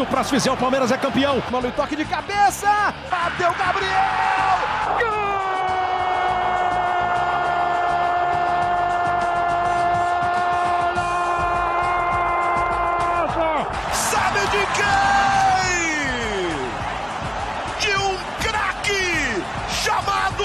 Se 0.00 0.02
o 0.02 0.06
próximo 0.06 0.40
fizer, 0.40 0.50
o 0.50 0.56
Palmeiras 0.56 0.90
é 0.90 0.96
campeão. 0.96 1.42
Mano, 1.50 1.68
e 1.68 1.72
toque 1.72 1.94
de 1.94 2.06
cabeça. 2.06 2.94
Bateu 3.10 3.52
Gabriel. 3.52 3.90
Gol! 4.98 5.10
Sabe 13.92 14.40
de 14.40 14.66
quem? 14.78 14.88
De 17.78 17.94
um 17.98 18.16
craque 18.40 19.44
chamado 19.84 20.44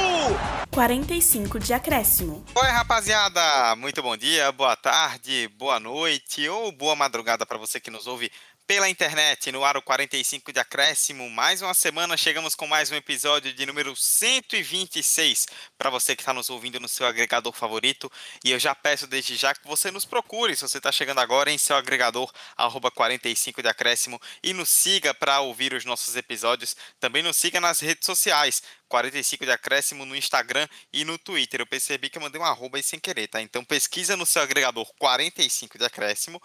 45 0.69 1.59
de 1.61 1.73
acréscimo. 1.73 2.43
Oi, 2.53 2.67
rapaziada! 2.67 3.73
Muito 3.77 4.03
bom 4.03 4.17
dia, 4.17 4.51
boa 4.51 4.75
tarde, 4.75 5.49
boa 5.57 5.79
noite 5.79 6.49
ou 6.49 6.73
boa 6.73 6.97
madrugada 6.97 7.45
para 7.45 7.57
você 7.57 7.79
que 7.79 7.89
nos 7.89 8.05
ouve 8.05 8.29
pela 8.67 8.89
internet, 8.89 9.51
no 9.51 9.63
Aro 9.63 9.79
45 9.79 10.51
de 10.51 10.59
Acréscimo. 10.59 11.29
Mais 11.29 11.61
uma 11.61 11.73
semana, 11.75 12.17
chegamos 12.17 12.55
com 12.55 12.65
mais 12.65 12.89
um 12.89 12.95
episódio 12.95 13.53
de 13.53 13.63
número 13.63 13.95
126 13.95 15.45
para 15.77 15.91
você 15.91 16.15
que 16.15 16.23
está 16.23 16.33
nos 16.33 16.49
ouvindo 16.49 16.79
no 16.79 16.89
seu 16.89 17.05
agregador 17.05 17.53
favorito. 17.53 18.11
E 18.43 18.51
eu 18.51 18.59
já 18.59 18.73
peço 18.73 19.05
desde 19.05 19.35
já 19.35 19.53
que 19.53 19.67
você 19.67 19.91
nos 19.91 20.03
procure, 20.03 20.55
se 20.55 20.63
você 20.63 20.79
está 20.79 20.91
chegando 20.91 21.19
agora, 21.19 21.51
em 21.51 21.59
seu 21.59 21.75
agregador, 21.75 22.31
arroba 22.57 22.89
45 22.89 23.61
de 23.61 23.67
Acréscimo, 23.67 24.19
e 24.41 24.51
nos 24.51 24.69
siga 24.69 25.13
para 25.13 25.41
ouvir 25.41 25.71
os 25.73 25.85
nossos 25.85 26.15
episódios. 26.15 26.75
Também 26.99 27.21
nos 27.21 27.37
siga 27.37 27.61
nas 27.61 27.79
redes 27.79 28.05
sociais, 28.05 28.63
45 28.87 29.45
de 29.45 29.51
acréscimo 29.51 30.05
no 30.05 30.15
Instagram 30.15 30.67
e 30.91 31.05
no 31.05 31.19
Twitter. 31.19 31.61
Eu 31.61 31.67
percebi 31.67 32.09
que 32.09 32.17
eu 32.17 32.21
mandei 32.21 32.41
um 32.41 32.45
arroba 32.45 32.77
aí 32.77 32.83
sem 32.83 32.99
querer, 32.99 33.27
tá? 33.27 33.41
Então 33.41 33.63
pesquisa 33.63 34.17
no 34.17 34.25
seu 34.25 34.41
agregador 34.41 34.91
45 34.97 35.77
de 35.77 35.85
acréscimo 35.85 36.41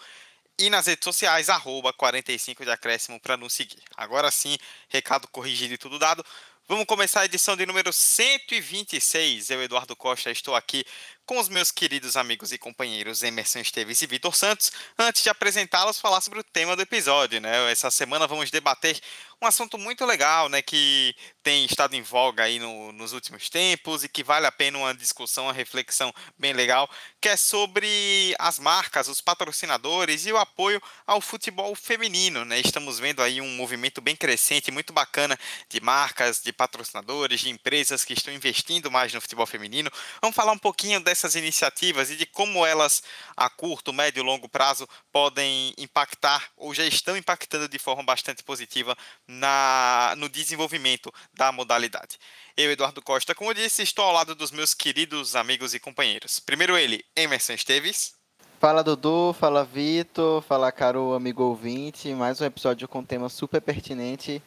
e 0.61 0.69
nas 0.69 0.87
redes 0.87 1.05
sociais, 1.05 1.49
arroba 1.49 1.93
45 1.93 2.65
de 2.65 2.71
acréscimo 2.71 3.19
para 3.19 3.37
nos 3.37 3.55
seguir. 3.55 3.83
Agora 3.97 4.31
sim, 4.31 4.57
recado 4.89 5.27
corrigido 5.29 5.73
e 5.73 5.79
tudo 5.79 5.99
dado. 5.99 6.25
Vamos 6.69 6.85
começar 6.85 7.23
a 7.23 7.25
edição 7.25 7.57
de 7.57 7.65
número 7.65 7.93
126. 7.93 9.51
Eu, 9.51 9.63
Eduardo 9.63 9.97
Costa, 9.97 10.31
estou 10.31 10.55
aqui 10.55 10.85
com 11.31 11.39
os 11.39 11.49
meus 11.49 11.71
queridos 11.71 12.17
amigos 12.17 12.51
e 12.51 12.59
companheiros 12.59 13.23
Emerson 13.23 13.61
Esteves 13.61 14.03
e 14.03 14.07
Vitor 14.09 14.35
Santos. 14.35 14.73
Antes 14.99 15.23
de 15.23 15.29
apresentá-los, 15.29 16.01
falar 16.01 16.21
sobre 16.21 16.41
o 16.41 16.43
tema 16.43 16.75
do 16.75 16.83
episódio. 16.83 17.41
Né? 17.41 17.71
Essa 17.71 17.89
semana 17.89 18.27
vamos 18.27 18.51
debater 18.51 19.01
um 19.43 19.47
assunto 19.47 19.79
muito 19.79 20.05
legal, 20.05 20.51
né, 20.51 20.61
que 20.61 21.15
tem 21.43 21.65
estado 21.65 21.95
em 21.95 22.03
voga 22.03 22.43
aí 22.43 22.59
no, 22.59 22.93
nos 22.93 23.15
últimos 23.15 23.49
tempos 23.49 24.05
e 24.05 24.09
que 24.09 24.23
vale 24.23 24.47
a 24.47 24.53
pena 24.53 24.77
uma 24.77 24.95
discussão, 24.95 25.45
uma 25.45 25.53
reflexão 25.53 26.13
bem 26.39 26.53
legal, 26.53 26.91
que 27.19 27.29
é 27.29 27.37
sobre 27.37 28.35
as 28.39 28.59
marcas, 28.59 29.09
os 29.09 29.23
patrocinadores 29.23 30.27
e 30.27 30.33
o 30.33 30.37
apoio 30.37 30.83
ao 31.07 31.23
futebol 31.23 31.75
feminino, 31.75 32.45
né? 32.45 32.61
Estamos 32.61 32.99
vendo 32.99 33.23
aí 33.23 33.41
um 33.41 33.57
movimento 33.57 34.03
bem 34.03 34.15
crescente, 34.15 34.71
muito 34.71 34.93
bacana 34.93 35.39
de 35.71 35.81
marcas, 35.81 36.43
de 36.43 36.53
patrocinadores, 36.53 37.41
de 37.41 37.49
empresas 37.49 38.05
que 38.05 38.13
estão 38.13 38.35
investindo 38.35 38.91
mais 38.91 39.15
no 39.15 39.23
futebol 39.23 39.47
feminino. 39.47 39.91
Vamos 40.21 40.37
falar 40.37 40.53
um 40.53 40.59
pouquinho 40.59 41.01
dessas 41.21 41.35
iniciativas 41.35 42.11
e 42.11 42.17
de 42.17 42.25
como 42.25 42.65
elas 42.65 43.03
a 43.37 43.51
curto, 43.51 43.93
médio 43.93 44.23
e 44.23 44.25
longo 44.25 44.49
prazo 44.49 44.89
podem 45.13 45.75
impactar 45.77 46.51
ou 46.57 46.75
já 46.75 46.85
estão 46.85 47.17
impactando 47.17 47.69
de 47.69 47.79
forma 47.79 48.03
bastante 48.03 48.43
positiva 48.43 48.97
na, 49.29 50.15
no 50.17 50.29
desenvolvimento 50.29 51.13
da 51.35 51.53
modalidade. 51.53 52.19
Eu, 52.57 52.71
Eduardo 52.71 53.03
Costa, 53.03 53.35
como 53.35 53.53
disse, 53.53 53.83
estou 53.83 54.05
ao 54.05 54.13
lado 54.13 54.35
dos 54.35 54.51
meus 54.51 54.73
queridos 54.73 55.37
amigos 55.37 55.75
e 55.75 55.81
companheiros. 55.81 56.41
Primeiro 56.41 56.77
ele, 56.77 57.05
Emerson 57.15 57.53
Esteves. 57.53 58.15
Fala 58.59 58.83
Dudu, 58.83 59.35
fala 59.39 59.65
Vitor, 59.65 60.43
fala 60.43 60.73
caro 60.73 61.15
amigo 61.15 61.43
ouvinte, 61.43 62.13
mais 62.15 62.41
um 62.41 62.45
episódio 62.45 62.89
com 62.89 63.01
um 63.01 63.05
tema 63.05 63.29
super 63.29 63.61
pertinente 63.61 64.43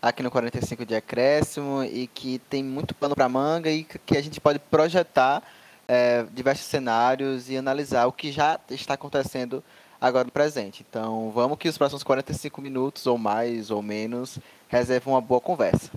aqui 0.00 0.22
no 0.22 0.30
45 0.30 0.86
de 0.86 0.94
Acréscimo 0.94 1.82
e 1.84 2.06
que 2.06 2.38
tem 2.50 2.62
muito 2.62 2.94
pano 2.94 3.14
para 3.14 3.28
manga 3.28 3.70
e 3.70 3.84
que 3.84 4.16
a 4.16 4.22
gente 4.22 4.40
pode 4.40 4.58
projetar 4.58 5.42
é, 5.88 6.24
diversos 6.32 6.66
cenários 6.66 7.48
e 7.48 7.56
analisar 7.56 8.06
o 8.06 8.12
que 8.12 8.30
já 8.30 8.60
está 8.70 8.94
acontecendo 8.94 9.64
agora 10.00 10.24
no 10.24 10.30
presente. 10.30 10.84
Então, 10.88 11.30
vamos 11.30 11.58
que 11.58 11.68
os 11.68 11.78
próximos 11.78 12.04
45 12.04 12.60
minutos, 12.60 13.06
ou 13.06 13.16
mais 13.18 13.70
ou 13.70 13.82
menos, 13.82 14.38
reservam 14.68 15.14
uma 15.14 15.20
boa 15.20 15.40
conversa. 15.40 15.90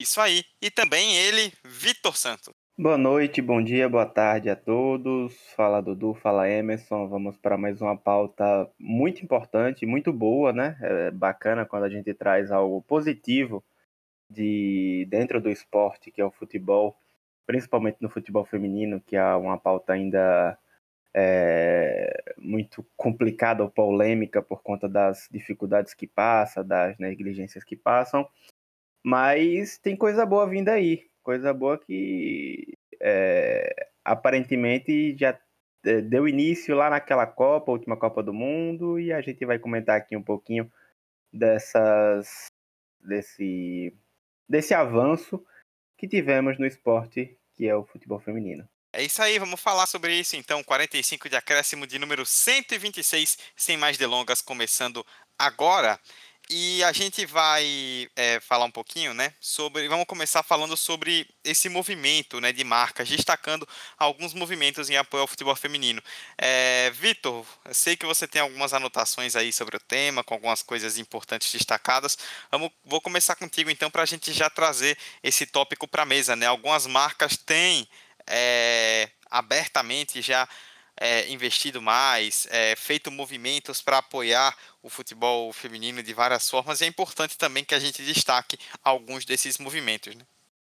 Isso 0.00 0.20
aí. 0.20 0.44
E 0.60 0.70
também 0.70 1.14
ele, 1.16 1.52
Vitor 1.64 2.16
Santos. 2.16 2.52
Boa 2.76 2.98
noite, 2.98 3.40
bom 3.40 3.62
dia, 3.62 3.88
boa 3.88 4.04
tarde 4.04 4.50
a 4.50 4.56
todos. 4.56 5.32
Fala 5.54 5.80
Dudu, 5.80 6.12
fala 6.14 6.50
Emerson. 6.50 7.06
Vamos 7.06 7.36
para 7.36 7.56
mais 7.56 7.80
uma 7.80 7.96
pauta 7.96 8.68
muito 8.76 9.22
importante, 9.22 9.86
muito 9.86 10.12
boa, 10.12 10.52
né? 10.52 10.76
É 10.80 11.10
bacana 11.12 11.64
quando 11.64 11.84
a 11.84 11.88
gente 11.88 12.12
traz 12.12 12.50
algo 12.50 12.82
positivo 12.82 13.62
de 14.28 15.06
dentro 15.08 15.40
do 15.40 15.48
esporte, 15.48 16.10
que 16.10 16.20
é 16.20 16.24
o 16.24 16.32
futebol, 16.32 16.96
principalmente 17.46 17.98
no 18.00 18.08
futebol 18.08 18.44
feminino, 18.44 19.00
que 19.00 19.16
é 19.16 19.34
uma 19.34 19.58
pauta 19.58 19.92
ainda 19.92 20.58
é, 21.14 22.34
muito 22.36 22.84
complicada 22.96 23.62
ou 23.62 23.70
polêmica 23.70 24.42
por 24.42 24.62
conta 24.62 24.88
das 24.88 25.28
dificuldades 25.30 25.94
que 25.94 26.06
passa, 26.06 26.64
das 26.64 26.98
negligências 26.98 27.62
que 27.62 27.76
passam, 27.76 28.28
mas 29.02 29.78
tem 29.78 29.96
coisa 29.96 30.26
boa 30.26 30.48
vindo 30.48 30.70
aí, 30.70 31.06
coisa 31.22 31.54
boa 31.54 31.78
que 31.78 32.74
é, 33.00 33.88
aparentemente 34.04 35.16
já 35.16 35.38
é, 35.84 36.00
deu 36.00 36.26
início 36.26 36.74
lá 36.74 36.90
naquela 36.90 37.26
Copa, 37.26 37.70
última 37.70 37.96
Copa 37.96 38.22
do 38.22 38.32
Mundo, 38.32 38.98
e 38.98 39.12
a 39.12 39.20
gente 39.20 39.44
vai 39.46 39.58
comentar 39.58 39.96
aqui 39.96 40.16
um 40.16 40.22
pouquinho 40.22 40.70
dessas 41.32 42.46
desse 43.00 43.94
desse 44.48 44.74
avanço 44.74 45.44
que 45.96 46.08
tivemos 46.08 46.58
no 46.58 46.66
esporte 46.66 47.38
que 47.54 47.68
é 47.68 47.74
o 47.74 47.84
futebol 47.84 48.20
feminino. 48.20 48.68
É 48.92 49.02
isso 49.02 49.20
aí, 49.22 49.38
vamos 49.38 49.60
falar 49.60 49.86
sobre 49.86 50.14
isso 50.14 50.36
então. 50.36 50.62
45 50.62 51.28
de 51.28 51.36
acréscimo 51.36 51.86
de 51.86 51.98
número 51.98 52.24
126, 52.24 53.38
sem 53.56 53.76
mais 53.76 53.96
delongas, 53.96 54.40
começando 54.40 55.04
agora. 55.38 55.98
E 56.50 56.84
a 56.84 56.92
gente 56.92 57.24
vai 57.24 58.08
é, 58.14 58.38
falar 58.38 58.66
um 58.66 58.70
pouquinho, 58.70 59.14
né, 59.14 59.32
sobre. 59.40 59.88
Vamos 59.88 60.04
começar 60.04 60.42
falando 60.42 60.76
sobre 60.76 61.26
esse 61.42 61.70
movimento, 61.70 62.38
né, 62.38 62.52
de 62.52 62.62
marcas, 62.62 63.08
destacando 63.08 63.66
alguns 63.98 64.34
movimentos 64.34 64.90
em 64.90 64.96
apoio 64.96 65.22
ao 65.22 65.26
futebol 65.26 65.56
feminino. 65.56 66.02
É, 66.36 66.90
Vitor, 66.90 67.46
sei 67.72 67.96
que 67.96 68.04
você 68.04 68.28
tem 68.28 68.42
algumas 68.42 68.74
anotações 68.74 69.36
aí 69.36 69.52
sobre 69.54 69.76
o 69.76 69.80
tema, 69.80 70.22
com 70.22 70.34
algumas 70.34 70.62
coisas 70.62 70.98
importantes 70.98 71.50
destacadas. 71.50 72.18
Vamos, 72.50 72.70
vou 72.84 73.00
começar 73.00 73.36
contigo 73.36 73.70
então 73.70 73.90
para 73.90 74.02
a 74.02 74.06
gente 74.06 74.30
já 74.30 74.50
trazer 74.50 74.98
esse 75.22 75.46
tópico 75.46 75.88
para 75.88 76.02
a 76.02 76.06
mesa, 76.06 76.36
né? 76.36 76.46
Algumas 76.46 76.86
marcas 76.86 77.38
têm 77.38 77.88
é, 78.26 79.08
abertamente 79.30 80.20
já 80.20 80.46
é, 81.00 81.28
investido 81.30 81.82
mais, 81.82 82.46
é, 82.50 82.74
feito 82.76 83.10
movimentos 83.10 83.82
para 83.82 83.98
apoiar 83.98 84.56
o 84.82 84.88
futebol 84.88 85.52
feminino 85.52 86.02
de 86.02 86.14
várias 86.14 86.48
formas, 86.48 86.80
e 86.80 86.84
é 86.84 86.86
importante 86.86 87.36
também 87.36 87.64
que 87.64 87.74
a 87.74 87.78
gente 87.80 88.02
destaque 88.02 88.58
alguns 88.82 89.24
desses 89.24 89.58
movimentos. 89.58 90.14
Né? 90.14 90.22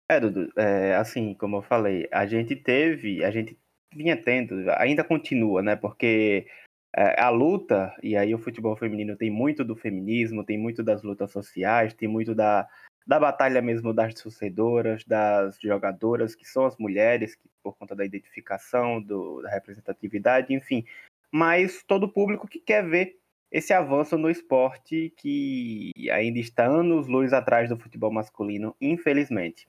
É, 0.10 0.20
Dudu, 0.20 0.52
é, 0.56 0.96
assim, 0.96 1.34
como 1.34 1.58
eu 1.58 1.62
falei, 1.62 2.08
a 2.12 2.26
gente 2.26 2.56
teve, 2.56 3.24
a 3.24 3.32
gente 3.32 3.58
vinha 3.94 4.16
tendo, 4.16 4.70
ainda 4.78 5.04
continua, 5.04 5.62
né? 5.62 5.76
Porque 5.76 6.48
é, 6.96 7.20
a 7.22 7.30
luta, 7.30 7.94
e 8.02 8.16
aí 8.16 8.34
o 8.34 8.40
futebol 8.40 8.76
feminino 8.76 9.16
tem 9.18 9.30
muito 9.30 9.64
do 9.64 9.76
feminismo, 9.76 10.44
tem 10.44 10.58
muito 10.58 10.82
das 10.82 11.04
lutas 11.04 11.32
sociais, 11.32 11.94
tem 11.94 12.08
muito 12.08 12.34
da, 12.34 12.68
da 13.07 13.18
batalha 13.18 13.62
mesmo 13.62 13.94
das 13.94 14.13
torcedoras, 14.16 15.06
das 15.06 15.57
jogadoras, 15.62 16.35
que 16.35 16.45
são 16.45 16.66
as 16.66 16.75
mulheres, 16.78 17.35
que, 17.35 17.47
por 17.63 17.78
conta 17.78 17.95
da 17.95 18.03
identificação, 18.03 19.01
do, 19.01 19.42
da 19.42 19.50
representatividade, 19.50 20.54
enfim. 20.54 20.86
Mas 21.31 21.83
todo 21.88 22.04
o 22.04 22.12
público 22.12 22.48
que 22.48 22.59
quer 22.59 22.86
ver 22.86 23.18
esse 23.50 23.71
avanço 23.71 24.18
no 24.18 24.30
esporte 24.30 25.13
que 25.15 25.92
ainda 26.12 26.38
está 26.39 26.65
anos 26.65 27.07
luz 27.07 27.31
atrás 27.31 27.69
do 27.69 27.80
futebol 27.80 28.12
masculino, 28.12 28.75
infelizmente. 28.81 29.65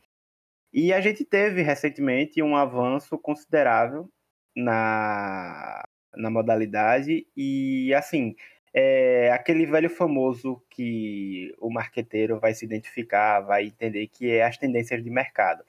E 0.73 0.93
a 0.93 1.01
gente 1.01 1.25
teve 1.25 1.63
recentemente 1.63 2.43
um 2.43 2.57
avanço 2.57 3.17
considerável 3.17 4.11
na, 4.57 5.85
na 6.17 6.29
modalidade 6.29 7.25
e 7.37 7.95
assim 7.95 8.35
é 8.81 9.33
aquele 9.33 9.67
velho 9.67 9.91
famoso 9.91 10.63
que 10.71 11.53
o 11.59 11.69
marqueteiro 11.69 12.39
vai 12.39 12.55
se 12.55 12.65
identificar, 12.65 13.41
vai 13.41 13.67
entender 13.67 14.07
que 14.07 14.31
é 14.31 14.45
as 14.45 14.57
tendências 14.57 15.03
de 15.03 15.11
mercado. 15.11 15.65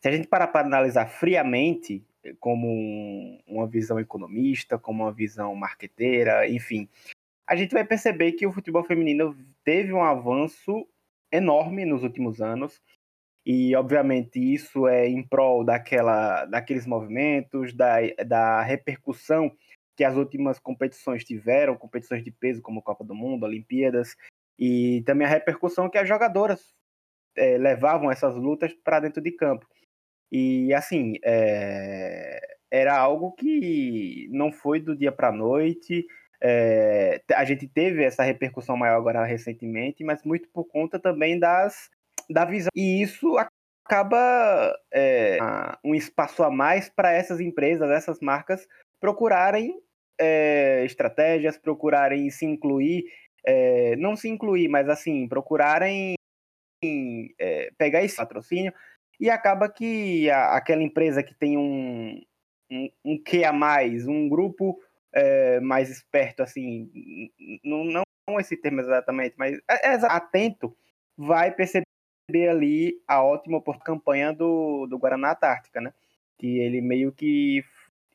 Se 0.00 0.08
a 0.08 0.12
gente 0.12 0.26
parar 0.26 0.48
para 0.48 0.66
analisar 0.66 1.06
friamente, 1.06 2.02
como 2.40 2.66
um, 2.66 3.38
uma 3.46 3.66
visão 3.66 4.00
economista, 4.00 4.78
como 4.78 5.02
uma 5.02 5.12
visão 5.12 5.54
marqueteira, 5.54 6.48
enfim, 6.48 6.88
a 7.46 7.54
gente 7.54 7.72
vai 7.72 7.84
perceber 7.84 8.32
que 8.32 8.46
o 8.46 8.52
futebol 8.52 8.82
feminino 8.82 9.36
teve 9.62 9.92
um 9.92 10.02
avanço 10.02 10.86
enorme 11.30 11.84
nos 11.84 12.02
últimos 12.02 12.40
anos. 12.40 12.80
E, 13.44 13.76
obviamente, 13.76 14.38
isso 14.38 14.88
é 14.88 15.06
em 15.06 15.22
prol 15.22 15.64
daquela, 15.64 16.46
daqueles 16.46 16.86
movimentos, 16.86 17.74
da, 17.74 17.96
da 18.26 18.62
repercussão 18.62 19.52
que 19.96 20.04
as 20.04 20.16
últimas 20.16 20.58
competições 20.58 21.24
tiveram, 21.24 21.76
competições 21.76 22.24
de 22.24 22.30
peso 22.30 22.62
como 22.62 22.82
Copa 22.82 23.04
do 23.04 23.14
Mundo, 23.14 23.44
Olimpíadas, 23.44 24.16
E 24.58 25.02
também 25.06 25.26
a 25.26 25.30
repercussão 25.30 25.90
que 25.90 25.98
as 25.98 26.08
jogadoras 26.08 26.74
é, 27.36 27.58
levavam 27.58 28.10
essas 28.10 28.36
lutas 28.36 28.72
para 28.72 29.00
dentro 29.00 29.22
de 29.22 29.32
campo. 29.32 29.66
E 30.30 30.72
assim, 30.74 31.14
é, 31.24 32.40
era 32.70 32.96
algo 32.96 33.32
que 33.32 34.28
não 34.32 34.52
foi 34.52 34.80
do 34.80 34.96
dia 34.96 35.12
para 35.12 35.28
a 35.28 35.32
noite. 35.32 36.06
É, 36.40 37.22
a 37.34 37.44
gente 37.44 37.66
teve 37.68 38.02
essa 38.04 38.22
repercussão 38.22 38.76
maior 38.76 38.96
agora 38.96 39.24
recentemente, 39.24 40.04
mas 40.04 40.22
muito 40.24 40.48
por 40.50 40.64
conta 40.64 40.98
também 40.98 41.38
das 41.38 41.90
da 42.28 42.44
visão. 42.44 42.70
E 42.74 43.02
isso 43.02 43.36
acaba 43.84 44.74
é, 44.92 45.38
um 45.84 45.94
espaço 45.94 46.42
a 46.42 46.50
mais 46.50 46.88
para 46.88 47.12
essas 47.12 47.40
empresas, 47.40 47.90
essas 47.90 48.20
marcas 48.20 48.66
procurarem 49.04 49.78
é, 50.18 50.82
estratégias, 50.86 51.58
procurarem 51.58 52.30
se 52.30 52.46
incluir, 52.46 53.04
é, 53.46 53.94
não 53.96 54.16
se 54.16 54.30
incluir, 54.30 54.66
mas 54.66 54.88
assim, 54.88 55.28
procurarem 55.28 56.14
é, 57.38 57.70
pegar 57.76 58.02
esse 58.02 58.16
patrocínio 58.16 58.72
e 59.20 59.28
acaba 59.28 59.68
que 59.68 60.30
a, 60.30 60.56
aquela 60.56 60.82
empresa 60.82 61.22
que 61.22 61.34
tem 61.34 61.58
um, 61.58 62.18
um, 62.72 62.90
um 63.04 63.22
que 63.22 63.44
a 63.44 63.52
mais, 63.52 64.08
um 64.08 64.26
grupo 64.26 64.80
é, 65.14 65.60
mais 65.60 65.90
esperto, 65.90 66.42
assim, 66.42 66.90
não, 67.62 67.84
não 67.84 68.40
esse 68.40 68.56
termo 68.56 68.80
exatamente, 68.80 69.34
mas 69.36 69.60
é, 69.68 69.86
é 69.86 69.98
atento, 70.06 70.74
vai 71.14 71.54
perceber 71.54 71.84
ali 72.48 72.94
a 73.06 73.22
ótima 73.22 73.62
campanha 73.84 74.32
do, 74.32 74.86
do 74.86 74.96
Guaraná 74.96 75.32
Antártica, 75.32 75.78
né? 75.78 75.92
Que 76.38 76.58
ele 76.58 76.80
meio 76.80 77.12
que 77.12 77.62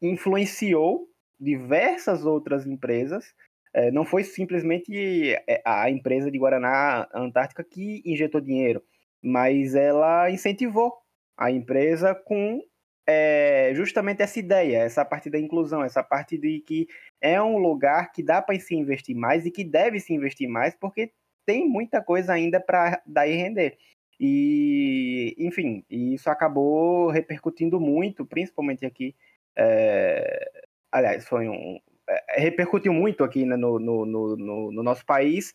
influenciou 0.01 1.07
diversas 1.39 2.25
outras 2.25 2.65
empresas. 2.65 3.33
É, 3.73 3.91
não 3.91 4.05
foi 4.05 4.23
simplesmente 4.23 5.33
é, 5.47 5.61
a 5.65 5.89
empresa 5.89 6.31
de 6.31 6.37
Guaraná 6.37 7.07
Antártica 7.13 7.63
que 7.63 8.01
injetou 8.05 8.41
dinheiro, 8.41 8.81
mas 9.21 9.75
ela 9.75 10.29
incentivou 10.31 10.93
a 11.37 11.51
empresa 11.51 12.15
com 12.15 12.61
é, 13.07 13.71
justamente 13.73 14.21
essa 14.21 14.39
ideia, 14.39 14.77
essa 14.77 15.03
parte 15.03 15.29
da 15.29 15.39
inclusão, 15.39 15.83
essa 15.83 16.03
parte 16.03 16.37
de 16.37 16.59
que 16.61 16.87
é 17.19 17.41
um 17.41 17.57
lugar 17.57 18.11
que 18.11 18.21
dá 18.21 18.41
para 18.41 18.59
se 18.59 18.75
investir 18.75 19.15
mais 19.15 19.45
e 19.45 19.51
que 19.51 19.63
deve 19.63 19.99
se 19.99 20.13
investir 20.13 20.47
mais, 20.47 20.75
porque 20.75 21.11
tem 21.45 21.67
muita 21.67 22.03
coisa 22.03 22.33
ainda 22.33 22.59
para 22.59 23.01
dar 23.07 23.27
e 23.27 23.35
render. 23.35 23.77
E, 24.19 25.33
enfim, 25.39 25.83
isso 25.89 26.29
acabou 26.29 27.09
repercutindo 27.09 27.79
muito, 27.79 28.25
principalmente 28.25 28.85
aqui. 28.85 29.15
É, 29.61 30.49
aliás, 30.89 31.27
foi 31.27 31.49
um. 31.49 31.79
É, 32.09 32.41
repercutiu 32.41 32.93
muito 32.93 33.23
aqui 33.23 33.45
né, 33.45 33.57
no, 33.57 33.77
no, 33.77 34.05
no, 34.05 34.71
no, 34.71 34.83
nosso 34.83 35.05
país 35.05 35.53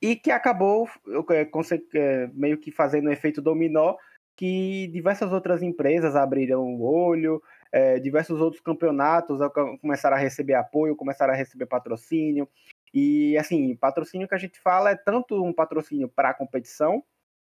e 0.00 0.14
que 0.16 0.30
acabou 0.30 0.88
é, 1.30 1.48
é, 1.94 2.30
meio 2.32 2.56
que 2.56 2.70
fazendo 2.70 3.08
um 3.08 3.12
efeito 3.12 3.42
dominó 3.42 3.96
que 4.36 4.86
diversas 4.88 5.32
outras 5.32 5.62
empresas 5.62 6.16
abriram 6.16 6.62
o 6.62 6.82
olho, 6.82 7.42
é, 7.70 7.98
diversos 7.98 8.40
outros 8.40 8.62
campeonatos 8.62 9.38
começaram 9.80 10.16
a 10.16 10.20
receber 10.20 10.54
apoio, 10.54 10.96
começaram 10.96 11.34
a 11.34 11.36
receber 11.36 11.66
patrocínio. 11.66 12.48
E 12.94 13.36
assim, 13.36 13.74
patrocínio 13.76 14.28
que 14.28 14.34
a 14.34 14.38
gente 14.38 14.58
fala 14.58 14.90
é 14.90 14.96
tanto 14.96 15.42
um 15.44 15.52
patrocínio 15.52 16.08
para 16.08 16.30
a 16.30 16.34
competição, 16.34 17.02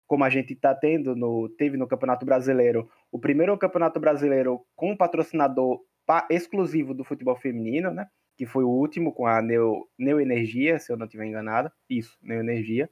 como 0.08 0.24
a 0.24 0.30
gente 0.30 0.54
está 0.54 0.74
tendo 0.74 1.14
no 1.14 1.48
teve 1.50 1.76
no 1.76 1.86
Campeonato 1.86 2.24
Brasileiro, 2.24 2.90
o 3.12 3.18
primeiro 3.18 3.56
Campeonato 3.58 4.00
Brasileiro 4.00 4.64
com 4.74 4.96
patrocinador 4.96 5.80
exclusivo 6.30 6.94
do 6.94 7.04
futebol 7.04 7.36
feminino, 7.36 7.90
né? 7.90 8.06
Que 8.36 8.46
foi 8.46 8.64
o 8.64 8.70
último 8.70 9.12
com 9.12 9.26
a 9.26 9.42
Neo, 9.42 9.86
Neo 9.98 10.18
Energia, 10.18 10.78
se 10.78 10.90
eu 10.90 10.96
não 10.96 11.04
estiver 11.04 11.26
enganado. 11.26 11.70
Isso, 11.88 12.18
Neo 12.22 12.40
Energia. 12.40 12.88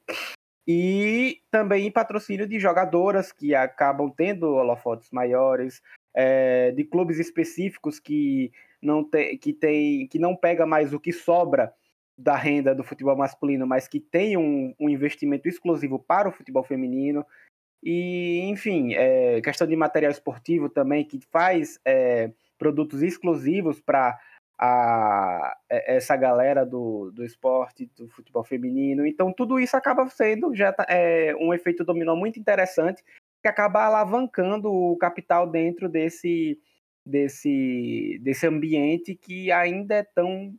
E 0.67 1.39
também 1.49 1.89
patrocínio 1.89 2.45
de 2.45 2.59
jogadoras 2.59 3.31
que 3.31 3.55
acabam 3.55 4.13
tendo 4.15 4.53
holofotes 4.53 5.09
maiores, 5.11 5.81
é, 6.13 6.71
de 6.71 6.83
clubes 6.83 7.17
específicos 7.17 7.99
que 7.99 8.51
não 8.81 9.03
tem, 9.03 9.37
que 9.37 9.53
tem, 9.53 10.07
que 10.07 10.19
não 10.19 10.35
pega 10.35 10.65
mais 10.65 10.93
o 10.93 10.99
que 10.99 11.11
sobra 11.11 11.73
da 12.17 12.35
renda 12.35 12.73
do 12.73 12.83
futebol 12.83 13.15
masculino, 13.15 13.67
mas 13.67 13.87
que 13.87 13.99
tem 13.99 14.35
um, 14.35 14.73
um 14.79 14.89
investimento 14.89 15.47
exclusivo 15.47 15.99
para 15.99 16.27
o 16.27 16.31
futebol 16.31 16.63
feminino. 16.63 17.25
E, 17.83 18.41
enfim, 18.45 18.95
é, 18.95 19.39
questão 19.41 19.67
de 19.67 19.75
material 19.75 20.11
esportivo 20.11 20.67
também, 20.67 21.05
que 21.05 21.19
faz 21.31 21.79
é, 21.85 22.31
produtos 22.57 23.03
exclusivos 23.03 23.79
para 23.79 24.17
é, 25.69 25.95
essa 25.95 26.15
galera 26.15 26.65
do, 26.65 27.11
do 27.11 27.23
esporte, 27.23 27.89
do 27.95 28.09
futebol 28.09 28.43
feminino. 28.43 29.05
Então, 29.05 29.31
tudo 29.31 29.59
isso 29.59 29.77
acaba 29.77 30.07
sendo 30.07 30.55
já 30.55 30.73
tá, 30.73 30.85
é, 30.89 31.35
um 31.35 31.53
efeito 31.53 31.83
dominó 31.83 32.15
muito 32.15 32.39
interessante 32.39 33.03
que 33.41 33.47
acaba 33.47 33.85
alavancando 33.85 34.71
o 34.71 34.97
capital 34.97 35.47
dentro 35.47 35.87
desse, 35.87 36.59
desse, 37.05 38.19
desse 38.23 38.47
ambiente 38.47 39.13
que 39.13 39.51
ainda 39.51 39.95
é 39.95 40.03
tão 40.03 40.55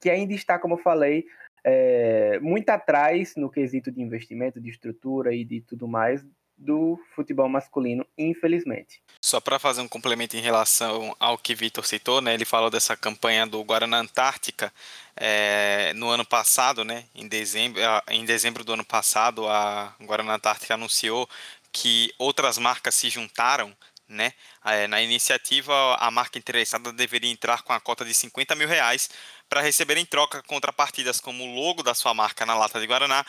que 0.00 0.10
ainda 0.10 0.34
está, 0.34 0.58
como 0.58 0.74
eu 0.74 0.78
falei, 0.78 1.24
é, 1.64 2.38
muito 2.40 2.68
atrás 2.70 3.34
no 3.36 3.50
quesito 3.50 3.90
de 3.90 4.00
investimento, 4.00 4.60
de 4.60 4.70
estrutura 4.70 5.34
e 5.34 5.44
de 5.44 5.60
tudo 5.60 5.86
mais 5.86 6.24
do 6.56 6.98
futebol 7.14 7.48
masculino, 7.48 8.06
infelizmente. 8.16 9.02
Só 9.20 9.40
para 9.40 9.58
fazer 9.58 9.80
um 9.80 9.88
complemento 9.88 10.36
em 10.36 10.40
relação 10.40 11.14
ao 11.18 11.36
que 11.36 11.54
Vitor 11.54 11.84
citou, 11.84 12.20
né? 12.20 12.34
Ele 12.34 12.44
falou 12.44 12.70
dessa 12.70 12.96
campanha 12.96 13.46
do 13.46 13.62
Guaraná 13.64 13.98
Antártica 13.98 14.72
é, 15.16 15.92
no 15.94 16.08
ano 16.08 16.24
passado, 16.24 16.84
né? 16.84 17.04
Em 17.14 17.26
dezembro, 17.26 17.80
em 18.08 18.24
dezembro 18.24 18.64
do 18.64 18.74
ano 18.74 18.84
passado, 18.84 19.48
a 19.48 19.94
Guaraná 20.02 20.34
Antártica 20.34 20.74
anunciou 20.74 21.28
que 21.72 22.12
outras 22.18 22.58
marcas 22.58 22.94
se 22.94 23.08
juntaram 23.08 23.74
né? 24.08 24.32
É, 24.64 24.86
na 24.86 25.00
iniciativa, 25.00 25.96
a 25.96 26.10
marca 26.10 26.38
interessada 26.38 26.92
deveria 26.92 27.30
entrar 27.30 27.62
com 27.62 27.72
a 27.72 27.80
cota 27.80 28.04
de 28.04 28.14
50 28.14 28.54
mil 28.54 28.68
reais 28.68 29.08
para 29.48 29.60
receber 29.60 29.96
em 29.96 30.04
troca 30.04 30.42
contrapartidas 30.42 31.20
como 31.20 31.44
o 31.44 31.54
logo 31.54 31.82
da 31.82 31.94
sua 31.94 32.14
marca 32.14 32.44
na 32.46 32.54
lata 32.54 32.80
de 32.80 32.86
Guaraná, 32.86 33.24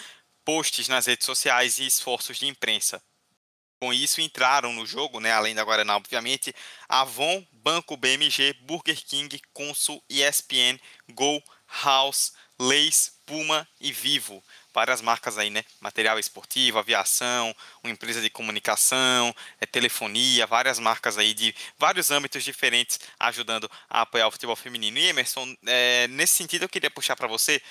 posts 0.45 0.87
nas 0.87 1.05
redes 1.05 1.25
sociais 1.25 1.79
e 1.79 1.85
esforços 1.85 2.37
de 2.37 2.47
imprensa. 2.47 3.01
Com 3.81 3.93
isso, 3.93 4.21
entraram 4.21 4.71
no 4.71 4.85
jogo, 4.85 5.19
né, 5.19 5.31
além 5.31 5.53
da 5.53 5.63
Guaraná, 5.63 5.97
obviamente, 5.97 6.53
Avon, 6.87 7.45
Banco 7.51 7.97
BMG, 7.97 8.53
Burger 8.61 9.03
King, 9.03 9.41
Consul, 9.51 10.01
ESPN, 10.09 10.79
Go, 11.12 11.43
House, 11.83 12.33
Leis, 12.59 13.19
Puma 13.25 13.67
e 13.81 13.91
Vivo 13.91 14.41
várias 14.74 15.01
marcas 15.01 15.38
aí, 15.38 15.50
né? 15.50 15.63
Material 15.80 16.18
esportivo, 16.20 16.80
aviação, 16.80 17.56
uma 17.84 17.92
empresa 17.92 18.22
de 18.22 18.30
comunicação, 18.30 19.34
é, 19.62 19.65
telefonia, 19.65 20.48
várias 20.48 20.80
marcas 20.80 21.18
aí 21.18 21.34
de 21.34 21.53
vários 21.77 22.12
âmbitos 22.12 22.44
diferentes 22.44 23.00
ajudando 23.20 23.70
a 23.89 24.01
apoiar 24.01 24.27
o 24.27 24.32
futebol 24.32 24.56
feminino. 24.56 24.98
E 24.98 25.08
Emerson, 25.08 25.56
é, 25.65 26.08
nesse 26.10 26.36
sentido 26.36 26.63
eu 26.63 26.70
queria 26.70 26.89
puxar 26.92 27.15
para 27.15 27.27
você, 27.27 27.62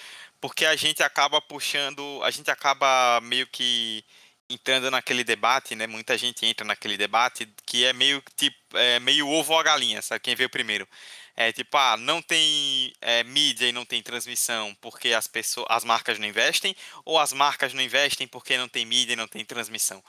porque 0.41 0.65
a 0.65 0.77
gente 0.77 1.03
acaba 1.03 1.41
puxando, 1.41 2.21
a 2.25 2.31
gente 2.31 2.51
acaba 2.51 3.21
meio 3.23 3.47
que 3.47 4.05
entrando 4.49 4.91
naquele 4.91 5.25
debate, 5.25 5.75
né? 5.75 5.87
Muita 5.87 6.17
gente 6.19 6.45
entra 6.45 6.67
naquele 6.67 6.97
debate 6.97 7.49
que 7.67 7.85
é 7.85 7.93
meio 7.93 8.23
tipo 8.37 8.57
é, 8.75 8.99
meio 9.01 9.29
ovo 9.29 9.53
ou 9.53 9.59
a 9.59 9.63
galinha, 9.63 10.03
sabe? 10.03 10.21
Quem 10.21 10.35
veio 10.35 10.51
primeiro? 10.51 10.87
É 11.37 11.53
tipo, 11.53 11.77
ah, 11.77 11.97
não 11.97 12.21
tem 12.21 12.93
é, 13.01 13.25
mídia 13.25 13.67
e 13.69 13.73
não 13.73 13.85
tem 13.87 14.03
transmissão 14.03 14.75
porque 14.81 15.13
as 15.15 15.27
pessoas, 15.27 15.67
as 15.71 15.85
marcas 15.85 16.19
não 16.19 16.27
investem, 16.27 16.77
ou 17.05 17.19
as 17.19 17.33
marcas 17.33 17.73
não 17.73 17.83
investem 17.83 18.27
porque 18.29 18.59
não 18.59 18.69
tem 18.69 18.85
mídia 18.85 19.15
e 19.15 19.17
não 19.17 19.27
tem 19.29 19.45
transmissão. 19.45 20.03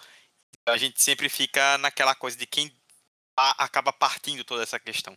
Então, 0.61 0.73
a 0.73 0.77
gente 0.77 1.01
sempre 1.01 1.29
fica 1.29 1.77
naquela 1.77 2.15
coisa 2.15 2.37
de 2.37 2.45
quem 2.45 2.71
acaba 3.35 3.91
partindo 3.93 4.43
toda 4.43 4.63
essa 4.63 4.79
questão. 4.79 5.15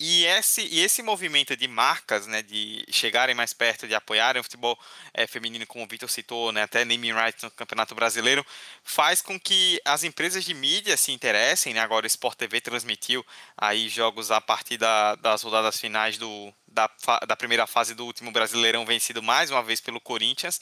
E 0.00 0.24
esse, 0.26 0.62
e 0.62 0.78
esse 0.78 1.02
movimento 1.02 1.56
de 1.56 1.66
marcas, 1.66 2.24
né, 2.28 2.40
de 2.40 2.84
chegarem 2.88 3.34
mais 3.34 3.52
perto, 3.52 3.88
de 3.88 3.96
apoiarem 3.96 4.38
o 4.38 4.44
futebol 4.44 4.78
é, 5.12 5.26
feminino, 5.26 5.66
como 5.66 5.84
o 5.84 5.88
Vitor 5.88 6.08
citou, 6.08 6.52
né, 6.52 6.62
até 6.62 6.84
naming 6.84 7.12
rights 7.12 7.42
no 7.42 7.50
Campeonato 7.50 7.96
Brasileiro, 7.96 8.46
faz 8.84 9.20
com 9.20 9.40
que 9.40 9.80
as 9.84 10.04
empresas 10.04 10.44
de 10.44 10.54
mídia 10.54 10.96
se 10.96 11.10
interessem. 11.10 11.74
Né, 11.74 11.80
agora 11.80 12.04
o 12.04 12.06
Sport 12.06 12.38
TV 12.38 12.60
transmitiu 12.60 13.26
aí 13.56 13.88
jogos 13.88 14.30
a 14.30 14.40
partir 14.40 14.76
da, 14.76 15.16
das 15.16 15.42
rodadas 15.42 15.80
finais 15.80 16.16
do, 16.16 16.54
da, 16.68 16.88
da 17.26 17.36
primeira 17.36 17.66
fase 17.66 17.92
do 17.92 18.06
último 18.06 18.30
Brasileirão 18.30 18.86
vencido 18.86 19.20
mais 19.20 19.50
uma 19.50 19.64
vez 19.64 19.80
pelo 19.80 20.00
Corinthians 20.00 20.60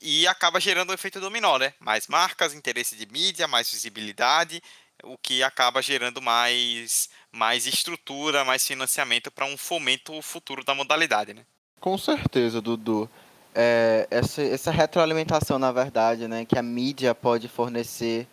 e 0.00 0.26
acaba 0.26 0.58
gerando 0.58 0.88
um 0.88 0.94
efeito 0.94 1.20
dominó, 1.20 1.58
né? 1.58 1.74
Mais 1.78 2.06
marcas, 2.06 2.54
interesse 2.54 2.96
de 2.96 3.04
mídia, 3.12 3.46
mais 3.46 3.70
visibilidade 3.70 4.62
o 5.04 5.16
que 5.16 5.42
acaba 5.42 5.82
gerando 5.82 6.20
mais, 6.20 7.08
mais 7.32 7.66
estrutura, 7.66 8.44
mais 8.44 8.66
financiamento 8.66 9.30
para 9.30 9.44
um 9.46 9.56
fomento 9.56 10.20
futuro 10.22 10.64
da 10.64 10.74
modalidade, 10.74 11.32
né? 11.32 11.42
Com 11.80 11.96
certeza, 11.96 12.60
Dudu. 12.60 13.08
É, 13.54 14.06
essa, 14.10 14.42
essa 14.42 14.70
retroalimentação, 14.70 15.58
na 15.58 15.72
verdade, 15.72 16.28
né, 16.28 16.44
que 16.44 16.58
a 16.58 16.62
mídia 16.62 17.14
pode 17.14 17.48
fornecer 17.48 18.26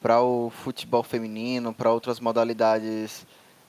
para 0.00 0.20
o 0.20 0.50
futebol 0.50 1.02
feminino, 1.02 1.72
para 1.72 1.92
outras 1.92 2.20
modalidades 2.20 3.26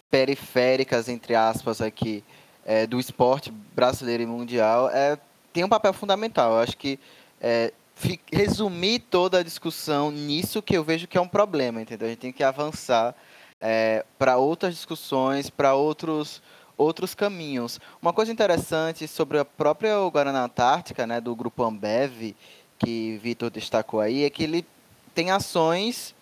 periféricas, 0.10 1.08
entre 1.08 1.36
aspas, 1.36 1.82
aqui, 1.82 2.24
é, 2.66 2.86
do 2.86 3.00
esporte 3.00 3.52
brasileiro 3.52 4.24
e 4.24 4.26
mundial, 4.26 4.90
é, 4.90 5.18
tem 5.54 5.64
um 5.64 5.70
papel 5.70 5.94
fundamental. 5.94 6.54
Eu 6.54 6.60
acho 6.60 6.78
que 6.78 7.00
é, 7.42 7.74
resumir 8.32 9.00
toda 9.00 9.40
a 9.40 9.44
discussão 9.44 10.12
nisso 10.12 10.62
que 10.62 10.76
eu 10.76 10.84
vejo 10.84 11.08
que 11.08 11.18
é 11.18 11.22
um 11.22 11.28
problema, 11.28 11.82
entendeu? 11.82 12.08
A 12.08 12.10
gente 12.10 12.20
tem 12.20 12.32
que 12.32 12.44
avançar 12.44 13.16
é, 13.62 14.06
para 14.18 14.38
outras 14.38 14.74
discussões, 14.74 15.50
para 15.50 15.74
outros 15.74 16.42
outros 16.78 17.14
caminhos. 17.14 17.78
Uma 18.02 18.14
coisa 18.14 18.32
interessante 18.32 19.06
sobre 19.06 19.38
a 19.38 19.44
própria 19.44 19.98
Guarana 20.08 20.46
Antártica, 20.46 21.06
né, 21.06 21.20
do 21.20 21.36
grupo 21.36 21.62
Ambev, 21.62 22.34
que 22.78 23.18
Vitor 23.18 23.50
destacou 23.50 24.00
aí, 24.00 24.24
é 24.24 24.30
que 24.30 24.44
ele 24.44 24.66
tem 25.14 25.30
ações 25.30 26.16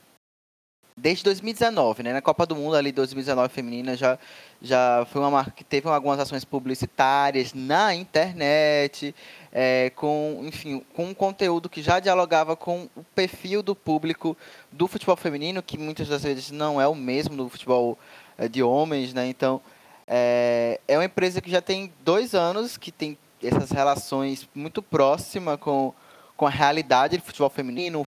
desde 0.97 1.23
2019, 1.25 2.01
né? 2.01 2.13
Na 2.13 2.21
Copa 2.21 2.45
do 2.45 2.55
Mundo 2.55 2.75
ali 2.75 2.91
2019 2.91 3.53
feminina 3.53 3.95
já 3.95 4.17
já 4.59 5.05
foi 5.11 5.21
uma 5.21 5.29
marca 5.29 5.51
que 5.51 5.63
teve 5.63 5.87
algumas 5.87 6.19
ações 6.19 6.43
publicitárias 6.43 7.53
na 7.53 7.93
internet, 7.93 9.13
é, 9.53 9.91
com 9.95 10.41
enfim, 10.43 10.83
com 10.95 11.05
um 11.05 11.13
conteúdo 11.13 11.69
que 11.69 11.83
já 11.83 11.99
dialogava 11.99 12.55
com 12.55 12.89
o 12.95 13.03
perfil 13.13 13.61
do 13.61 13.75
público 13.75 14.35
do 14.71 14.87
futebol 14.87 15.15
feminino, 15.15 15.61
que 15.61 15.77
muitas 15.77 16.07
das 16.07 16.23
vezes 16.23 16.49
não 16.49 16.81
é 16.81 16.87
o 16.87 16.95
mesmo 16.95 17.37
do 17.37 17.47
futebol 17.47 17.99
é, 18.35 18.47
de 18.47 18.63
homens, 18.63 19.13
né? 19.13 19.27
Então 19.27 19.61
é, 20.07 20.79
é 20.87 20.97
uma 20.97 21.05
empresa 21.05 21.39
que 21.39 21.51
já 21.51 21.61
tem 21.61 21.93
dois 22.03 22.33
anos 22.33 22.75
que 22.75 22.91
tem 22.91 23.15
essas 23.43 23.69
relações 23.69 24.49
muito 24.55 24.81
próximas 24.81 25.59
com 25.59 25.93
com 26.35 26.45
a 26.45 26.51
realidade 26.51 27.17
do 27.17 27.23
futebol 27.23 27.49
feminino, 27.49 28.03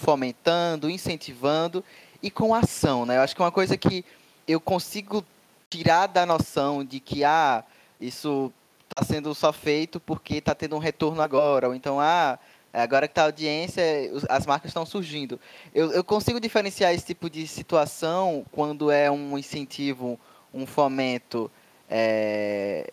fomentando, 0.00 0.90
incentivando 0.90 1.84
e 2.22 2.30
com 2.30 2.54
ação, 2.54 3.06
né? 3.06 3.18
Eu 3.18 3.22
acho 3.22 3.36
que 3.36 3.42
é 3.42 3.44
uma 3.44 3.52
coisa 3.52 3.76
que 3.76 4.04
eu 4.48 4.60
consigo 4.60 5.24
tirar 5.68 6.06
da 6.06 6.26
noção 6.26 6.84
de 6.84 6.98
que 6.98 7.22
ah, 7.22 7.62
isso 8.00 8.52
está 8.88 9.04
sendo 9.04 9.34
só 9.34 9.52
feito 9.52 10.00
porque 10.00 10.36
está 10.36 10.54
tendo 10.54 10.74
um 10.74 10.80
retorno 10.80 11.22
agora, 11.22 11.68
ou 11.68 11.74
então 11.74 12.00
ah, 12.00 12.38
agora 12.72 13.06
que 13.06 13.12
está 13.12 13.22
a 13.22 13.26
audiência, 13.26 13.82
as 14.28 14.46
marcas 14.46 14.70
estão 14.70 14.84
surgindo. 14.84 15.38
Eu, 15.74 15.92
eu 15.92 16.02
consigo 16.02 16.40
diferenciar 16.40 16.92
esse 16.92 17.06
tipo 17.06 17.30
de 17.30 17.46
situação 17.46 18.44
quando 18.50 18.90
é 18.90 19.10
um 19.10 19.38
incentivo, 19.38 20.18
um 20.52 20.66
fomento 20.66 21.50
é, 21.88 22.90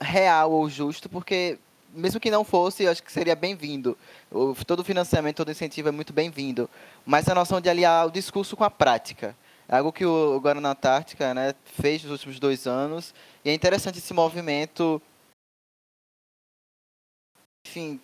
real 0.00 0.52
ou 0.52 0.68
justo, 0.68 1.08
porque 1.08 1.58
mesmo 1.96 2.20
que 2.20 2.30
não 2.30 2.44
fosse, 2.44 2.84
eu 2.84 2.92
acho 2.92 3.02
que 3.02 3.10
seria 3.10 3.34
bem-vindo. 3.34 3.96
Todo 4.66 4.84
financiamento, 4.84 5.36
todo 5.36 5.50
incentivo 5.50 5.88
é 5.88 5.92
muito 5.92 6.12
bem-vindo. 6.12 6.68
Mas 7.04 7.28
a 7.28 7.34
noção 7.34 7.60
de 7.60 7.68
aliar 7.68 8.06
o 8.06 8.10
discurso 8.10 8.56
com 8.56 8.64
a 8.64 8.70
prática. 8.70 9.34
É 9.68 9.78
algo 9.78 9.92
que 9.92 10.06
o 10.06 10.38
Guarana 10.38 10.70
Antártica 10.70 11.34
né, 11.34 11.54
fez 11.64 12.02
nos 12.02 12.12
últimos 12.12 12.38
dois 12.38 12.66
anos. 12.66 13.14
E 13.44 13.50
é 13.50 13.54
interessante 13.54 13.98
esse 13.98 14.14
movimento, 14.14 15.02
enfim, 17.66 18.00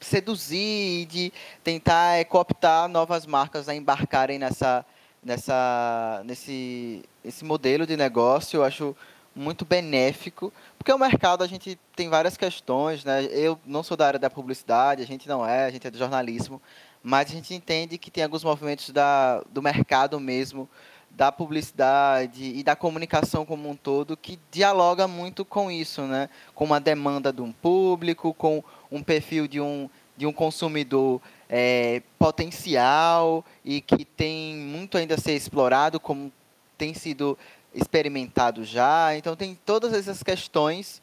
seduzir 0.00 1.02
e 1.02 1.06
de 1.06 1.32
tentar 1.62 2.16
é, 2.16 2.24
cooptar 2.24 2.88
novas 2.88 3.26
marcas 3.26 3.68
a 3.68 3.74
embarcarem 3.74 4.38
nessa, 4.38 4.84
nessa, 5.22 6.22
nesse, 6.24 7.04
esse 7.24 7.44
modelo 7.44 7.86
de 7.86 7.96
negócio. 7.96 8.58
Eu 8.58 8.64
acho 8.64 8.96
muito 9.34 9.64
benéfico, 9.64 10.52
porque 10.78 10.92
o 10.92 10.98
mercado 10.98 11.42
a 11.42 11.46
gente 11.46 11.78
tem 11.96 12.08
várias 12.08 12.36
questões, 12.36 13.04
né? 13.04 13.24
Eu 13.24 13.58
não 13.64 13.82
sou 13.82 13.96
da 13.96 14.06
área 14.06 14.18
da 14.18 14.28
publicidade, 14.28 15.02
a 15.02 15.06
gente 15.06 15.28
não 15.28 15.46
é, 15.46 15.64
a 15.64 15.70
gente 15.70 15.86
é 15.86 15.90
do 15.90 15.98
jornalismo, 15.98 16.60
mas 17.02 17.30
a 17.30 17.34
gente 17.34 17.54
entende 17.54 17.98
que 17.98 18.10
tem 18.10 18.24
alguns 18.24 18.44
movimentos 18.44 18.90
da, 18.90 19.42
do 19.50 19.62
mercado 19.62 20.20
mesmo, 20.20 20.68
da 21.10 21.30
publicidade 21.30 22.44
e 22.44 22.62
da 22.62 22.74
comunicação 22.74 23.44
como 23.44 23.68
um 23.68 23.76
todo 23.76 24.16
que 24.16 24.38
dialoga 24.50 25.06
muito 25.06 25.44
com 25.44 25.70
isso, 25.70 26.02
né? 26.02 26.28
Com 26.54 26.64
uma 26.64 26.80
demanda 26.80 27.32
de 27.32 27.42
um 27.42 27.52
público, 27.52 28.32
com 28.34 28.62
um 28.90 29.02
perfil 29.02 29.46
de 29.46 29.60
um, 29.60 29.90
de 30.16 30.26
um 30.26 30.32
consumidor 30.32 31.20
é, 31.48 32.02
potencial 32.18 33.44
e 33.64 33.80
que 33.80 34.04
tem 34.04 34.56
muito 34.56 34.96
ainda 34.96 35.16
a 35.16 35.18
ser 35.18 35.34
explorado, 35.34 36.00
como 36.00 36.32
tem 36.78 36.94
sido 36.94 37.38
experimentado 37.74 38.64
já. 38.64 39.16
Então 39.16 39.36
tem 39.36 39.54
todas 39.54 39.92
essas 39.92 40.22
questões. 40.22 41.00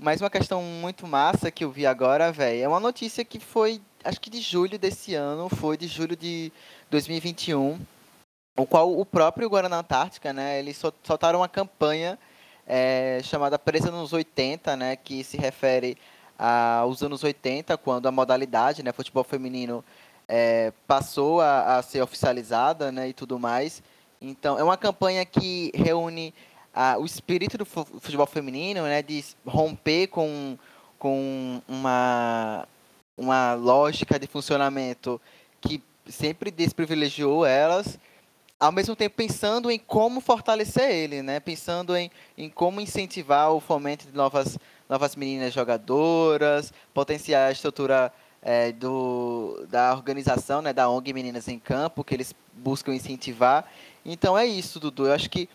Mas 0.00 0.20
uma 0.20 0.30
questão 0.30 0.62
muito 0.62 1.08
massa 1.08 1.50
que 1.50 1.64
eu 1.64 1.72
vi 1.72 1.84
agora, 1.84 2.30
velho, 2.30 2.62
é 2.62 2.68
uma 2.68 2.78
notícia 2.78 3.24
que 3.24 3.40
foi, 3.40 3.80
acho 4.04 4.20
que 4.20 4.30
de 4.30 4.40
julho 4.40 4.78
desse 4.78 5.16
ano, 5.16 5.48
foi 5.48 5.76
de 5.76 5.88
julho 5.88 6.14
de 6.14 6.52
2021, 6.88 7.80
o 8.56 8.64
qual 8.64 8.96
o 8.96 9.04
próprio 9.04 9.48
Guarana 9.48 9.78
Antártica, 9.78 10.32
né, 10.32 10.60
eles 10.60 10.80
soltaram 11.02 11.40
uma 11.40 11.48
campanha 11.48 12.16
é, 12.64 13.20
chamada 13.24 13.58
Presa 13.58 13.90
nos 13.90 14.12
80, 14.12 14.76
né, 14.76 14.94
que 14.94 15.24
se 15.24 15.36
refere 15.36 15.98
aos 16.38 17.02
anos 17.02 17.24
80, 17.24 17.76
quando 17.78 18.06
a 18.06 18.12
modalidade, 18.12 18.84
né, 18.84 18.92
futebol 18.92 19.24
feminino, 19.24 19.84
é, 20.28 20.72
passou 20.86 21.40
a, 21.40 21.78
a, 21.78 21.82
ser 21.82 22.02
oficializada, 22.02 22.92
né, 22.92 23.08
e 23.08 23.12
tudo 23.12 23.36
mais. 23.38 23.82
Então, 24.20 24.58
é 24.58 24.62
uma 24.62 24.76
campanha 24.76 25.24
que 25.24 25.70
reúne 25.74 26.34
ah, 26.74 26.96
o 26.98 27.04
espírito 27.04 27.58
do 27.58 27.64
futebol 27.64 28.26
feminino, 28.26 28.82
né, 28.82 29.02
de 29.02 29.24
romper 29.46 30.08
com, 30.08 30.58
com 30.98 31.62
uma, 31.68 32.66
uma 33.16 33.54
lógica 33.54 34.18
de 34.18 34.26
funcionamento 34.26 35.20
que 35.60 35.82
sempre 36.08 36.50
desprivilegiou 36.50 37.44
elas, 37.44 37.98
ao 38.58 38.72
mesmo 38.72 38.96
tempo 38.96 39.16
pensando 39.16 39.70
em 39.70 39.78
como 39.78 40.20
fortalecer 40.20 40.90
ele, 40.90 41.22
né, 41.22 41.38
pensando 41.38 41.96
em, 41.96 42.10
em 42.36 42.50
como 42.50 42.80
incentivar 42.80 43.52
o 43.52 43.60
fomento 43.60 44.06
de 44.06 44.16
novas, 44.16 44.58
novas 44.88 45.14
meninas 45.14 45.52
jogadoras, 45.52 46.72
potenciar 46.92 47.48
a 47.48 47.52
estrutura 47.52 48.12
é, 48.42 48.72
do, 48.72 49.66
da 49.68 49.92
organização, 49.92 50.62
né, 50.62 50.72
da 50.72 50.88
ONG 50.88 51.12
Meninas 51.12 51.48
em 51.48 51.58
Campo, 51.58 52.04
que 52.04 52.14
eles 52.14 52.34
buscam 52.54 52.94
incentivar. 52.94 53.68
Então 54.10 54.38
é 54.38 54.46
isso, 54.46 54.80
Dudu. 54.80 55.06
Eu 55.06 55.12
acho 55.12 55.28
que 55.28 55.48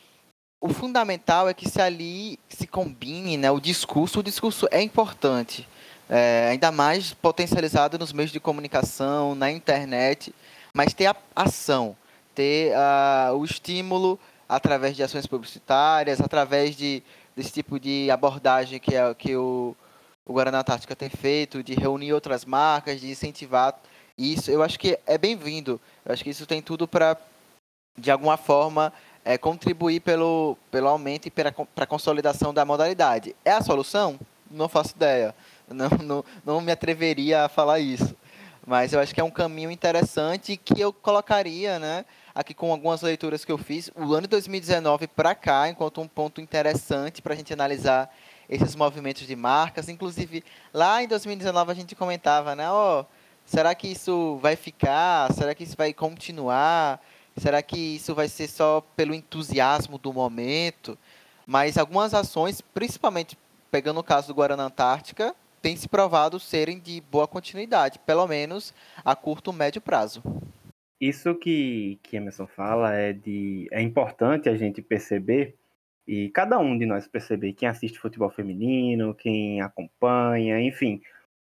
o 0.62 0.69
fundamental 0.69 1.50
é 1.50 1.55
que 1.55 1.67
se 1.67 1.81
ali 1.81 2.39
se 2.48 2.67
combine 2.67 3.36
né, 3.36 3.50
o 3.50 3.60
discurso. 3.60 4.19
O 4.19 4.24
discurso 4.24 4.67
é 4.69 4.79
importante, 4.79 5.67
é, 6.07 6.50
ainda 6.51 6.72
mais 6.72 7.13
potencializado 7.15 7.98
nos 7.98 8.13
meios 8.13 8.31
de 8.31 8.39
comunicação, 8.39 9.33
na 9.33 9.51
internet, 9.51 10.33
mas 10.72 10.93
ter 10.93 11.07
a 11.07 11.15
ação, 11.36 11.98
ter 12.36 12.74
uh, 12.74 13.33
o 13.36 13.43
estímulo 13.43 14.19
através 14.48 14.95
de 14.95 15.01
ações 15.01 15.25
publicitárias, 15.25 16.22
através 16.22 16.75
de, 16.75 17.01
desse 17.36 17.51
tipo 17.51 17.79
de 17.79 18.12
abordagem 18.12 18.79
que, 18.79 18.95
é, 18.95 19.13
que 19.15 19.36
o, 19.36 19.75
o 20.27 20.33
Guaraná 20.33 20.63
Tática 20.63 20.95
tem 20.95 21.10
feito, 21.10 21.63
de 21.63 21.74
reunir 21.74 22.13
outras 22.13 22.45
marcas, 22.45 23.01
de 23.01 23.10
incentivar 23.10 23.79
isso. 24.15 24.51
Eu 24.51 24.62
acho 24.62 24.77
que 24.77 25.00
é 25.07 25.17
bem-vindo. 25.17 25.81
Eu 26.05 26.13
acho 26.13 26.24
que 26.24 26.29
isso 26.29 26.45
tem 26.45 26.62
tudo 26.62 26.88
para 26.88 27.17
de 27.97 28.12
alguma 28.12 28.38
forma, 28.38 28.91
é, 29.23 29.38
contribuir 29.38 30.01
pelo, 30.01 30.57
pelo 30.69 30.88
aumento 30.88 31.27
e 31.27 31.31
para 31.31 31.53
a 31.77 31.85
consolidação 31.85 32.53
da 32.53 32.65
modalidade. 32.65 33.35
É 33.45 33.51
a 33.51 33.62
solução? 33.62 34.19
Não 34.50 34.67
faço 34.67 34.95
ideia. 34.95 35.35
Não, 35.67 35.89
não, 36.03 36.25
não 36.45 36.62
me 36.62 36.71
atreveria 36.71 37.45
a 37.45 37.50
falar 37.50 37.79
isso. 37.79 38.15
Mas 38.65 38.93
eu 38.93 39.00
acho 39.00 39.13
que 39.13 39.19
é 39.19 39.23
um 39.23 39.31
caminho 39.31 39.69
interessante 39.69 40.55
que 40.55 40.79
eu 40.79 40.93
colocaria, 40.93 41.79
né? 41.79 42.05
Aqui 42.33 42.53
com 42.53 42.71
algumas 42.71 43.01
leituras 43.01 43.43
que 43.43 43.51
eu 43.51 43.57
fiz, 43.57 43.91
o 43.95 44.13
ano 44.13 44.21
de 44.21 44.29
2019 44.29 45.07
para 45.07 45.35
cá, 45.35 45.69
enquanto 45.69 46.01
um 46.01 46.07
ponto 46.07 46.39
interessante 46.39 47.21
para 47.21 47.33
a 47.33 47.35
gente 47.35 47.51
analisar 47.51 48.13
esses 48.50 48.75
movimentos 48.75 49.27
de 49.27 49.35
marcas. 49.35 49.89
Inclusive, 49.89 50.43
lá 50.73 51.03
em 51.03 51.07
2019 51.07 51.71
a 51.71 51.75
gente 51.75 51.95
comentava, 51.95 52.55
né? 52.55 52.71
Oh, 52.71 53.05
será 53.45 53.75
que 53.75 53.88
isso 53.88 54.38
vai 54.41 54.55
ficar? 54.55 55.31
Será 55.33 55.53
que 55.53 55.63
isso 55.63 55.75
vai 55.77 55.93
continuar? 55.93 57.01
Será 57.35 57.61
que 57.61 57.95
isso 57.95 58.13
vai 58.13 58.27
ser 58.27 58.47
só 58.47 58.81
pelo 58.95 59.13
entusiasmo 59.13 59.97
do 59.97 60.13
momento? 60.13 60.97
Mas 61.45 61.77
algumas 61.77 62.13
ações, 62.13 62.61
principalmente 62.61 63.37
pegando 63.71 63.99
o 63.99 64.03
caso 64.03 64.27
do 64.27 64.35
Guarana 64.35 64.65
Antártica, 64.65 65.35
têm 65.61 65.75
se 65.75 65.89
provado 65.89 66.39
serem 66.39 66.79
de 66.79 67.01
boa 67.01 67.27
continuidade, 67.27 67.97
pelo 67.99 68.27
menos 68.27 68.73
a 69.03 69.15
curto 69.15 69.51
médio 69.51 69.81
prazo. 69.81 70.21
Isso 71.01 71.33
que, 71.35 71.99
que 72.03 72.15
Emerson 72.15 72.47
fala 72.47 72.93
é, 72.93 73.11
de, 73.11 73.67
é 73.71 73.81
importante 73.81 74.47
a 74.47 74.55
gente 74.55 74.81
perceber, 74.81 75.55
e 76.07 76.29
cada 76.29 76.59
um 76.59 76.77
de 76.77 76.85
nós 76.85 77.07
perceber, 77.07 77.53
quem 77.53 77.67
assiste 77.67 77.97
futebol 77.97 78.29
feminino, 78.29 79.15
quem 79.15 79.59
acompanha, 79.61 80.61
enfim, 80.61 81.01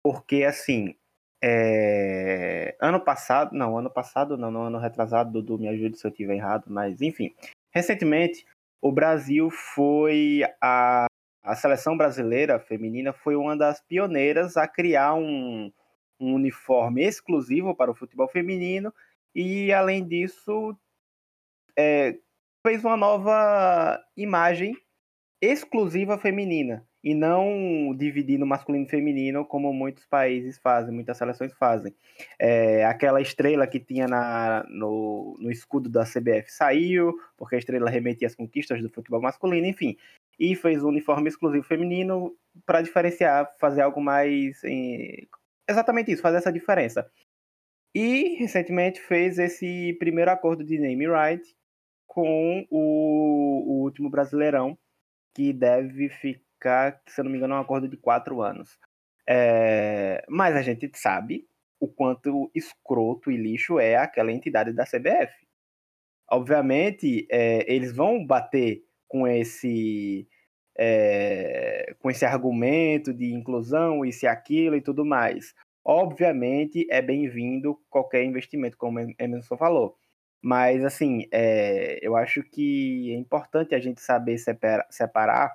porque 0.01 0.43
assim, 0.43 0.95
é... 1.43 2.75
Ano 2.79 3.01
passado, 3.01 3.53
não, 3.53 3.77
ano 3.77 3.89
passado 3.89 4.37
não, 4.37 4.63
ano 4.63 4.77
retrasado, 4.79 5.31
Dudu 5.31 5.59
me 5.59 5.67
ajude 5.67 5.97
se 5.97 6.07
eu 6.07 6.11
estiver 6.11 6.35
errado, 6.35 6.65
mas 6.67 7.01
enfim. 7.01 7.35
Recentemente, 7.71 8.45
o 8.81 8.91
Brasil 8.91 9.49
foi 9.49 10.41
a, 10.61 11.05
a 11.43 11.55
seleção 11.55 11.97
brasileira 11.97 12.59
feminina 12.59 13.11
foi 13.11 13.35
uma 13.35 13.57
das 13.57 13.81
pioneiras 13.81 14.55
a 14.55 14.67
criar 14.67 15.15
um, 15.15 15.71
um 16.19 16.33
uniforme 16.35 17.03
exclusivo 17.03 17.75
para 17.75 17.91
o 17.91 17.95
futebol 17.95 18.29
feminino 18.29 18.93
e 19.35 19.73
além 19.73 20.07
disso 20.07 20.77
é, 21.77 22.17
fez 22.65 22.85
uma 22.85 22.95
nova 22.95 24.01
imagem 24.15 24.77
exclusiva 25.41 26.17
feminina 26.17 26.87
e 27.03 27.13
não 27.13 27.93
dividir 27.95 28.39
no 28.39 28.45
masculino 28.45 28.85
e 28.85 28.89
feminino 28.89 29.45
como 29.45 29.73
muitos 29.73 30.05
países 30.05 30.57
fazem, 30.57 30.93
muitas 30.93 31.17
seleções 31.17 31.51
fazem. 31.53 31.93
É, 32.39 32.85
aquela 32.85 33.19
estrela 33.19 33.67
que 33.67 33.79
tinha 33.79 34.07
na, 34.07 34.65
no, 34.69 35.35
no 35.37 35.51
escudo 35.51 35.89
da 35.89 36.05
CBF 36.05 36.49
saiu, 36.49 37.13
porque 37.35 37.55
a 37.55 37.59
estrela 37.59 37.89
remetia 37.89 38.27
às 38.27 38.35
conquistas 38.35 38.81
do 38.81 38.89
futebol 38.89 39.21
masculino, 39.21 39.67
enfim. 39.67 39.97
E 40.39 40.55
fez 40.55 40.81
um 40.81 40.87
uniforme 40.87 41.27
exclusivo 41.27 41.65
feminino 41.65 42.33
para 42.65 42.81
diferenciar, 42.81 43.53
fazer 43.59 43.81
algo 43.81 44.01
mais. 44.01 44.63
Em... 44.63 45.27
Exatamente 45.69 46.11
isso, 46.11 46.21
fazer 46.21 46.37
essa 46.37 46.53
diferença. 46.53 47.09
E 47.93 48.35
recentemente 48.39 49.01
fez 49.01 49.37
esse 49.37 49.93
primeiro 49.99 50.31
acordo 50.31 50.63
de 50.63 50.79
name 50.79 51.05
right 51.07 51.43
com 52.07 52.65
o, 52.69 53.63
o 53.67 53.83
último 53.83 54.09
Brasileirão, 54.09 54.77
que 55.35 55.51
deve 55.51 56.09
ficar 56.09 56.42
ficar, 56.63 57.01
se 57.07 57.19
eu 57.19 57.25
não 57.25 57.31
me 57.31 57.37
engano, 57.37 57.55
é 57.55 57.57
um 57.57 57.61
acordo 57.61 57.89
de 57.89 57.97
quatro 57.97 58.41
anos. 58.41 58.79
É, 59.27 60.23
mas 60.29 60.55
a 60.55 60.61
gente 60.61 60.89
sabe 60.95 61.45
o 61.79 61.87
quanto 61.87 62.49
escroto 62.55 63.29
e 63.29 63.35
lixo 63.35 63.77
é 63.79 63.97
aquela 63.97 64.31
entidade 64.31 64.71
da 64.71 64.85
CBF. 64.85 65.33
Obviamente, 66.31 67.27
é, 67.29 67.71
eles 67.71 67.93
vão 67.93 68.25
bater 68.25 68.81
com 69.07 69.27
esse 69.27 70.25
é, 70.75 71.93
com 71.99 72.09
esse 72.09 72.25
argumento 72.25 73.13
de 73.13 73.33
inclusão, 73.33 74.03
isso 74.03 74.25
e 74.25 74.27
aquilo 74.27 74.75
e 74.75 74.81
tudo 74.81 75.05
mais. 75.05 75.53
Obviamente, 75.85 76.87
é 76.89 77.01
bem-vindo 77.01 77.77
qualquer 77.89 78.23
investimento, 78.23 78.77
como 78.77 78.99
Emerson 79.19 79.57
falou. 79.57 79.95
Mas, 80.41 80.83
assim, 80.83 81.27
é, 81.31 81.99
eu 82.01 82.15
acho 82.15 82.41
que 82.43 83.11
é 83.13 83.17
importante 83.17 83.75
a 83.75 83.79
gente 83.79 84.01
saber 84.01 84.37
separar 84.89 85.51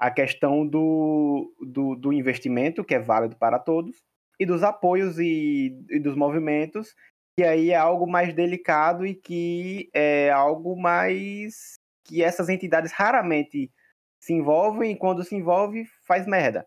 a 0.00 0.10
questão 0.10 0.66
do, 0.66 1.54
do, 1.60 1.94
do, 1.94 2.10
investimento, 2.10 2.82
que 2.82 2.94
é 2.94 2.98
válido 2.98 3.36
para 3.36 3.58
todos, 3.58 3.98
e 4.40 4.46
dos 4.46 4.62
apoios 4.62 5.18
e, 5.18 5.78
e, 5.90 6.00
dos 6.00 6.16
movimentos, 6.16 6.94
que 7.36 7.44
aí 7.44 7.70
é 7.70 7.76
algo 7.76 8.10
mais 8.10 8.32
delicado 8.32 9.04
e 9.04 9.14
que 9.14 9.90
é 9.94 10.30
algo 10.30 10.74
mais 10.74 11.74
que 12.06 12.22
essas 12.24 12.48
entidades 12.48 12.92
raramente 12.92 13.70
se 14.18 14.32
envolvem 14.32 14.92
e 14.92 14.96
quando 14.96 15.22
se 15.22 15.36
envolve 15.36 15.84
faz 16.06 16.26
merda. 16.26 16.66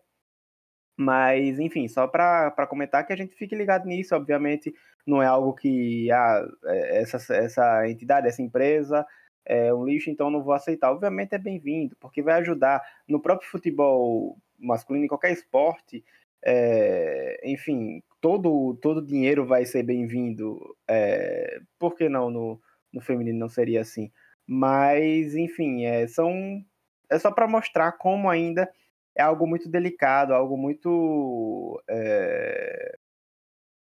Mas, 0.96 1.58
enfim, 1.58 1.88
só 1.88 2.06
para 2.06 2.68
comentar 2.68 3.04
que 3.04 3.12
a 3.12 3.16
gente 3.16 3.34
fique 3.34 3.56
ligado 3.56 3.84
nisso, 3.84 4.14
obviamente, 4.14 4.72
não 5.04 5.20
é 5.20 5.26
algo 5.26 5.52
que 5.54 6.08
ah, 6.12 6.46
é, 6.66 7.00
essa, 7.02 7.34
essa 7.34 7.88
entidade, 7.90 8.28
essa 8.28 8.42
empresa 8.42 9.04
é 9.46 9.72
um 9.74 9.84
lixo, 9.84 10.10
então 10.10 10.30
não 10.30 10.42
vou 10.42 10.54
aceitar. 10.54 10.90
Obviamente 10.92 11.34
é 11.34 11.38
bem-vindo, 11.38 11.96
porque 12.00 12.22
vai 12.22 12.34
ajudar 12.40 12.82
no 13.08 13.20
próprio 13.20 13.48
futebol 13.48 14.38
masculino, 14.58 15.04
em 15.04 15.08
qualquer 15.08 15.32
esporte, 15.32 16.04
é, 16.44 17.40
enfim, 17.44 18.02
todo 18.20 18.74
todo 18.76 19.04
dinheiro 19.04 19.46
vai 19.46 19.64
ser 19.64 19.82
bem-vindo. 19.82 20.76
É, 20.88 21.60
por 21.78 21.94
que 21.96 22.08
não 22.08 22.30
no, 22.30 22.60
no 22.92 23.00
feminino 23.00 23.38
não 23.38 23.48
seria 23.48 23.80
assim? 23.80 24.10
Mas, 24.46 25.34
enfim, 25.34 25.84
é, 25.84 26.06
são, 26.06 26.64
é 27.10 27.18
só 27.18 27.30
para 27.32 27.48
mostrar 27.48 27.92
como 27.92 28.28
ainda 28.28 28.70
é 29.16 29.22
algo 29.22 29.46
muito 29.46 29.68
delicado, 29.68 30.34
algo 30.34 30.56
muito. 30.56 31.82
É, 31.88 32.96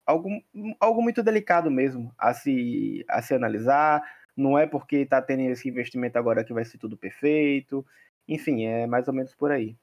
algo, 0.05 0.29
algo 0.79 1.01
muito 1.01 1.23
delicado 1.23 1.71
mesmo 1.71 2.13
a 2.17 2.33
se, 2.33 3.05
a 3.07 3.21
se 3.21 3.33
analisar 3.33 4.01
não 4.35 4.57
é 4.57 4.65
porque 4.65 4.97
está 4.97 5.21
tendo 5.21 5.41
esse 5.43 5.67
investimento 5.67 6.17
agora 6.17 6.43
que 6.43 6.53
vai 6.53 6.65
ser 6.65 6.77
tudo 6.77 6.97
perfeito. 6.97 7.85
Enfim, 8.27 8.65
é 8.65 8.87
mais 8.87 9.07
ou 9.07 9.13
menos 9.13 9.33
por 9.35 9.51
aí. 9.51 9.75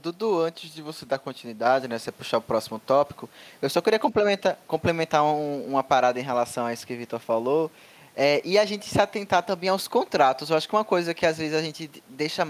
Dudu, 0.00 0.40
antes 0.40 0.72
de 0.74 0.82
você 0.82 1.04
dar 1.04 1.18
continuidade, 1.18 1.86
né, 1.86 1.98
você 1.98 2.10
puxar 2.10 2.38
o 2.38 2.42
próximo 2.42 2.78
tópico, 2.78 3.28
eu 3.60 3.68
só 3.68 3.80
queria 3.80 3.98
complementar, 3.98 4.58
complementar 4.66 5.22
um, 5.22 5.64
uma 5.66 5.84
parada 5.84 6.18
em 6.18 6.22
relação 6.22 6.66
a 6.66 6.72
isso 6.72 6.86
que 6.86 6.94
o 6.94 6.96
Vitor 6.96 7.20
falou, 7.20 7.70
é, 8.16 8.40
e 8.44 8.58
a 8.58 8.64
gente 8.64 8.86
se 8.86 9.00
atentar 9.00 9.42
também 9.42 9.68
aos 9.68 9.86
contratos. 9.86 10.48
Eu 10.48 10.56
acho 10.56 10.66
que 10.66 10.74
uma 10.74 10.84
coisa 10.84 11.12
que 11.12 11.26
às 11.26 11.36
vezes 11.36 11.54
a 11.54 11.62
gente 11.62 11.90
deixa 12.08 12.44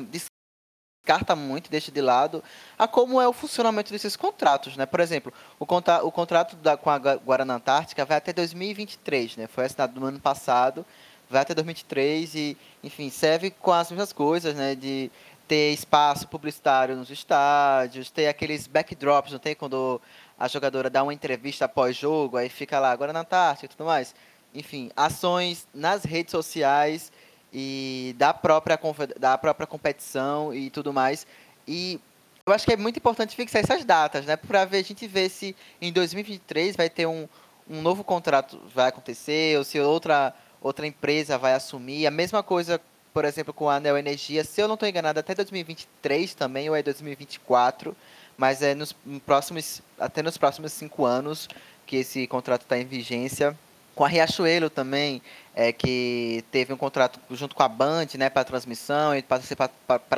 descarta 1.07 1.37
muito, 1.37 1.71
deixa 1.71 1.93
de 1.93 2.01
lado, 2.01 2.43
a 2.79 2.89
como 2.89 3.21
é 3.21 3.29
o 3.29 3.33
funcionamento 3.33 3.93
desses 3.93 4.17
contratos, 4.17 4.77
né? 4.77 4.87
Por 4.87 5.01
exemplo, 5.01 5.33
o, 5.59 5.67
contra, 5.67 6.05
o 6.05 6.11
contrato 6.11 6.57
da, 6.57 6.77
com 6.77 6.91
a 6.91 6.99
Guarana 6.99 7.55
Antártica 7.55 8.05
vai 8.05 8.17
até 8.17 8.33
2023, 8.33 9.37
né? 9.37 9.47
Foi 9.47 9.65
assinado 9.65 10.01
no 10.01 10.07
ano 10.07 10.21
passado, 10.21 10.87
vai 11.29 11.43
até 11.43 11.55
2023 11.55 12.35
e, 12.35 12.57
enfim, 12.83 13.11
serve 13.11 13.51
com 13.51 13.73
as 13.73 13.91
mesmas 13.91 14.13
coisas, 14.13 14.55
né? 14.55 14.75
De 14.75 15.11
ter 15.47 15.73
espaço 15.73 16.27
publicitário 16.27 16.97
nos 16.97 17.11
estádios, 17.11 18.11
ter 18.11 18.27
aqueles 18.27 18.67
backdrops, 18.67 19.33
não 19.33 19.39
tem 19.39 19.55
quando 19.55 20.01
a 20.39 20.49
jogadora 20.49 20.91
dá 20.91 21.03
uma 21.03 21.15
entrevista 21.15 21.65
após 21.67 21.97
jogo, 21.97 22.37
aí 22.37 22.49
fica 22.49 22.79
lá, 22.81 22.91
agora 22.91 23.13
na 23.13 23.21
Antártica 23.21 23.67
e 23.67 23.69
tudo 23.69 23.87
mais. 23.87 24.15
Enfim, 24.55 24.91
ações 24.97 25.67
nas 25.73 26.05
redes 26.05 26.33
sociais 26.33 27.13
e 27.53 28.15
da 28.19 28.35
própria, 28.35 28.79
da 29.19 29.39
própria 29.39 29.67
competição 29.67 30.53
e 30.53 30.69
tudo 30.71 30.93
mais. 30.93 31.27
E 31.67 32.01
eu 32.45 32.53
acho 32.53 32.65
que 32.65 32.73
é 32.73 32.77
muito 32.77 32.99
importante 32.99 33.35
fixar 33.35 33.63
essas 33.63 33.85
datas, 33.85 34.27
né? 34.27 34.37
Para 34.37 34.63
a 34.63 34.83
gente 34.83 35.07
ver 35.07 35.29
se 35.29 35.55
em 35.81 35.93
2023 35.93 36.77
vai 36.77 36.91
ter 36.91 37.07
um, 37.07 37.29
um 37.69 37.83
novo 37.83 38.05
contrato 38.05 38.61
vai 38.75 38.89
acontecer, 38.89 39.57
ou 39.59 39.65
se 39.65 39.81
outra 39.81 40.35
outra 40.61 40.87
empresa 40.87 41.39
vai 41.39 41.55
assumir. 41.55 42.07
A 42.07 42.11
mesma 42.11 42.43
coisa, 42.43 42.81
por 43.13 43.25
exemplo, 43.25 43.53
com 43.53 43.69
a 43.69 43.77
Anel 43.77 43.97
Energia, 43.97 44.45
se 44.45 44.61
eu 44.61 44.69
não 44.69 44.75
estou 44.75 44.89
enganado, 44.89 45.21
até 45.21 45.35
2023 45.35 46.35
também, 46.35 46.69
ou 46.69 46.77
é 46.77 46.83
2024, 46.83 47.97
mas 48.37 48.63
é 48.63 48.75
nos 48.75 48.95
próximos, 49.25 49.83
até 49.99 50.23
nos 50.23 50.37
próximos 50.37 50.73
cinco 50.73 51.05
anos 51.05 51.49
que 51.87 51.97
esse 51.97 52.27
contrato 52.27 52.63
está 52.63 52.77
em 52.79 52.85
vigência. 52.85 53.57
Com 53.95 54.05
a 54.05 54.09
Riachuelo 54.09 54.69
também, 54.69 55.23
é, 55.55 55.73
que 55.73 56.45
teve 56.51 56.73
um 56.73 56.77
contrato 56.77 57.19
junto 57.31 57.55
com 57.55 57.63
a 57.63 57.69
Band 57.69 58.09
né, 58.19 58.29
para 58.29 58.45
transmissão 58.45 59.17
e 59.17 59.23
para 59.23 59.41
ser, 59.41 59.57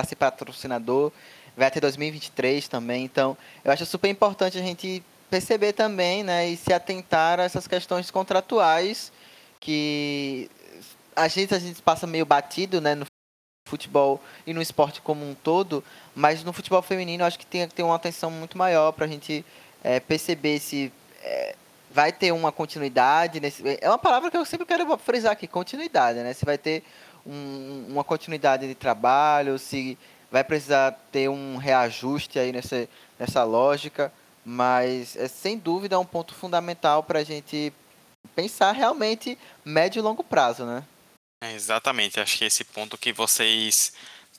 ser 0.08 0.16
patrocinador, 0.16 1.12
vai 1.56 1.68
até 1.68 1.80
2023 1.80 2.66
também. 2.66 3.04
Então, 3.04 3.36
eu 3.64 3.70
acho 3.70 3.86
super 3.86 4.08
importante 4.08 4.58
a 4.58 4.62
gente 4.62 5.00
perceber 5.30 5.74
também 5.74 6.24
né, 6.24 6.48
e 6.48 6.56
se 6.56 6.72
atentar 6.72 7.38
a 7.38 7.44
essas 7.44 7.68
questões 7.68 8.10
contratuais 8.10 9.12
que 9.60 10.50
a 11.14 11.28
gente, 11.28 11.54
a 11.54 11.58
gente 11.58 11.82
passa 11.82 12.06
meio 12.06 12.24
batido, 12.24 12.80
né, 12.80 12.94
no 12.94 13.04
futebol 13.68 14.20
e 14.46 14.54
no 14.54 14.62
esporte 14.62 15.00
como 15.00 15.28
um 15.28 15.34
todo, 15.34 15.84
mas 16.14 16.42
no 16.42 16.52
futebol 16.52 16.80
feminino 16.80 17.24
acho 17.24 17.38
que 17.38 17.46
tem 17.46 17.68
que 17.68 17.74
ter 17.74 17.82
uma 17.82 17.94
atenção 17.94 18.30
muito 18.30 18.56
maior 18.56 18.92
para 18.92 19.04
a 19.04 19.08
gente 19.08 19.44
é, 19.84 20.00
perceber 20.00 20.58
se 20.58 20.92
é, 21.22 21.54
vai 21.90 22.12
ter 22.12 22.32
uma 22.32 22.50
continuidade. 22.50 23.40
Nesse, 23.40 23.62
é 23.80 23.88
uma 23.88 23.98
palavra 23.98 24.30
que 24.30 24.36
eu 24.36 24.44
sempre 24.44 24.66
quero 24.66 24.96
frisar 24.98 25.32
aqui, 25.32 25.46
continuidade, 25.46 26.20
né? 26.20 26.32
Se 26.32 26.44
vai 26.44 26.56
ter 26.56 26.82
um, 27.26 27.86
uma 27.88 28.04
continuidade 28.04 28.66
de 28.66 28.74
trabalho, 28.74 29.58
se 29.58 29.98
vai 30.30 30.44
precisar 30.44 30.92
ter 31.12 31.28
um 31.28 31.56
reajuste 31.56 32.38
aí 32.38 32.52
nessa, 32.52 32.88
nessa 33.18 33.44
lógica, 33.44 34.12
mas 34.44 35.16
é 35.16 35.28
sem 35.28 35.58
dúvida 35.58 35.98
um 35.98 36.04
ponto 36.04 36.34
fundamental 36.34 37.02
para 37.02 37.20
a 37.20 37.24
gente 37.24 37.72
pensar 38.38 38.70
realmente 38.70 39.36
médio 39.64 39.98
e 39.98 40.02
longo 40.02 40.22
prazo, 40.22 40.64
né? 40.64 40.84
É, 41.42 41.54
exatamente, 41.54 42.20
acho 42.20 42.38
que 42.38 42.44
esse 42.44 42.62
ponto 42.62 42.96
que 42.96 43.12
vocês 43.12 43.92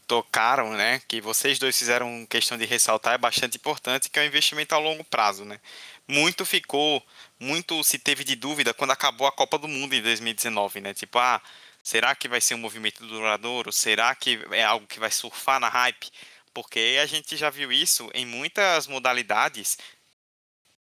tocaram, 0.08 0.72
né, 0.72 1.02
que 1.06 1.20
vocês 1.20 1.60
dois 1.60 1.78
fizeram 1.78 2.26
questão 2.26 2.58
de 2.58 2.64
ressaltar 2.64 3.16
é 3.16 3.18
bastante 3.18 3.58
importante, 3.58 4.10
que 4.10 4.18
é 4.18 4.22
o 4.22 4.26
investimento 4.26 4.74
a 4.74 4.78
longo 4.78 5.04
prazo, 5.04 5.44
né? 5.44 5.60
Muito 6.08 6.46
ficou, 6.46 7.06
muito 7.38 7.84
se 7.84 8.00
teve 8.00 8.24
de 8.24 8.38
dúvida 8.38 8.74
quando 8.74 8.92
acabou 8.92 9.28
a 9.28 9.34
Copa 9.34 9.58
do 9.58 9.68
Mundo 9.68 9.94
em 9.94 10.02
2019, 10.02 10.80
né? 10.80 10.94
Tipo, 10.94 11.20
ah, 11.20 11.42
será 11.84 12.16
que 12.16 12.30
vai 12.30 12.40
ser 12.40 12.56
um 12.56 12.60
movimento 12.60 13.06
duradouro? 13.06 13.70
Será 13.74 14.16
que 14.16 14.40
é 14.52 14.64
algo 14.64 14.88
que 14.88 15.00
vai 15.00 15.12
surfar 15.12 15.60
na 15.60 15.68
hype? 15.68 16.10
Porque 16.54 16.98
a 17.02 17.06
gente 17.06 17.36
já 17.36 17.50
viu 17.50 17.70
isso 17.70 18.10
em 18.14 18.26
muitas 18.26 18.88
modalidades, 18.88 19.78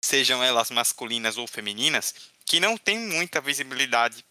sejam 0.01 0.41
elas 0.41 0.71
masculinas 0.71 1.37
ou 1.37 1.45
femininas, 1.45 2.28
que 2.49 2.59
não 2.59 2.75
tem 2.75 2.97
muita 2.97 3.39
visibilidade 3.39 4.25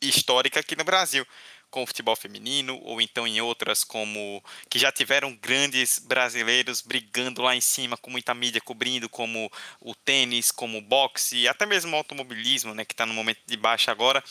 histórica 0.00 0.58
aqui 0.58 0.74
no 0.74 0.84
Brasil, 0.84 1.24
com 1.70 1.82
o 1.82 1.86
futebol 1.86 2.16
feminino, 2.16 2.80
ou 2.82 2.98
então 2.98 3.26
em 3.26 3.42
outras 3.42 3.84
como 3.84 4.42
que 4.70 4.78
já 4.78 4.90
tiveram 4.90 5.36
grandes 5.36 5.98
brasileiros 5.98 6.80
brigando 6.80 7.42
lá 7.42 7.54
em 7.54 7.60
cima, 7.60 7.98
com 7.98 8.10
muita 8.10 8.32
mídia 8.32 8.60
cobrindo, 8.60 9.06
como 9.06 9.52
o 9.80 9.94
tênis, 9.94 10.50
como 10.50 10.78
o 10.78 10.82
boxe, 10.82 11.46
até 11.46 11.66
mesmo 11.66 11.92
o 11.92 11.96
automobilismo, 11.96 12.74
né, 12.74 12.86
que 12.86 12.94
está 12.94 13.04
no 13.04 13.12
momento 13.12 13.40
de 13.46 13.56
baixa 13.56 13.90
agora, 13.92 14.24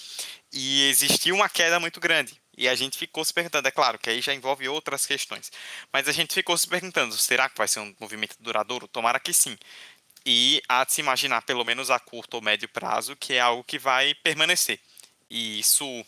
e 0.52 0.90
existiu 0.90 1.36
uma 1.36 1.48
queda 1.48 1.80
muito 1.80 2.00
grande. 2.00 2.42
E 2.58 2.68
a 2.68 2.76
gente 2.76 2.98
ficou 2.98 3.24
se 3.24 3.34
perguntando, 3.34 3.68
é 3.68 3.72
claro 3.72 3.98
que 3.98 4.10
aí 4.10 4.22
já 4.22 4.34
envolve 4.34 4.68
outras 4.68 5.06
questões, 5.06 5.52
mas 5.94 6.08
a 6.08 6.12
gente 6.12 6.34
ficou 6.34 6.58
se 6.58 6.68
perguntando, 6.68 7.16
será 7.18 7.48
que 7.50 7.58
vai 7.58 7.68
ser 7.68 7.80
um 7.80 7.96
movimento 8.00 8.36
duradouro? 8.40 8.88
Tomara 8.88 9.20
que 9.20 9.32
sim 9.32 9.56
e 10.26 10.62
há 10.68 10.84
de 10.84 10.94
se 10.94 11.02
imaginar, 11.02 11.42
pelo 11.42 11.66
menos 11.66 11.90
a 11.90 12.00
curto 12.00 12.36
ou 12.36 12.42
médio 12.42 12.70
prazo, 12.70 13.16
que 13.16 13.34
é 13.34 13.40
algo 13.40 13.64
que 13.64 13.80
vai 13.80 14.14
permanecer. 14.16 14.80
E 15.30 15.60
isso 15.60 16.06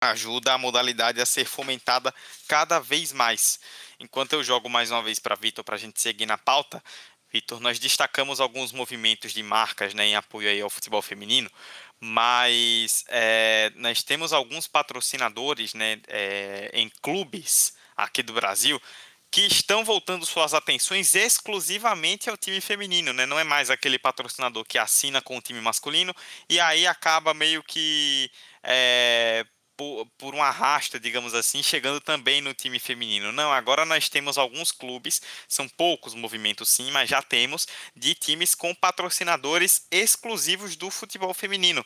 ajuda 0.00 0.52
a 0.52 0.58
modalidade 0.58 1.20
a 1.20 1.26
ser 1.26 1.44
fomentada 1.44 2.14
cada 2.46 2.78
vez 2.78 3.12
mais. 3.12 3.58
enquanto 3.98 4.34
eu 4.34 4.44
jogo 4.44 4.68
mais 4.68 4.90
uma 4.90 5.02
vez 5.02 5.18
para 5.18 5.34
Vitor 5.34 5.64
para 5.64 5.76
a 5.76 5.78
gente 5.78 6.00
seguir 6.00 6.26
na 6.26 6.36
pauta, 6.36 6.82
Vitor, 7.32 7.58
nós 7.58 7.78
destacamos 7.78 8.40
alguns 8.40 8.70
movimentos 8.70 9.32
de 9.32 9.42
marcas 9.42 9.92
né, 9.92 10.06
em 10.06 10.14
apoio 10.14 10.48
aí 10.48 10.60
ao 10.60 10.70
futebol 10.70 11.02
feminino, 11.02 11.50
mas 11.98 13.04
é, 13.08 13.72
nós 13.76 14.02
temos 14.02 14.32
alguns 14.32 14.68
patrocinadores 14.68 15.74
né, 15.74 16.00
é, 16.06 16.70
em 16.72 16.88
clubes 17.02 17.74
aqui 17.96 18.22
do 18.22 18.32
Brasil 18.32 18.80
que 19.34 19.48
estão 19.48 19.84
voltando 19.84 20.24
suas 20.24 20.54
atenções 20.54 21.16
exclusivamente 21.16 22.30
ao 22.30 22.36
time 22.36 22.60
feminino, 22.60 23.12
né? 23.12 23.26
Não 23.26 23.36
é 23.36 23.42
mais 23.42 23.68
aquele 23.68 23.98
patrocinador 23.98 24.64
que 24.64 24.78
assina 24.78 25.20
com 25.20 25.36
o 25.36 25.42
time 25.42 25.60
masculino 25.60 26.14
e 26.48 26.60
aí 26.60 26.86
acaba 26.86 27.34
meio 27.34 27.60
que 27.64 28.30
é, 28.62 29.44
por, 29.76 30.06
por 30.16 30.34
um 30.36 30.42
arrasto, 30.42 31.00
digamos 31.00 31.34
assim, 31.34 31.64
chegando 31.64 32.00
também 32.00 32.40
no 32.40 32.54
time 32.54 32.78
feminino. 32.78 33.32
Não, 33.32 33.52
agora 33.52 33.84
nós 33.84 34.08
temos 34.08 34.38
alguns 34.38 34.70
clubes, 34.70 35.20
são 35.48 35.68
poucos 35.68 36.14
movimentos 36.14 36.68
sim, 36.68 36.90
mas 36.92 37.10
já 37.10 37.20
temos 37.20 37.66
de 37.96 38.14
times 38.14 38.54
com 38.54 38.72
patrocinadores 38.72 39.86
exclusivos 39.90 40.76
do 40.76 40.92
futebol 40.92 41.34
feminino. 41.34 41.84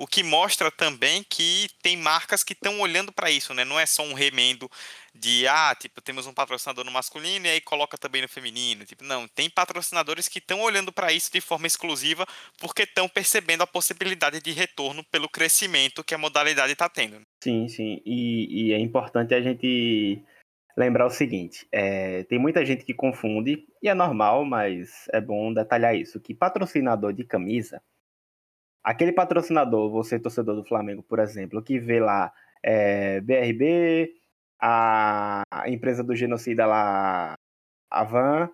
O 0.00 0.06
que 0.06 0.22
mostra 0.22 0.70
também 0.70 1.22
que 1.28 1.68
tem 1.82 1.94
marcas 1.94 2.42
que 2.42 2.54
estão 2.54 2.80
olhando 2.80 3.12
para 3.12 3.30
isso, 3.30 3.52
né? 3.52 3.66
Não 3.66 3.78
é 3.78 3.84
só 3.84 4.02
um 4.02 4.14
remendo 4.14 4.66
de 5.14 5.46
ah, 5.46 5.76
tipo, 5.78 6.00
temos 6.00 6.26
um 6.26 6.32
patrocinador 6.32 6.86
no 6.86 6.90
masculino 6.90 7.44
e 7.44 7.50
aí 7.50 7.60
coloca 7.60 7.98
também 7.98 8.22
no 8.22 8.28
feminino. 8.28 8.86
Tipo, 8.86 9.04
não, 9.04 9.28
tem 9.28 9.50
patrocinadores 9.50 10.26
que 10.26 10.38
estão 10.38 10.62
olhando 10.62 10.90
para 10.90 11.12
isso 11.12 11.30
de 11.30 11.42
forma 11.42 11.66
exclusiva 11.66 12.26
porque 12.58 12.84
estão 12.84 13.06
percebendo 13.10 13.62
a 13.62 13.66
possibilidade 13.66 14.40
de 14.40 14.52
retorno 14.52 15.04
pelo 15.12 15.28
crescimento 15.28 16.02
que 16.02 16.14
a 16.14 16.18
modalidade 16.18 16.72
está 16.72 16.88
tendo. 16.88 17.20
Sim, 17.44 17.68
sim. 17.68 18.00
E, 18.06 18.68
e, 18.68 18.72
é 18.72 18.78
importante 18.78 19.34
a 19.34 19.42
gente 19.42 20.24
lembrar 20.78 21.04
o 21.04 21.10
seguinte: 21.10 21.68
é, 21.70 22.24
tem 22.24 22.38
muita 22.38 22.64
gente 22.64 22.86
que 22.86 22.94
confunde, 22.94 23.66
e 23.82 23.88
é 23.90 23.92
normal, 23.92 24.46
mas 24.46 25.06
é 25.12 25.20
bom 25.20 25.52
detalhar 25.52 25.94
isso, 25.94 26.18
que 26.18 26.34
patrocinador 26.34 27.12
de 27.12 27.22
camisa, 27.22 27.82
aquele 28.82 29.12
patrocinador, 29.12 29.90
você 29.90 30.18
torcedor 30.18 30.56
do 30.56 30.64
Flamengo, 30.64 31.02
por 31.02 31.18
exemplo, 31.18 31.62
que 31.62 31.78
vê 31.78 32.00
lá 32.00 32.32
é, 32.62 33.20
BRB, 33.20 34.14
a 34.60 35.42
empresa 35.66 36.04
do 36.04 36.14
genocida 36.14 36.66
lá, 36.66 37.34
a 37.90 38.04
Van, 38.04 38.50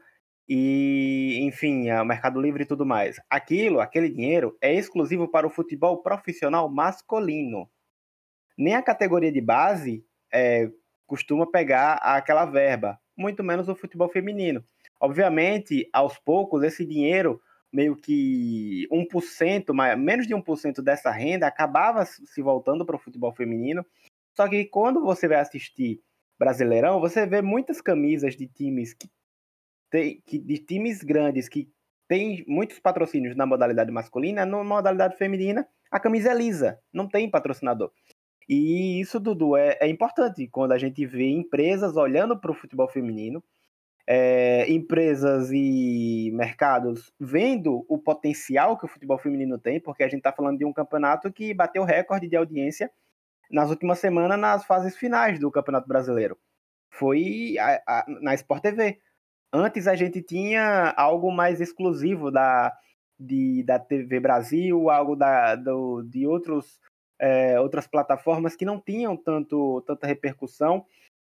e, 0.48 1.40
enfim, 1.42 1.90
o 1.90 2.04
Mercado 2.04 2.40
Livre 2.40 2.62
e 2.62 2.66
tudo 2.66 2.86
mais. 2.86 3.20
Aquilo, 3.28 3.80
aquele 3.80 4.08
dinheiro, 4.08 4.56
é 4.60 4.72
exclusivo 4.72 5.28
para 5.28 5.46
o 5.46 5.50
futebol 5.50 6.02
profissional 6.02 6.68
masculino. 6.68 7.68
Nem 8.56 8.74
a 8.74 8.82
categoria 8.82 9.32
de 9.32 9.40
base 9.40 10.04
é, 10.32 10.70
costuma 11.06 11.50
pegar 11.50 11.94
aquela 11.94 12.44
verba, 12.44 12.98
muito 13.16 13.42
menos 13.42 13.68
o 13.68 13.74
futebol 13.74 14.08
feminino. 14.08 14.64
Obviamente, 15.00 15.88
aos 15.92 16.18
poucos, 16.18 16.62
esse 16.62 16.86
dinheiro, 16.86 17.40
meio 17.72 17.96
que 17.96 18.86
1%, 18.90 19.96
menos 19.96 20.26
de 20.26 20.34
1% 20.34 20.82
dessa 20.82 21.10
renda, 21.10 21.46
acabava 21.46 22.04
se 22.04 22.40
voltando 22.40 22.86
para 22.86 22.96
o 22.96 22.98
futebol 22.98 23.32
feminino 23.32 23.84
só 24.36 24.46
que 24.48 24.66
quando 24.66 25.02
você 25.02 25.26
vai 25.26 25.38
assistir 25.38 26.00
Brasileirão, 26.38 27.00
você 27.00 27.26
vê 27.26 27.40
muitas 27.40 27.80
camisas 27.80 28.36
de 28.36 28.46
times 28.46 28.92
que 28.92 29.10
tem, 29.90 30.20
que, 30.26 30.38
de 30.38 30.58
times 30.58 31.02
grandes 31.02 31.48
que 31.48 31.70
tem 32.06 32.44
muitos 32.46 32.78
patrocínios 32.78 33.34
na 33.34 33.46
modalidade 33.46 33.90
masculina, 33.90 34.44
na 34.44 34.62
modalidade 34.62 35.16
feminina, 35.16 35.66
a 35.90 35.98
camisa 35.98 36.30
é 36.30 36.34
lisa, 36.34 36.78
não 36.92 37.08
tem 37.08 37.30
patrocinador. 37.30 37.90
E 38.46 39.00
isso, 39.00 39.18
Dudu, 39.18 39.56
é, 39.56 39.78
é 39.80 39.88
importante 39.88 40.46
quando 40.46 40.72
a 40.72 40.78
gente 40.78 41.04
vê 41.06 41.30
empresas 41.30 41.96
olhando 41.96 42.38
para 42.38 42.50
o 42.50 42.54
futebol 42.54 42.86
feminino, 42.86 43.42
é, 44.06 44.70
empresas 44.70 45.50
e 45.52 46.30
mercados 46.32 47.12
vendo 47.18 47.84
o 47.88 47.98
potencial 47.98 48.78
que 48.78 48.84
o 48.84 48.88
futebol 48.88 49.18
feminino 49.18 49.58
tem, 49.58 49.80
porque 49.80 50.04
a 50.04 50.08
gente 50.08 50.18
está 50.18 50.32
falando 50.32 50.58
de 50.58 50.64
um 50.64 50.72
campeonato 50.72 51.32
que 51.32 51.52
bateu 51.52 51.82
recorde 51.82 52.28
de 52.28 52.36
audiência 52.36 52.90
nas 53.50 53.70
últimas 53.70 53.98
semanas 53.98 54.38
nas 54.38 54.64
fases 54.64 54.96
finais 54.96 55.38
do 55.38 55.50
Campeonato 55.50 55.88
Brasileiro. 55.88 56.38
Foi 56.90 57.56
a, 57.58 57.82
a, 57.86 58.04
na 58.20 58.34
Sport 58.34 58.62
TV. 58.62 59.00
Antes 59.52 59.86
a 59.86 59.94
gente 59.94 60.22
tinha 60.22 60.94
algo 60.96 61.30
mais 61.30 61.60
exclusivo 61.60 62.30
da, 62.30 62.72
de, 63.18 63.62
da 63.64 63.78
TV 63.78 64.20
Brasil, 64.20 64.90
algo 64.90 65.16
da, 65.16 65.56
do, 65.56 66.02
de 66.02 66.26
outros, 66.26 66.80
é, 67.18 67.58
outras 67.60 67.86
plataformas 67.86 68.54
que 68.54 68.64
não 68.64 68.80
tinham 68.80 69.16
tanto, 69.16 69.82
tanta 69.86 70.06
repercussão. 70.06 70.84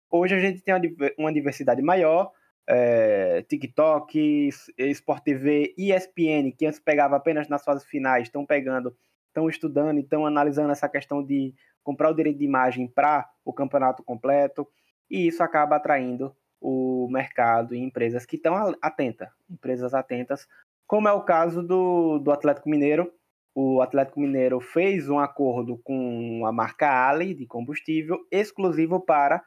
Hoje 0.09 0.35
a 0.35 0.39
gente 0.39 0.61
tem 0.61 0.73
uma 1.17 1.31
diversidade 1.31 1.81
maior. 1.81 2.31
É, 2.71 3.41
TikTok, 3.49 4.49
Sport 4.77 5.23
TV, 5.23 5.73
ESPN, 5.75 6.51
que 6.55 6.67
antes 6.67 6.79
pegava 6.79 7.15
apenas 7.15 7.49
nas 7.49 7.63
fases 7.63 7.83
finais, 7.83 8.27
estão 8.27 8.45
pegando, 8.45 8.95
estão 9.27 9.49
estudando, 9.49 9.99
estão 9.99 10.25
analisando 10.25 10.71
essa 10.71 10.87
questão 10.87 11.23
de 11.23 11.55
comprar 11.83 12.11
o 12.11 12.13
direito 12.13 12.37
de 12.37 12.45
imagem 12.45 12.87
para 12.87 13.27
o 13.43 13.51
campeonato 13.51 14.03
completo, 14.03 14.67
e 15.09 15.27
isso 15.27 15.41
acaba 15.41 15.77
atraindo 15.77 16.35
o 16.61 17.07
mercado 17.09 17.73
e 17.73 17.79
empresas 17.79 18.25
que 18.25 18.35
estão 18.35 18.75
atentas, 18.81 19.29
empresas 19.49 19.93
atentas, 19.95 20.47
como 20.85 21.07
é 21.07 21.13
o 21.13 21.23
caso 21.23 21.63
do, 21.63 22.19
do 22.19 22.31
Atlético 22.31 22.69
Mineiro. 22.69 23.11
O 23.55 23.81
Atlético 23.81 24.19
Mineiro 24.19 24.59
fez 24.59 25.09
um 25.09 25.19
acordo 25.19 25.77
com 25.83 26.45
a 26.45 26.51
marca 26.51 27.07
Ali 27.07 27.33
de 27.33 27.45
combustível 27.45 28.19
exclusivo 28.31 28.99
para 28.99 29.43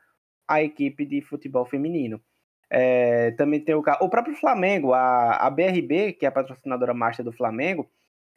a 0.47 0.63
equipe 0.63 1.07
de 1.07 1.21
futebol 1.21 1.65
feminino. 1.65 2.21
É, 2.75 3.33
também 3.33 3.61
tem 3.61 3.75
o, 3.75 3.83
o 4.01 4.09
próprio 4.09 4.35
Flamengo, 4.35 4.95
a, 4.95 5.37
a 5.37 5.51
BRB, 5.51 6.15
que 6.15 6.25
é 6.25 6.29
a 6.29 6.33
patrocinadora 6.33 6.95
master 6.95 7.23
do 7.25 7.33
Flamengo, 7.33 7.91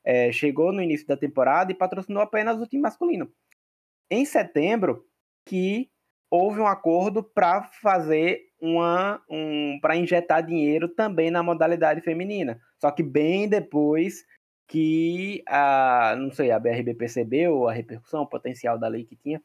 é, 0.03 0.31
chegou 0.31 0.73
no 0.73 0.81
início 0.81 1.07
da 1.07 1.15
temporada 1.15 1.71
e 1.71 1.75
patrocinou 1.75 2.21
apenas 2.21 2.59
o 2.59 2.67
time 2.67 2.81
masculino 2.81 3.31
em 4.09 4.25
setembro 4.25 5.05
que 5.45 5.89
houve 6.29 6.59
um 6.59 6.67
acordo 6.67 7.23
para 7.23 7.63
fazer 7.63 8.41
uma 8.59 9.21
um, 9.29 9.79
para 9.81 9.95
injetar 9.95 10.45
dinheiro 10.45 10.87
também 10.89 11.29
na 11.29 11.43
modalidade 11.43 12.01
feminina. 12.01 12.59
Só 12.79 12.91
que 12.91 13.03
bem 13.03 13.47
depois 13.47 14.25
que 14.67 15.43
a 15.47 16.15
não 16.17 16.31
sei 16.31 16.51
a 16.51 16.59
BRB 16.59 16.95
percebeu 16.95 17.67
a 17.67 17.73
repercussão, 17.73 18.23
o 18.23 18.27
potencial 18.27 18.77
da 18.79 18.87
lei 18.87 19.05
que 19.05 19.15
tinha, 19.15 19.41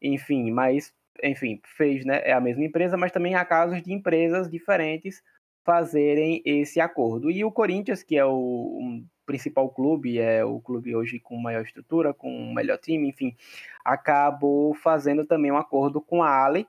enfim, 0.00 0.50
mas 0.50 0.94
enfim 1.22 1.60
fez, 1.76 2.04
né? 2.04 2.20
É 2.24 2.32
a 2.32 2.40
mesma 2.40 2.64
empresa, 2.64 2.96
mas 2.96 3.12
também 3.12 3.34
há 3.34 3.44
casos 3.44 3.82
de 3.82 3.92
empresas 3.92 4.50
diferentes 4.50 5.22
fazerem 5.64 6.42
esse 6.44 6.80
acordo. 6.80 7.30
E 7.30 7.44
o 7.44 7.52
Corinthians, 7.52 8.02
que 8.02 8.16
é 8.16 8.24
o 8.24 9.02
principal 9.26 9.70
clube, 9.70 10.18
é 10.18 10.44
o 10.44 10.60
clube 10.60 10.96
hoje 10.96 11.20
com 11.20 11.36
maior 11.36 11.62
estrutura, 11.62 12.12
com 12.12 12.28
o 12.28 12.54
melhor 12.54 12.78
time, 12.78 13.08
enfim, 13.08 13.36
acabou 13.84 14.74
fazendo 14.74 15.24
também 15.24 15.52
um 15.52 15.56
acordo 15.56 16.00
com 16.00 16.22
a 16.22 16.44
Ali 16.44 16.66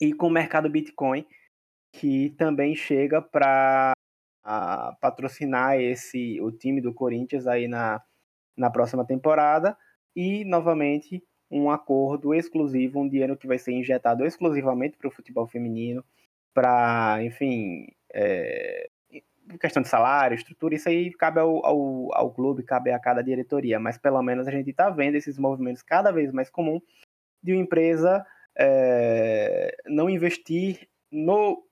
e 0.00 0.12
com 0.12 0.26
o 0.26 0.30
mercado 0.30 0.68
Bitcoin, 0.68 1.24
que 1.94 2.30
também 2.30 2.74
chega 2.74 3.22
para 3.22 3.92
patrocinar 5.00 5.78
esse 5.80 6.40
o 6.40 6.50
time 6.50 6.80
do 6.80 6.92
Corinthians 6.92 7.46
aí 7.46 7.68
na, 7.68 8.02
na 8.56 8.70
próxima 8.70 9.06
temporada 9.06 9.78
e 10.16 10.44
novamente 10.44 11.22
um 11.52 11.70
acordo 11.70 12.34
exclusivo, 12.34 12.98
um 12.98 13.08
dinheiro 13.08 13.36
que 13.36 13.46
vai 13.46 13.58
ser 13.58 13.72
injetado 13.72 14.24
exclusivamente 14.24 14.96
para 14.96 15.08
o 15.08 15.10
futebol 15.10 15.46
feminino, 15.46 16.02
para, 16.54 17.18
enfim, 17.22 17.88
é, 18.12 18.88
questão 19.60 19.82
de 19.82 19.88
salário, 19.88 20.34
estrutura, 20.34 20.74
isso 20.74 20.88
aí 20.88 21.12
cabe 21.12 21.40
ao, 21.40 21.64
ao, 21.64 22.14
ao 22.14 22.32
clube, 22.32 22.62
cabe 22.62 22.90
a 22.90 22.98
cada 22.98 23.22
diretoria, 23.22 23.78
mas 23.78 23.98
pelo 23.98 24.22
menos 24.22 24.48
a 24.48 24.50
gente 24.50 24.70
está 24.70 24.88
vendo 24.88 25.16
esses 25.16 25.38
movimentos 25.38 25.82
cada 25.82 26.10
vez 26.10 26.32
mais 26.32 26.48
comum 26.48 26.80
de 27.42 27.52
uma 27.52 27.62
empresa 27.62 28.24
é, 28.56 29.76
não 29.86 30.08
investir 30.08 30.88
no 31.10 31.62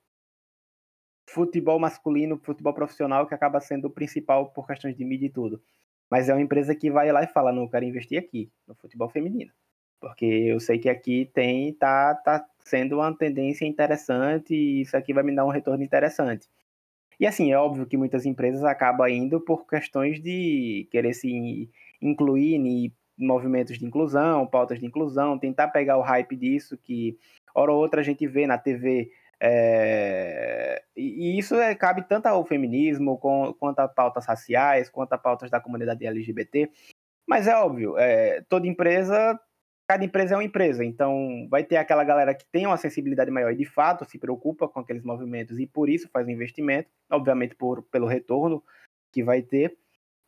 futebol 1.26 1.78
masculino, 1.78 2.40
futebol 2.42 2.74
profissional, 2.74 3.26
que 3.26 3.34
acaba 3.34 3.60
sendo 3.60 3.86
o 3.86 3.90
principal 3.90 4.50
por 4.50 4.66
questões 4.66 4.96
de 4.96 5.04
mídia 5.04 5.26
e 5.26 5.30
tudo. 5.30 5.62
Mas 6.10 6.28
é 6.28 6.34
uma 6.34 6.42
empresa 6.42 6.74
que 6.74 6.90
vai 6.90 7.10
lá 7.12 7.22
e 7.22 7.28
fala, 7.28 7.52
não, 7.52 7.62
eu 7.62 7.70
quero 7.70 7.84
investir 7.84 8.18
aqui, 8.18 8.50
no 8.66 8.74
futebol 8.74 9.08
feminino. 9.08 9.52
Porque 10.00 10.24
eu 10.24 10.58
sei 10.58 10.78
que 10.78 10.88
aqui 10.88 11.30
tem, 11.34 11.72
tá, 11.74 12.14
tá 12.14 12.46
sendo 12.64 12.96
uma 12.96 13.14
tendência 13.16 13.66
interessante 13.66 14.54
e 14.54 14.80
isso 14.82 14.96
aqui 14.96 15.12
vai 15.12 15.22
me 15.22 15.34
dar 15.34 15.44
um 15.44 15.50
retorno 15.50 15.84
interessante. 15.84 16.48
E 17.18 17.26
assim, 17.26 17.52
é 17.52 17.58
óbvio 17.58 17.86
que 17.86 17.98
muitas 17.98 18.24
empresas 18.24 18.64
acabam 18.64 19.06
indo 19.06 19.38
por 19.40 19.66
questões 19.66 20.22
de 20.22 20.88
querer 20.90 21.12
se 21.12 21.68
incluir 22.00 22.54
em 22.54 22.90
movimentos 23.18 23.78
de 23.78 23.84
inclusão, 23.84 24.46
pautas 24.46 24.78
de 24.78 24.86
inclusão, 24.86 25.38
tentar 25.38 25.68
pegar 25.68 25.98
o 25.98 26.02
hype 26.02 26.34
disso, 26.34 26.78
que 26.78 27.18
hora 27.54 27.72
ou 27.72 27.78
outra 27.78 28.00
a 28.00 28.04
gente 28.04 28.26
vê 28.26 28.46
na 28.46 28.56
TV. 28.56 29.12
É... 29.38 30.82
E 30.96 31.38
isso 31.38 31.54
é, 31.56 31.74
cabe 31.74 32.02
tanto 32.08 32.26
ao 32.26 32.44
feminismo, 32.46 33.18
com, 33.18 33.54
quanto 33.58 33.80
a 33.80 33.88
pautas 33.88 34.24
raciais, 34.24 34.88
quanto 34.88 35.12
a 35.12 35.18
pautas 35.18 35.50
da 35.50 35.60
comunidade 35.60 36.06
LGBT. 36.06 36.70
Mas 37.26 37.46
é 37.46 37.54
óbvio, 37.54 37.98
é, 37.98 38.42
toda 38.48 38.66
empresa 38.66 39.38
cada 39.90 40.04
empresa 40.04 40.34
é 40.34 40.36
uma 40.36 40.44
empresa, 40.44 40.84
então 40.84 41.48
vai 41.50 41.64
ter 41.64 41.76
aquela 41.76 42.04
galera 42.04 42.32
que 42.32 42.46
tem 42.46 42.64
uma 42.64 42.76
sensibilidade 42.76 43.28
maior 43.28 43.50
e 43.50 43.56
de 43.56 43.64
fato 43.64 44.04
se 44.04 44.20
preocupa 44.20 44.68
com 44.68 44.78
aqueles 44.78 45.02
movimentos 45.02 45.58
e 45.58 45.66
por 45.66 45.88
isso 45.88 46.08
faz 46.12 46.28
o 46.28 46.30
investimento, 46.30 46.88
obviamente 47.10 47.56
por, 47.56 47.82
pelo 47.82 48.06
retorno 48.06 48.62
que 49.12 49.24
vai 49.24 49.42
ter, 49.42 49.76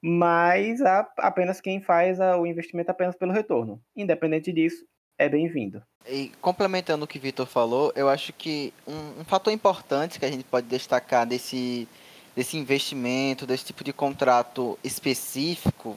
mas 0.02 0.80
a, 0.80 1.08
apenas 1.18 1.60
quem 1.60 1.80
faz 1.80 2.20
a, 2.20 2.36
o 2.36 2.44
investimento 2.44 2.90
apenas 2.90 3.14
pelo 3.14 3.30
retorno. 3.30 3.80
Independente 3.94 4.52
disso, 4.52 4.84
é 5.16 5.28
bem-vindo. 5.28 5.80
E 6.08 6.32
complementando 6.40 7.04
o 7.04 7.06
que 7.06 7.18
o 7.18 7.22
Vitor 7.22 7.46
falou, 7.46 7.92
eu 7.94 8.08
acho 8.08 8.32
que 8.32 8.74
um, 8.84 9.20
um, 9.20 9.24
fator 9.24 9.52
importante 9.52 10.18
que 10.18 10.24
a 10.24 10.28
gente 10.28 10.42
pode 10.42 10.66
destacar 10.66 11.24
desse, 11.24 11.86
desse 12.34 12.56
investimento, 12.56 13.46
desse 13.46 13.66
tipo 13.66 13.84
de 13.84 13.92
contrato 13.92 14.76
específico, 14.82 15.96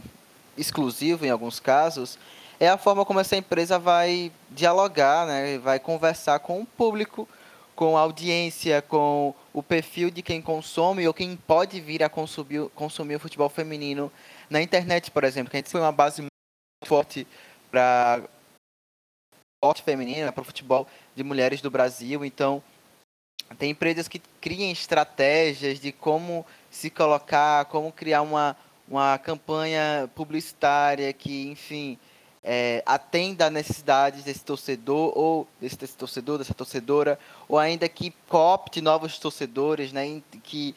exclusivo 0.56 1.25
em 1.25 1.32
alguns 1.32 1.60
casos, 1.60 2.19
é 2.60 2.68
a 2.70 2.78
forma 2.78 3.06
como 3.06 3.20
essa 3.20 3.36
empresa 3.36 3.78
vai 3.78 4.32
dialogar, 4.50 5.26
né, 5.26 5.58
vai 5.58 5.80
conversar 5.80 6.39
com 6.39 6.62
o 6.62 6.65
público, 6.65 7.28
com 7.76 7.98
a 7.98 8.02
audiência, 8.02 8.82
com 8.82 9.34
o 9.54 9.62
perfil 9.62 10.10
de 10.10 10.22
quem 10.22 10.41
consome 10.41 11.08
ou 11.08 11.13
quem 11.13 11.36
pode 11.36 11.80
vir 11.82 12.04
a 12.04 12.10
consumir, 12.10 12.70
consumir 12.70 13.15
o 13.15 13.20
futebol 13.20 13.50
feminino 13.50 14.12
na 14.50 14.62
internet, 14.62 15.12
por 15.12 15.24
exemplo, 15.24 15.52
que 15.52 15.58
a 15.58 15.60
gente 15.60 15.72
tem 15.72 15.82
uma 15.82 15.91
base 15.91 16.22
muito 16.22 16.32
forte 16.86 17.28
para 17.70 18.22
esporte 19.65 19.84
feminino, 19.84 20.32
para 20.32 20.41
o 20.41 20.46
futebol 20.46 20.88
de 21.15 21.24
mulheres 21.24 21.60
do 21.60 21.72
Brasil. 21.72 22.24
Então, 22.24 22.63
tem 23.58 23.72
empresas 23.72 24.08
que 24.08 24.22
criam 24.39 24.72
estratégias 24.72 25.80
de 25.80 25.91
como 25.91 26.46
se 26.70 26.89
colocar, 26.89 27.65
como 27.65 27.91
criar 27.91 28.22
uma, 28.22 28.56
uma 28.88 29.18
campanha 29.18 30.10
publicitária 30.15 31.12
que, 31.12 31.48
enfim, 31.48 31.98
é, 32.47 32.84
atenda 32.86 33.47
a 33.47 33.49
necessidades 33.49 34.23
desse 34.23 34.45
torcedor 34.45 35.12
ou 35.17 35.47
desse, 35.60 35.75
desse, 35.77 35.97
torcedor, 35.97 36.38
dessa 36.38 36.53
torcedora, 36.53 37.17
ou 37.49 37.58
ainda 37.58 37.89
que 37.89 38.13
coopte 38.29 38.81
novos 38.81 39.17
torcedores, 39.17 39.91
né, 39.91 40.21
que 40.43 40.75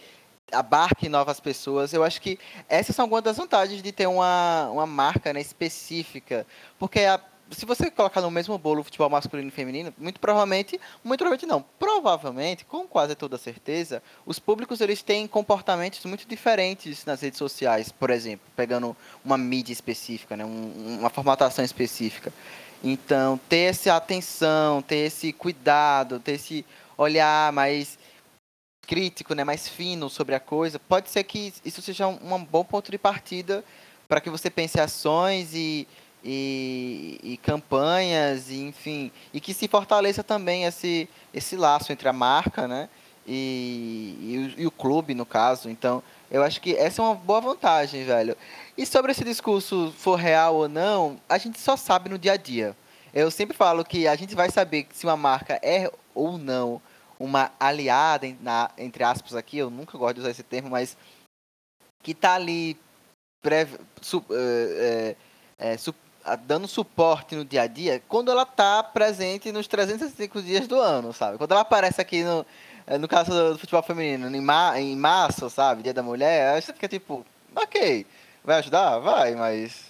abarque 0.50 1.10
novas 1.10 1.38
pessoas. 1.38 1.92
Eu 1.92 2.02
acho 2.02 2.22
que 2.22 2.38
essas 2.70 2.96
são 2.96 3.04
algumas 3.04 3.22
das 3.22 3.36
vantagens 3.36 3.82
de 3.82 3.92
ter 3.92 4.06
uma, 4.06 4.70
uma 4.70 4.86
marca 4.86 5.30
né, 5.34 5.42
específica, 5.42 6.46
porque 6.78 7.00
a 7.00 7.20
se 7.50 7.64
você 7.64 7.90
colocar 7.90 8.20
no 8.20 8.30
mesmo 8.30 8.56
bolo 8.58 8.84
futebol 8.84 9.08
masculino 9.08 9.48
e 9.48 9.52
feminino, 9.52 9.92
muito 9.96 10.20
provavelmente, 10.20 10.80
muito 11.02 11.20
provavelmente 11.20 11.46
não, 11.46 11.62
provavelmente, 11.78 12.64
com 12.64 12.86
quase 12.86 13.14
toda 13.14 13.38
certeza, 13.38 14.02
os 14.26 14.38
públicos 14.38 14.80
eles 14.80 15.02
têm 15.02 15.26
comportamentos 15.26 16.04
muito 16.04 16.26
diferentes 16.26 17.04
nas 17.04 17.22
redes 17.22 17.38
sociais, 17.38 17.90
por 17.90 18.10
exemplo, 18.10 18.46
pegando 18.54 18.96
uma 19.24 19.38
mídia 19.38 19.72
específica, 19.72 20.36
né, 20.36 20.44
um, 20.44 20.98
uma 21.00 21.10
formatação 21.10 21.64
específica. 21.64 22.32
Então, 22.82 23.40
ter 23.48 23.70
essa 23.70 23.96
atenção, 23.96 24.82
ter 24.82 25.06
esse 25.06 25.32
cuidado, 25.32 26.20
ter 26.20 26.32
esse 26.32 26.64
olhar 26.96 27.52
mais 27.52 27.98
crítico, 28.86 29.34
né, 29.34 29.44
mais 29.44 29.68
fino 29.68 30.08
sobre 30.08 30.34
a 30.34 30.40
coisa, 30.40 30.78
pode 30.78 31.10
ser 31.10 31.24
que 31.24 31.52
isso 31.64 31.82
seja 31.82 32.06
um, 32.06 32.34
um 32.34 32.44
bom 32.44 32.64
ponto 32.64 32.90
de 32.90 32.98
partida 32.98 33.64
para 34.08 34.20
que 34.20 34.30
você 34.30 34.48
pense 34.48 34.80
ações 34.80 35.54
e 35.54 35.86
e, 36.24 37.20
e, 37.22 37.36
campanhas, 37.36 38.50
e, 38.50 38.60
enfim, 38.60 39.10
e 39.32 39.40
que 39.40 39.54
se 39.54 39.68
fortaleça 39.68 40.22
também 40.22 40.64
esse, 40.64 41.08
esse 41.32 41.56
laço 41.56 41.92
entre 41.92 42.08
a 42.08 42.12
marca, 42.12 42.66
né, 42.66 42.88
e, 43.26 44.16
e, 44.20 44.38
o, 44.38 44.60
e 44.62 44.66
o 44.66 44.70
clube, 44.70 45.14
no 45.14 45.26
caso. 45.26 45.68
Então, 45.68 46.02
eu 46.30 46.42
acho 46.42 46.60
que 46.60 46.74
essa 46.74 47.00
é 47.00 47.04
uma 47.04 47.14
boa 47.14 47.40
vantagem, 47.40 48.04
velho. 48.04 48.36
E 48.76 48.84
sobre 48.86 49.12
esse 49.12 49.24
discurso 49.24 49.92
for 49.96 50.16
real 50.16 50.56
ou 50.56 50.68
não, 50.68 51.20
a 51.28 51.38
gente 51.38 51.58
só 51.60 51.76
sabe 51.76 52.08
no 52.08 52.18
dia 52.18 52.32
a 52.32 52.36
dia. 52.36 52.76
Eu 53.12 53.30
sempre 53.30 53.56
falo 53.56 53.84
que 53.84 54.06
a 54.06 54.14
gente 54.16 54.34
vai 54.34 54.50
saber 54.50 54.86
se 54.92 55.06
uma 55.06 55.16
marca 55.16 55.58
é 55.62 55.90
ou 56.14 56.38
não 56.38 56.80
uma 57.18 57.50
aliada, 57.58 58.32
na, 58.40 58.70
entre 58.78 59.02
aspas 59.02 59.34
aqui, 59.34 59.58
eu 59.58 59.70
nunca 59.70 59.98
gosto 59.98 60.14
de 60.14 60.20
usar 60.20 60.30
esse 60.30 60.42
termo, 60.42 60.70
mas 60.70 60.96
que 62.02 62.12
está 62.12 62.34
ali 62.34 62.78
pré, 63.42 63.66
su, 64.00 64.24
é, 64.30 65.16
é, 65.58 65.76
su, 65.76 65.94
dando 66.36 66.66
suporte 66.66 67.34
no 67.34 67.44
dia 67.44 67.62
a 67.62 67.66
dia 67.66 68.02
quando 68.08 68.30
ela 68.30 68.42
está 68.42 68.82
presente 68.82 69.52
nos 69.52 69.66
365 69.66 70.42
dias 70.42 70.66
do 70.66 70.78
ano, 70.80 71.12
sabe? 71.12 71.38
Quando 71.38 71.52
ela 71.52 71.60
aparece 71.60 72.00
aqui 72.00 72.22
no, 72.22 72.44
eh, 72.86 72.98
no 72.98 73.08
caso 73.08 73.30
do 73.52 73.58
futebol 73.58 73.82
feminino, 73.82 74.34
em, 74.34 74.40
ma 74.40 74.80
em 74.80 74.96
março, 74.96 75.48
sabe? 75.50 75.82
Dia 75.82 75.94
da 75.94 76.02
mulher, 76.02 76.60
você 76.60 76.72
fica 76.72 76.88
tipo, 76.88 77.24
ok, 77.54 78.06
vai 78.44 78.58
ajudar? 78.58 78.98
Vai, 78.98 79.34
mas 79.34 79.88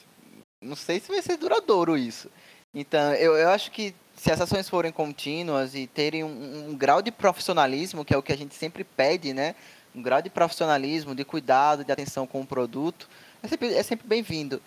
não 0.61 0.74
sei 0.74 1.01
se 1.01 1.09
vai 1.09 1.22
ser 1.22 1.37
duradouro 1.37 1.96
isso. 1.96 2.31
Então, 2.74 3.14
eu, 3.14 3.37
eu 3.37 3.48
acho 3.51 3.70
que 3.70 3.94
se 4.14 4.33
as 4.33 4.40
ações 4.40 4.68
forem 4.68 4.90
contínuas 4.90 5.74
e 5.74 5.87
terem 5.87 6.24
um, 6.24 6.70
um 6.70 6.77
grau 6.77 7.01
de 7.01 7.12
profissionalismo, 7.12 8.05
que 8.05 8.12
é 8.12 8.18
o 8.18 8.22
que 8.22 8.33
a 8.33 8.37
gente 8.37 8.55
sempre 8.55 8.83
pede, 8.83 9.33
né? 9.33 9.55
Um 9.94 10.03
grau 10.03 10.20
de 10.20 10.29
profissionalismo, 10.29 11.14
de 11.14 11.24
cuidado, 11.24 11.85
de 11.85 11.92
atenção 11.92 12.27
com 12.27 12.40
o 12.40 12.46
produto, 12.46 13.09
é 13.42 13.48
sempre, 13.48 13.74
é 13.74 13.83
sempre 13.83 14.07
bem-vindo. 14.07 14.61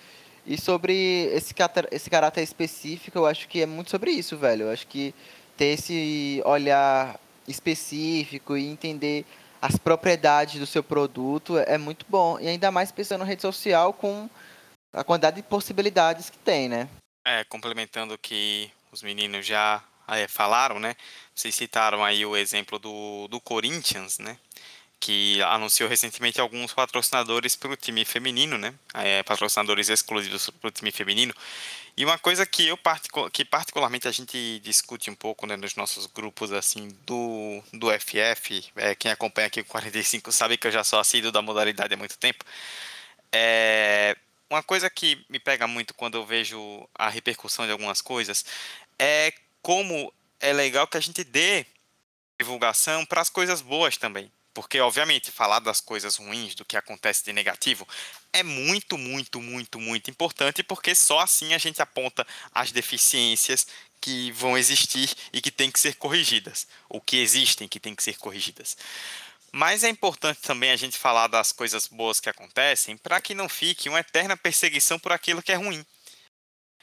E 0.45 0.59
sobre 0.59 0.93
esse, 1.33 1.53
esse 1.91 2.09
caráter 2.09 2.41
específico, 2.41 3.17
eu 3.17 3.25
acho 3.25 3.47
que 3.47 3.61
é 3.61 3.65
muito 3.65 3.91
sobre 3.91 4.11
isso, 4.11 4.37
velho. 4.37 4.63
Eu 4.63 4.71
acho 4.71 4.87
que 4.87 5.13
ter 5.55 5.65
esse 5.65 6.41
olhar 6.45 7.19
específico 7.47 8.57
e 8.57 8.67
entender 8.67 9.25
as 9.61 9.77
propriedades 9.77 10.59
do 10.59 10.65
seu 10.65 10.83
produto 10.83 11.57
é 11.57 11.77
muito 11.77 12.05
bom. 12.09 12.39
E 12.39 12.47
ainda 12.47 12.71
mais 12.71 12.91
pensando 12.91 13.19
na 13.19 13.25
rede 13.25 13.41
social 13.41 13.93
com 13.93 14.29
a 14.93 15.03
quantidade 15.03 15.35
de 15.37 15.43
possibilidades 15.43 16.29
que 16.29 16.37
tem, 16.37 16.67
né? 16.67 16.89
É, 17.25 17.43
complementando 17.43 18.15
o 18.15 18.17
que 18.17 18.71
os 18.91 19.03
meninos 19.03 19.45
já 19.45 19.83
é, 20.07 20.27
falaram, 20.27 20.79
né? 20.79 20.95
Vocês 21.33 21.53
citaram 21.53 22.03
aí 22.03 22.25
o 22.25 22.35
exemplo 22.35 22.79
do, 22.79 23.27
do 23.27 23.39
Corinthians, 23.39 24.17
né? 24.17 24.37
Que 25.01 25.41
anunciou 25.41 25.89
recentemente 25.89 26.39
alguns 26.39 26.73
patrocinadores 26.73 27.55
para 27.55 27.71
o 27.71 27.75
time 27.75 28.05
feminino, 28.05 28.55
né? 28.55 28.71
É, 28.93 29.23
patrocinadores 29.23 29.89
exclusivos 29.89 30.51
para 30.51 30.67
o 30.67 30.71
time 30.71 30.91
feminino. 30.91 31.33
E 31.97 32.05
uma 32.05 32.19
coisa 32.19 32.45
que 32.45 32.67
eu 32.67 32.79
que 33.33 33.43
particularmente 33.43 34.07
a 34.07 34.11
gente 34.11 34.59
discute 34.63 35.09
um 35.09 35.15
pouco 35.15 35.45
né, 35.47 35.57
nos 35.57 35.75
nossos 35.75 36.05
grupos 36.05 36.51
assim 36.53 36.95
do, 37.05 37.61
do 37.73 37.87
FF, 37.99 38.63
é, 38.75 38.95
quem 38.95 39.11
acompanha 39.11 39.47
aqui 39.47 39.61
o 39.61 39.65
45 39.65 40.31
sabe 40.31 40.55
que 40.55 40.67
eu 40.67 40.71
já 40.71 40.83
sou 40.83 40.99
assíduo 40.99 41.31
da 41.31 41.41
modalidade 41.41 41.93
há 41.93 41.97
muito 41.97 42.17
tempo. 42.17 42.45
É, 43.31 44.15
uma 44.49 44.61
coisa 44.61 44.89
que 44.89 45.25
me 45.27 45.39
pega 45.39 45.67
muito 45.67 45.95
quando 45.95 46.15
eu 46.15 46.25
vejo 46.25 46.87
a 46.93 47.09
repercussão 47.09 47.65
de 47.65 47.71
algumas 47.71 48.01
coisas 48.01 48.45
é 48.99 49.33
como 49.63 50.13
é 50.39 50.53
legal 50.53 50.87
que 50.87 50.97
a 50.97 51.01
gente 51.01 51.23
dê 51.23 51.65
divulgação 52.39 53.05
para 53.05 53.21
as 53.21 53.29
coisas 53.29 53.61
boas 53.61 53.97
também. 53.97 54.31
Porque, 54.53 54.79
obviamente, 54.79 55.31
falar 55.31 55.59
das 55.59 55.79
coisas 55.79 56.17
ruins, 56.17 56.55
do 56.55 56.65
que 56.65 56.75
acontece 56.75 57.23
de 57.23 57.31
negativo, 57.31 57.87
é 58.33 58.43
muito, 58.43 58.97
muito, 58.97 59.41
muito, 59.41 59.79
muito 59.79 60.09
importante, 60.09 60.61
porque 60.63 60.93
só 60.93 61.19
assim 61.19 61.53
a 61.53 61.57
gente 61.57 61.81
aponta 61.81 62.27
as 62.53 62.71
deficiências 62.71 63.65
que 64.01 64.31
vão 64.31 64.57
existir 64.57 65.13
e 65.31 65.41
que 65.41 65.51
têm 65.51 65.71
que 65.71 65.79
ser 65.79 65.95
corrigidas, 65.95 66.67
ou 66.89 66.99
que 66.99 67.17
existem 67.17 67.67
que 67.67 67.79
têm 67.79 67.95
que 67.95 68.03
ser 68.03 68.17
corrigidas. 68.17 68.75
Mas 69.51 69.83
é 69.83 69.89
importante 69.89 70.39
também 70.41 70.71
a 70.71 70.77
gente 70.77 70.97
falar 70.97 71.27
das 71.27 71.51
coisas 71.51 71.85
boas 71.85 72.19
que 72.19 72.29
acontecem 72.29 72.97
para 72.97 73.19
que 73.19 73.35
não 73.35 73.49
fique 73.49 73.89
uma 73.89 73.99
eterna 73.99 74.37
perseguição 74.37 74.97
por 74.97 75.11
aquilo 75.11 75.43
que 75.43 75.51
é 75.51 75.55
ruim. 75.55 75.85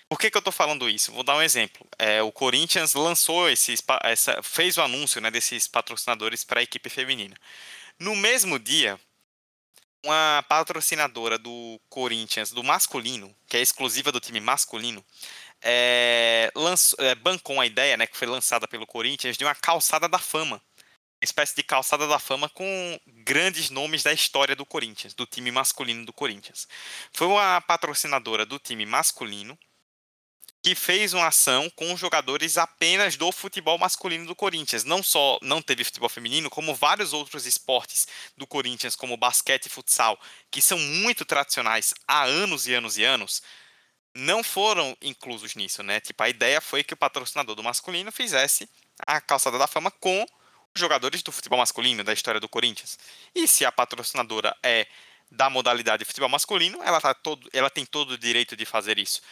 Por 0.09 0.19
que, 0.19 0.31
que 0.31 0.37
eu 0.37 0.41
estou 0.41 0.53
falando 0.53 0.89
isso? 0.89 1.13
Vou 1.13 1.23
dar 1.23 1.37
um 1.37 1.43
exemplo. 1.43 1.87
É, 1.99 2.23
o 2.23 2.33
Corinthians 2.33 2.95
lançou 2.95 3.49
esses, 3.49 3.83
essa, 4.03 4.43
fez 4.43 4.79
o 4.79 4.83
anúncio 4.83 5.21
né, 5.21 5.31
desses 5.31 5.69
patrocinadores 5.69 6.45
para 6.45 6.61
a 6.61 6.63
equipe 6.63 6.89
feminina. 6.89 7.37
No 7.99 8.17
mesmo 8.17 8.59
dia, 8.59 8.99
uma 10.03 10.43
patrocinadora 10.49 11.37
do 11.39 11.79
Corinthians, 11.91 12.51
do 12.51 12.65
masculino, 12.65 13.35
que 13.47 13.59
é 13.59 13.61
exclusiva 13.61 14.11
do 14.11 14.21
time 14.21 14.41
masculino, 14.41 15.05
é, 15.61 16.51
lançou, 16.55 16.99
é, 17.05 17.15
bancou 17.15 17.61
a 17.61 17.67
ideia, 17.67 17.97
né, 17.97 18.07
que 18.07 18.17
foi 18.17 18.27
lançada 18.27 18.67
pelo 18.67 18.87
Corinthians, 18.87 19.37
de 19.37 19.45
uma 19.45 19.55
calçada 19.55 20.09
da 20.09 20.19
fama. 20.19 20.57
Uma 21.21 21.25
espécie 21.25 21.55
de 21.55 21.65
calçada 21.65 22.07
da 22.07 22.19
fama 22.19 22.49
com 22.49 22.99
grandes 23.09 23.69
nomes 23.69 24.05
da 24.05 24.13
história 24.13 24.57
do 24.57 24.65
Corinthians, 24.65 25.13
do 25.13 25.27
time 25.27 25.51
masculino 25.51 26.07
do 26.07 26.13
Corinthians. 26.13 26.67
Foi 27.13 27.27
uma 27.27 27.61
patrocinadora 27.61 28.47
do 28.47 28.59
time 28.59 28.87
masculino 28.87 29.59
que 30.69 30.75
fez 30.75 31.15
uma 31.15 31.29
ação 31.29 31.71
com 31.71 31.97
jogadores 31.97 32.59
apenas 32.59 33.17
do 33.17 33.33
futebol 33.33 33.79
masculino 33.79 34.27
do 34.27 34.37
Corinthians. 34.37 34.85
Não 34.85 35.03
só 35.03 35.39
não 35.41 35.63
teve 35.63 35.83
futebol 35.83 36.11
feminino, 36.11 36.51
como 36.51 36.75
vários 36.75 37.15
outros 37.15 37.47
esportes 37.47 38.07
do 38.37 38.47
Corinthians, 38.47 38.95
como 38.95 39.17
basquete 39.17 39.65
e 39.65 39.71
futsal, 39.71 40.21
que 40.51 40.61
são 40.61 40.79
muito 40.79 41.25
tradicionais 41.25 41.95
há 42.07 42.25
anos 42.25 42.67
e 42.67 42.75
anos 42.75 42.99
e 42.99 43.03
anos, 43.03 43.43
não 44.15 44.45
foram 44.45 44.95
inclusos 45.01 45.55
nisso, 45.55 45.83
né? 45.83 46.01
Tipo, 46.01 46.23
a 46.23 46.29
ideia 46.29 46.61
foi 46.61 46.85
que 46.85 46.93
o 46.93 46.99
patrocinador 46.99 47.55
do 47.55 47.65
masculino 47.65 48.13
fizesse 48.13 48.69
a 49.07 49.23
calçada 49.23 49.57
da 49.57 49.67
fama 49.67 49.91
com 49.91 50.27
jogadores 50.75 51.23
do 51.23 51.33
futebol 51.33 51.61
masculino, 51.61 52.05
da 52.05 52.13
história 52.13 52.41
do 52.41 52.49
Corinthians. 52.49 52.99
E 53.35 53.49
se 53.49 53.65
a 53.65 53.73
patrocinadora 53.73 54.55
é 54.63 54.87
da 55.31 55.49
modalidade 55.49 56.01
de 56.01 56.05
futebol 56.05 56.29
masculino, 56.29 56.83
ela, 56.83 57.01
tá 57.01 57.15
todo, 57.15 57.49
ela 57.55 57.71
tem 57.71 57.87
todo 57.87 58.11
o 58.11 58.19
direito 58.19 58.55
de 58.55 58.67
fazer 58.67 58.99
isso. 58.99 59.23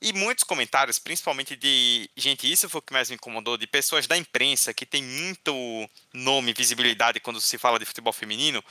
E 0.00 0.12
muitos 0.12 0.44
comentários, 0.44 0.98
principalmente 0.98 1.56
de 1.56 2.08
gente, 2.16 2.50
isso 2.50 2.68
foi 2.68 2.78
o 2.78 2.82
que 2.82 2.92
mais 2.92 3.10
me 3.10 3.16
incomodou, 3.16 3.56
de 3.56 3.66
pessoas 3.66 4.06
da 4.06 4.16
imprensa 4.16 4.72
que 4.72 4.86
tem 4.86 5.02
muito 5.02 5.52
nome, 6.14 6.52
visibilidade 6.52 7.18
quando 7.18 7.40
se 7.40 7.58
fala 7.58 7.80
de 7.80 7.84
futebol 7.84 8.12
feminino, 8.12 8.62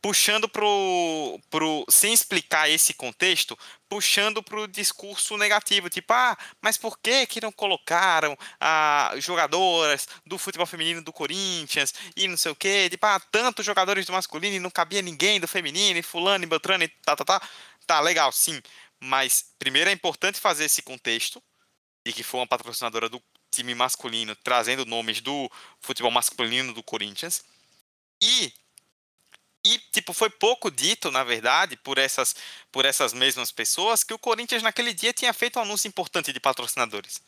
puxando 0.00 0.48
pro, 0.48 1.40
pro 1.50 1.84
sem 1.88 2.12
explicar 2.12 2.70
esse 2.70 2.94
contexto, 2.94 3.58
puxando 3.88 4.42
pro 4.42 4.66
discurso 4.66 5.36
negativo, 5.36 5.90
tipo, 5.90 6.12
ah, 6.12 6.36
mas 6.62 6.76
por 6.76 6.98
que 6.98 7.26
que 7.26 7.40
não 7.40 7.52
colocaram 7.52 8.36
ah, 8.60 9.12
jogadoras 9.18 10.08
do 10.24 10.38
futebol 10.38 10.66
feminino 10.66 11.02
do 11.02 11.12
Corinthians 11.12 11.92
e 12.16 12.26
não 12.28 12.36
sei 12.36 12.52
o 12.52 12.56
quê, 12.56 12.88
tipo, 12.88 13.04
ah, 13.06 13.20
tantos 13.30 13.66
jogadores 13.66 14.06
do 14.06 14.12
masculino 14.12 14.56
e 14.56 14.60
não 14.60 14.70
cabia 14.70 15.02
ninguém 15.02 15.40
do 15.40 15.48
feminino 15.48 15.98
e 15.98 16.02
fulano 16.02 16.44
e 16.44 16.46
beltrano 16.46 16.84
e 16.84 16.88
tá, 16.88 17.16
tá, 17.16 17.24
tá, 17.24 17.48
tá, 17.86 18.00
legal, 18.00 18.32
sim, 18.32 18.60
mas 19.00 19.54
primeiro 19.58 19.90
é 19.90 19.92
importante 19.92 20.40
fazer 20.40 20.64
esse 20.64 20.82
contexto 20.82 21.42
de 22.06 22.12
que 22.12 22.22
foi 22.22 22.40
uma 22.40 22.46
patrocinadora 22.46 23.08
do 23.08 23.22
time 23.50 23.74
masculino 23.74 24.36
trazendo 24.36 24.86
nomes 24.86 25.20
do 25.20 25.50
futebol 25.80 26.10
masculino 26.10 26.72
do 26.72 26.82
Corinthians 26.82 27.44
e 28.22 28.52
e, 29.64 29.78
tipo, 29.92 30.12
foi 30.14 30.30
pouco 30.30 30.70
dito, 30.70 31.10
na 31.10 31.22
verdade, 31.22 31.76
por 31.76 31.98
essas, 31.98 32.34
por 32.72 32.84
essas 32.86 33.12
mesmas 33.12 33.52
pessoas, 33.52 34.02
que 34.02 34.14
o 34.14 34.18
Corinthians 34.18 34.62
naquele 34.62 34.94
dia 34.94 35.12
tinha 35.12 35.32
feito 35.34 35.58
um 35.58 35.62
anúncio 35.62 35.86
importante 35.86 36.32
de 36.32 36.40
patrocinadores. 36.40 37.20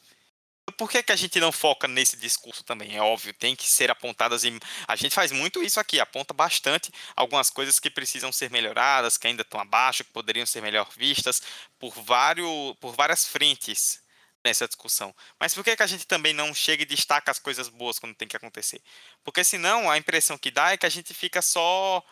Por 0.76 0.88
que, 0.88 1.02
que 1.02 1.12
a 1.12 1.16
gente 1.16 1.40
não 1.40 1.50
foca 1.50 1.88
nesse 1.88 2.16
discurso 2.16 2.62
também? 2.62 2.96
É 2.96 3.00
óbvio, 3.00 3.34
tem 3.34 3.56
que 3.56 3.68
ser 3.68 3.90
apontadas 3.90 4.44
e 4.44 4.58
a 4.86 4.94
gente 4.94 5.14
faz 5.14 5.32
muito 5.32 5.62
isso 5.62 5.80
aqui, 5.80 5.98
aponta 5.98 6.32
bastante 6.32 6.90
algumas 7.16 7.50
coisas 7.50 7.80
que 7.80 7.90
precisam 7.90 8.30
ser 8.30 8.50
melhoradas, 8.50 9.18
que 9.18 9.26
ainda 9.26 9.42
estão 9.42 9.60
abaixo, 9.60 10.04
que 10.04 10.12
poderiam 10.12 10.46
ser 10.46 10.62
melhor 10.62 10.88
vistas 10.96 11.42
por, 11.78 11.92
vários, 12.02 12.76
por 12.80 12.94
várias 12.94 13.26
frentes 13.26 14.02
nessa 14.44 14.66
discussão. 14.66 15.14
Mas 15.38 15.52
por 15.54 15.64
que, 15.64 15.76
que 15.76 15.82
a 15.82 15.86
gente 15.86 16.06
também 16.06 16.32
não 16.32 16.54
chega 16.54 16.82
e 16.82 16.86
destaca 16.86 17.30
as 17.30 17.38
coisas 17.38 17.68
boas 17.68 17.98
quando 17.98 18.14
tem 18.14 18.28
que 18.28 18.36
acontecer? 18.36 18.80
Porque 19.24 19.42
senão 19.42 19.90
a 19.90 19.98
impressão 19.98 20.38
que 20.38 20.50
dá 20.50 20.72
é 20.72 20.76
que 20.76 20.86
a 20.86 20.90
gente 20.90 21.12
fica 21.12 21.42
só 21.42 22.04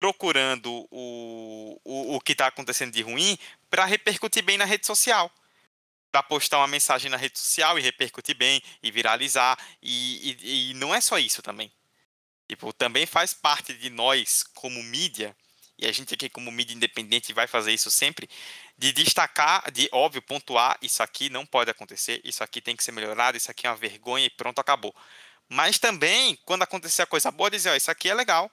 procurando 0.00 0.86
o, 0.90 1.80
o, 1.84 2.16
o 2.16 2.20
que 2.20 2.32
está 2.32 2.46
acontecendo 2.48 2.92
de 2.92 3.02
ruim 3.02 3.38
para 3.70 3.84
repercutir 3.84 4.42
bem 4.42 4.58
na 4.58 4.64
rede 4.64 4.86
social. 4.86 5.30
Para 6.12 6.22
postar 6.22 6.58
uma 6.58 6.68
mensagem 6.68 7.10
na 7.10 7.16
rede 7.16 7.38
social 7.38 7.78
e 7.78 7.82
repercutir 7.82 8.36
bem 8.36 8.62
e 8.82 8.90
viralizar. 8.90 9.58
E, 9.82 10.36
e, 10.42 10.70
e 10.70 10.74
não 10.74 10.94
é 10.94 11.00
só 11.00 11.18
isso 11.18 11.42
também. 11.42 11.72
Tipo, 12.48 12.72
também 12.72 13.06
faz 13.06 13.32
parte 13.32 13.72
de 13.72 13.88
nós, 13.88 14.44
como 14.54 14.82
mídia, 14.82 15.34
e 15.78 15.86
a 15.86 15.92
gente 15.92 16.14
aqui, 16.14 16.28
como 16.28 16.52
mídia 16.52 16.74
independente, 16.74 17.32
vai 17.32 17.46
fazer 17.46 17.72
isso 17.72 17.90
sempre, 17.90 18.28
de 18.76 18.92
destacar, 18.92 19.70
de, 19.70 19.88
óbvio, 19.90 20.22
pontuar, 20.22 20.78
isso 20.82 21.02
aqui 21.02 21.30
não 21.30 21.46
pode 21.46 21.70
acontecer, 21.70 22.20
isso 22.22 22.44
aqui 22.44 22.60
tem 22.60 22.76
que 22.76 22.84
ser 22.84 22.92
melhorado, 22.92 23.36
isso 23.36 23.50
aqui 23.50 23.66
é 23.66 23.70
uma 23.70 23.76
vergonha 23.76 24.26
e 24.26 24.30
pronto, 24.30 24.58
acabou. 24.60 24.94
Mas 25.48 25.78
também, 25.78 26.36
quando 26.44 26.62
acontecer 26.62 27.02
a 27.02 27.06
coisa 27.06 27.30
boa, 27.30 27.50
dizer, 27.50 27.70
ó, 27.70 27.74
isso 27.74 27.90
aqui 27.90 28.08
é 28.08 28.14
legal, 28.14 28.50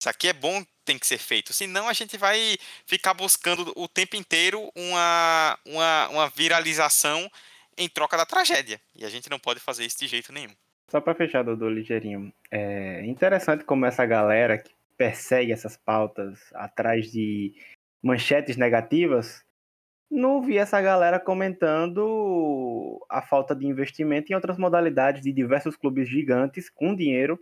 isso 0.00 0.08
aqui 0.08 0.28
é 0.28 0.32
bom, 0.32 0.64
tem 0.88 0.98
que 0.98 1.06
ser 1.06 1.18
feito. 1.18 1.52
Senão 1.52 1.86
a 1.86 1.92
gente 1.92 2.16
vai 2.16 2.56
ficar 2.86 3.12
buscando 3.12 3.72
o 3.76 3.86
tempo 3.86 4.16
inteiro 4.16 4.70
uma, 4.74 5.58
uma, 5.66 6.08
uma 6.08 6.28
viralização 6.30 7.30
em 7.76 7.88
troca 7.88 8.16
da 8.16 8.24
tragédia. 8.24 8.80
E 8.96 9.04
a 9.04 9.10
gente 9.10 9.28
não 9.28 9.38
pode 9.38 9.60
fazer 9.60 9.84
isso 9.84 9.98
de 9.98 10.06
jeito 10.06 10.32
nenhum. 10.32 10.52
Só 10.90 10.98
para 10.98 11.14
fechar, 11.14 11.44
Dodô, 11.44 11.68
ligeirinho. 11.68 12.32
É 12.50 13.04
interessante 13.04 13.64
como 13.64 13.84
essa 13.84 14.06
galera 14.06 14.56
que 14.56 14.72
persegue 14.96 15.52
essas 15.52 15.76
pautas 15.76 16.40
atrás 16.54 17.12
de 17.12 17.54
manchetes 18.02 18.56
negativas, 18.56 19.44
não 20.10 20.40
vi 20.40 20.56
essa 20.56 20.80
galera 20.80 21.20
comentando 21.20 22.98
a 23.10 23.20
falta 23.20 23.54
de 23.54 23.66
investimento 23.66 24.32
em 24.32 24.34
outras 24.34 24.56
modalidades 24.56 25.20
de 25.20 25.32
diversos 25.32 25.76
clubes 25.76 26.08
gigantes 26.08 26.70
com 26.70 26.96
dinheiro 26.96 27.38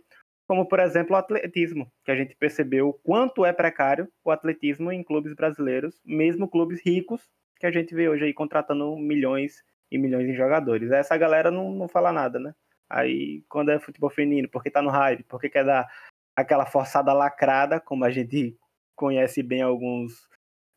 como 0.47 0.65
por 0.67 0.79
exemplo 0.79 1.13
o 1.13 1.19
atletismo, 1.19 1.91
que 2.05 2.11
a 2.11 2.15
gente 2.15 2.35
percebeu 2.35 2.89
o 2.89 2.93
quanto 2.93 3.45
é 3.45 3.51
precário 3.51 4.07
o 4.23 4.31
atletismo 4.31 4.91
em 4.91 5.03
clubes 5.03 5.33
brasileiros, 5.33 6.01
mesmo 6.05 6.47
clubes 6.47 6.81
ricos, 6.83 7.29
que 7.59 7.65
a 7.65 7.71
gente 7.71 7.93
vê 7.93 8.07
hoje 8.07 8.25
aí 8.25 8.33
contratando 8.33 8.95
milhões 8.97 9.63
e 9.91 9.97
milhões 9.97 10.25
de 10.25 10.33
jogadores. 10.33 10.91
Essa 10.91 11.17
galera 11.17 11.51
não, 11.51 11.71
não 11.71 11.87
fala 11.87 12.11
nada, 12.13 12.39
né? 12.39 12.53
Aí 12.89 13.43
quando 13.49 13.71
é 13.71 13.79
futebol 13.79 14.09
feminino, 14.09 14.49
porque 14.49 14.71
tá 14.71 14.81
no 14.81 14.89
hype, 14.89 15.23
porque 15.23 15.49
quer 15.49 15.65
dar 15.65 15.91
aquela 16.35 16.65
forçada 16.65 17.11
lacrada, 17.11 17.79
como 17.79 18.05
a 18.05 18.09
gente 18.09 18.57
conhece 18.95 19.43
bem 19.43 19.61
alguns 19.61 20.27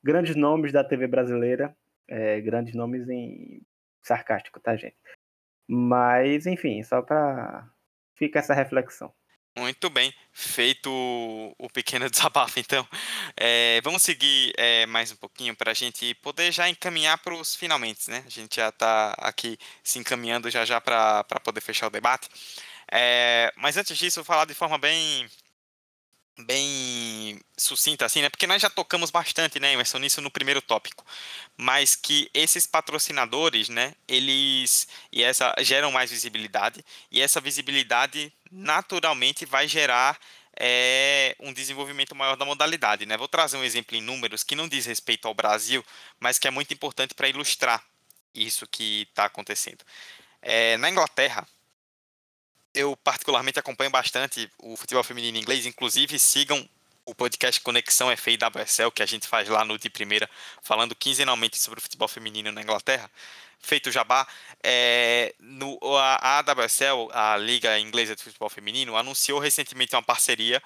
grandes 0.03 0.35
nomes 0.35 0.73
da 0.73 0.83
TV 0.83 1.07
brasileira, 1.07 1.77
é, 2.09 2.41
grandes 2.41 2.75
nomes 2.75 3.09
em 3.09 3.63
sarcástico, 4.03 4.59
tá, 4.59 4.75
gente? 4.77 4.97
Mas, 5.69 6.47
enfim, 6.47 6.83
só 6.83 7.03
para 7.03 7.71
fica 8.17 8.41
essa 8.41 8.53
reflexão. 8.53 9.13
Muito 9.57 9.91
bem, 9.91 10.15
feito 10.33 10.89
o 11.59 11.69
pequeno 11.71 12.09
desabafo, 12.11 12.59
então. 12.59 12.87
É, 13.37 13.81
vamos 13.83 14.03
seguir 14.03 14.53
é, 14.57 14.87
mais 14.87 15.11
um 15.11 15.17
pouquinho 15.17 15.57
para 15.57 15.73
a 15.73 15.75
gente 15.75 16.15
poder 16.17 16.53
já 16.53 16.69
encaminhar 16.69 17.19
para 17.19 17.35
os 17.35 17.55
finalmente, 17.57 18.09
né? 18.11 18.23
A 18.27 18.31
gente 18.31 18.57
já 18.57 18.69
está 18.69 19.13
aqui 19.19 19.59
se 19.83 19.99
encaminhando 19.99 20.49
já 20.51 20.65
já 20.65 20.81
para 20.81 21.25
poder 21.45 21.61
fechar 21.61 21.89
o 21.89 21.91
debate. 21.91 22.29
É, 22.91 23.53
mas 23.57 23.77
antes 23.77 23.97
disso, 23.99 24.21
vou 24.21 24.25
falar 24.25 24.45
de 24.45 24.55
forma 24.55 24.79
bem 24.79 25.29
bem 26.45 27.41
sucinta 27.57 28.07
assim, 28.07 28.23
né? 28.23 28.29
Porque 28.29 28.47
nós 28.47 28.61
já 28.61 28.71
tocamos 28.71 29.11
bastante, 29.11 29.61
né, 29.61 29.73
Emerson, 29.73 29.99
nisso 29.99 30.21
no 30.21 30.31
primeiro 30.31 30.61
tópico. 30.61 31.05
Mas 31.57 31.97
que 31.97 32.31
esses 32.35 32.67
patrocinadores, 32.67 33.69
né, 33.69 33.95
eles 34.09 34.89
e 35.13 35.23
essa 35.23 35.55
geram 35.61 35.93
mais 35.93 36.11
visibilidade 36.11 36.85
e 37.11 37.21
essa 37.21 37.41
visibilidade 37.41 38.33
naturalmente 38.51 39.45
vai 39.45 39.69
gerar 39.69 40.19
é, 40.59 41.35
um 41.41 41.53
desenvolvimento 41.53 42.15
maior 42.15 42.37
da 42.37 42.45
modalidade, 42.45 43.07
né? 43.07 43.17
Vou 43.17 43.29
trazer 43.29 43.57
um 43.57 43.65
exemplo 43.65 43.97
em 43.97 44.03
números 44.03 44.43
que 44.43 44.55
não 44.55 44.69
diz 44.69 44.87
respeito 44.87 45.27
ao 45.27 45.35
Brasil, 45.35 45.85
mas 46.19 46.39
que 46.39 46.49
é 46.49 46.51
muito 46.51 46.75
importante 46.75 47.15
para 47.15 47.29
ilustrar 47.29 47.83
isso 48.35 48.67
que 48.67 49.03
está 49.03 49.25
acontecendo. 49.25 49.85
É, 50.43 50.77
na 50.77 50.91
Inglaterra, 50.91 51.47
eu 52.75 52.97
particularmente 52.97 53.59
acompanho 53.59 53.91
bastante 53.91 54.51
o 54.59 54.77
futebol 54.77 55.03
feminino 55.03 55.39
inglês, 55.39 55.67
inclusive 55.67 56.19
sigam 56.19 56.69
o 57.05 57.15
podcast 57.15 57.61
Conexão 57.61 58.15
FA 58.17 58.31
WSL, 58.33 58.93
que 58.93 59.03
a 59.03 59.07
gente 59.07 59.27
faz 59.27 59.49
lá 59.49 59.65
no 59.65 59.79
de 59.79 59.91
primeira, 59.91 60.31
falando 60.63 60.95
quinzenalmente 60.95 61.59
sobre 61.59 61.81
o 61.81 61.83
futebol 61.83 62.07
feminino 62.07 62.53
na 62.53 62.63
Inglaterra. 62.63 63.11
Feito 63.59 63.91
jabá, 63.91 64.27
é, 64.63 65.35
no, 65.39 65.79
a, 65.97 66.17
a 66.17 66.39
AWSL, 66.39 67.11
a 67.13 67.37
Liga 67.37 67.79
Inglesa 67.79 68.17
de 68.17 68.23
Futebol 68.23 68.49
Feminino, 68.49 68.97
anunciou 68.97 69.39
recentemente 69.39 69.95
uma 69.95 70.03
parceria 70.03 70.63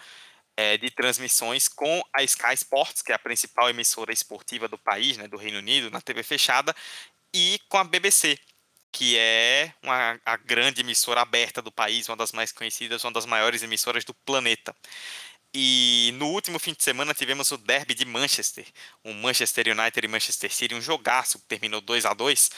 é, 0.56 0.76
de 0.76 0.90
transmissões 0.90 1.66
com 1.66 2.02
a 2.12 2.22
Sky 2.22 2.54
Sports, 2.54 3.02
que 3.02 3.10
é 3.10 3.14
a 3.14 3.18
principal 3.18 3.68
emissora 3.68 4.12
esportiva 4.12 4.68
do 4.68 4.78
país, 4.78 5.16
né, 5.16 5.26
do 5.26 5.36
Reino 5.36 5.58
Unido, 5.58 5.90
na 5.90 6.00
TV 6.00 6.22
fechada, 6.22 6.74
e 7.34 7.58
com 7.68 7.78
a 7.78 7.84
BBC, 7.84 8.38
que 8.94 9.18
é 9.18 9.74
uma, 9.82 10.20
a 10.24 10.36
grande 10.36 10.80
emissora 10.80 11.20
aberta 11.20 11.60
do 11.60 11.72
país, 11.72 12.08
uma 12.08 12.16
das 12.16 12.30
mais 12.30 12.52
conhecidas, 12.52 13.02
uma 13.02 13.10
das 13.10 13.26
maiores 13.26 13.60
emissoras 13.64 14.04
do 14.04 14.14
planeta. 14.14 14.74
E 15.52 16.12
no 16.14 16.28
último 16.28 16.60
fim 16.60 16.72
de 16.72 16.84
semana 16.84 17.12
tivemos 17.12 17.50
o 17.50 17.58
derby 17.58 17.92
de 17.92 18.04
Manchester, 18.04 18.64
um 19.04 19.12
Manchester 19.12 19.76
United 19.76 20.06
e 20.06 20.08
Manchester 20.08 20.52
City, 20.52 20.76
um 20.76 20.80
jogaço 20.80 21.40
que 21.40 21.46
terminou 21.46 21.80
2 21.80 22.06
a 22.06 22.14
2 22.14 22.50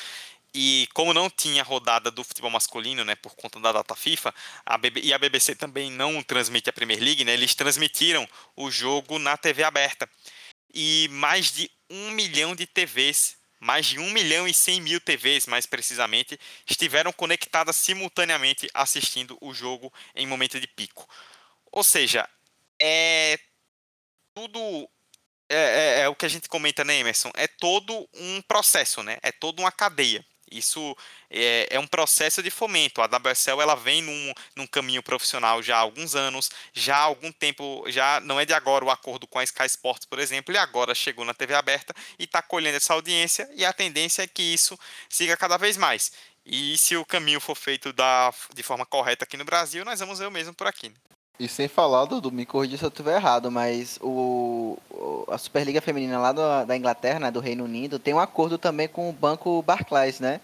e 0.54 0.86
como 0.92 1.14
não 1.14 1.30
tinha 1.30 1.62
rodada 1.62 2.10
do 2.10 2.22
futebol 2.22 2.50
masculino, 2.50 3.02
né, 3.02 3.14
por 3.14 3.34
conta 3.34 3.58
da 3.58 3.72
data 3.72 3.94
FIFA, 3.94 4.34
a 4.66 4.76
BB, 4.76 5.00
e 5.04 5.14
a 5.14 5.18
BBC 5.18 5.54
também 5.54 5.90
não 5.90 6.22
transmite 6.22 6.68
a 6.68 6.72
Premier 6.72 7.02
League, 7.02 7.24
né, 7.24 7.32
eles 7.32 7.54
transmitiram 7.54 8.28
o 8.54 8.70
jogo 8.70 9.18
na 9.18 9.38
TV 9.38 9.64
aberta. 9.64 10.06
E 10.74 11.08
mais 11.12 11.50
de 11.50 11.70
um 11.88 12.10
milhão 12.10 12.54
de 12.54 12.66
TVs 12.66 13.38
mais 13.66 13.86
de 13.86 13.98
1 13.98 14.10
milhão 14.12 14.46
e 14.46 14.54
100 14.54 14.80
mil 14.80 15.00
TVs, 15.00 15.46
mais 15.48 15.66
precisamente, 15.66 16.38
estiveram 16.70 17.12
conectadas 17.12 17.74
simultaneamente 17.74 18.68
assistindo 18.72 19.36
o 19.40 19.52
jogo 19.52 19.92
em 20.14 20.24
momento 20.24 20.60
de 20.60 20.68
pico. 20.68 21.08
Ou 21.72 21.82
seja, 21.82 22.28
é 22.80 23.36
tudo. 24.32 24.88
É, 25.48 25.56
é, 25.56 26.00
é 26.02 26.08
o 26.08 26.14
que 26.14 26.26
a 26.26 26.28
gente 26.28 26.48
comenta, 26.48 26.84
né, 26.84 26.98
Emerson? 26.98 27.30
É 27.34 27.48
todo 27.48 28.08
um 28.14 28.40
processo, 28.42 29.02
né? 29.02 29.18
É 29.20 29.32
toda 29.32 29.60
uma 29.60 29.72
cadeia. 29.72 30.24
Isso 30.50 30.96
é, 31.28 31.66
é, 31.70 31.78
um 31.78 31.86
processo 31.86 32.42
de 32.42 32.50
fomento. 32.50 33.02
A 33.02 33.06
WSL 33.06 33.60
ela 33.60 33.74
vem 33.74 34.02
num, 34.02 34.32
num, 34.54 34.66
caminho 34.66 35.02
profissional 35.02 35.62
já 35.62 35.76
há 35.76 35.80
alguns 35.80 36.14
anos, 36.14 36.50
já 36.72 36.96
há 36.96 37.00
algum 37.00 37.32
tempo, 37.32 37.84
já 37.88 38.20
não 38.20 38.38
é 38.38 38.44
de 38.44 38.54
agora 38.54 38.84
o 38.84 38.90
acordo 38.90 39.26
com 39.26 39.38
a 39.38 39.44
Sky 39.44 39.66
Sports, 39.66 40.06
por 40.06 40.18
exemplo, 40.18 40.54
e 40.54 40.58
agora 40.58 40.94
chegou 40.94 41.24
na 41.24 41.34
TV 41.34 41.54
aberta 41.54 41.94
e 42.18 42.24
está 42.24 42.40
colhendo 42.42 42.76
essa 42.76 42.94
audiência, 42.94 43.48
e 43.54 43.64
a 43.64 43.72
tendência 43.72 44.22
é 44.22 44.26
que 44.26 44.42
isso 44.42 44.78
siga 45.08 45.36
cada 45.36 45.56
vez 45.56 45.76
mais. 45.76 46.12
E 46.44 46.78
se 46.78 46.96
o 46.96 47.04
caminho 47.04 47.40
for 47.40 47.56
feito 47.56 47.92
da, 47.92 48.32
de 48.54 48.62
forma 48.62 48.86
correta 48.86 49.24
aqui 49.24 49.36
no 49.36 49.44
Brasil, 49.44 49.84
nós 49.84 49.98
vamos 49.98 50.20
ver 50.20 50.26
o 50.26 50.30
mesmo 50.30 50.54
por 50.54 50.68
aqui. 50.68 50.90
Né? 50.90 50.94
E 51.38 51.46
sem 51.48 51.68
falar, 51.68 52.06
Dudu, 52.06 52.32
me 52.32 52.46
corrija 52.46 52.78
se 52.78 52.84
eu 52.84 52.88
estiver 52.88 53.16
errado, 53.16 53.50
mas 53.50 53.98
o, 54.00 54.78
a 55.28 55.36
Superliga 55.36 55.82
Feminina 55.82 56.18
lá 56.18 56.32
do, 56.32 56.64
da 56.64 56.76
Inglaterra, 56.76 57.20
né, 57.20 57.30
do 57.30 57.40
Reino 57.40 57.64
Unido, 57.64 57.98
tem 57.98 58.14
um 58.14 58.18
acordo 58.18 58.56
também 58.56 58.88
com 58.88 59.10
o 59.10 59.12
banco 59.12 59.60
Barclays, 59.62 60.18
né? 60.18 60.40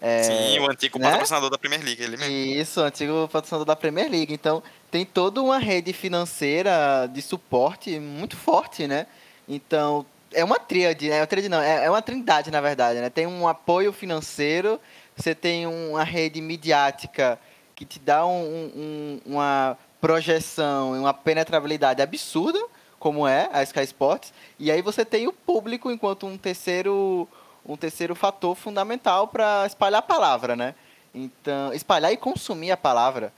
É, 0.00 0.22
Sim, 0.24 0.58
o 0.58 0.70
antigo 0.70 0.98
né? 0.98 1.10
patrocinador 1.10 1.48
da 1.48 1.56
Premier 1.56 1.82
League, 1.82 2.02
ele 2.02 2.16
mesmo. 2.18 2.34
Isso, 2.34 2.80
o 2.80 2.84
antigo 2.84 3.28
patrocinador 3.32 3.64
da 3.64 3.74
Premier 3.74 4.10
League. 4.10 4.32
Então, 4.32 4.62
tem 4.90 5.06
toda 5.06 5.42
uma 5.42 5.58
rede 5.58 5.94
financeira 5.94 7.08
de 7.10 7.22
suporte 7.22 7.98
muito 7.98 8.36
forte, 8.36 8.86
né? 8.86 9.06
Então, 9.48 10.04
é 10.32 10.44
uma 10.44 10.58
tríade, 10.58 11.08
né? 11.08 11.16
É 11.16 11.20
uma 11.20 11.26
tríade 11.26 11.48
não, 11.48 11.62
é, 11.62 11.86
é 11.86 11.90
uma 11.90 12.02
trindade, 12.02 12.50
na 12.50 12.60
verdade, 12.60 13.00
né? 13.00 13.08
Tem 13.08 13.26
um 13.26 13.48
apoio 13.48 13.90
financeiro, 13.90 14.78
você 15.16 15.34
tem 15.34 15.66
uma 15.66 16.04
rede 16.04 16.42
midiática 16.42 17.38
que 17.74 17.86
te 17.86 17.98
dá 17.98 18.26
um, 18.26 18.70
um, 18.74 19.20
uma 19.24 19.78
projeção 20.00 20.96
e 20.96 20.98
uma 20.98 21.14
penetrabilidade 21.14 22.02
absurda, 22.02 22.60
como 22.98 23.26
é 23.26 23.48
a 23.52 23.62
Sky 23.62 23.82
Sports, 23.82 24.32
e 24.58 24.70
aí 24.70 24.82
você 24.82 25.04
tem 25.04 25.26
o 25.26 25.32
público 25.32 25.90
enquanto 25.90 26.26
um 26.26 26.36
terceiro 26.36 27.28
um 27.68 27.76
terceiro 27.76 28.14
fator 28.14 28.54
fundamental 28.54 29.26
para 29.26 29.66
espalhar 29.66 29.98
a 29.98 30.02
palavra, 30.02 30.54
né? 30.54 30.74
Então, 31.12 31.72
espalhar 31.72 32.12
e 32.12 32.16
consumir 32.16 32.70
a 32.70 32.76
palavra. 32.76 33.32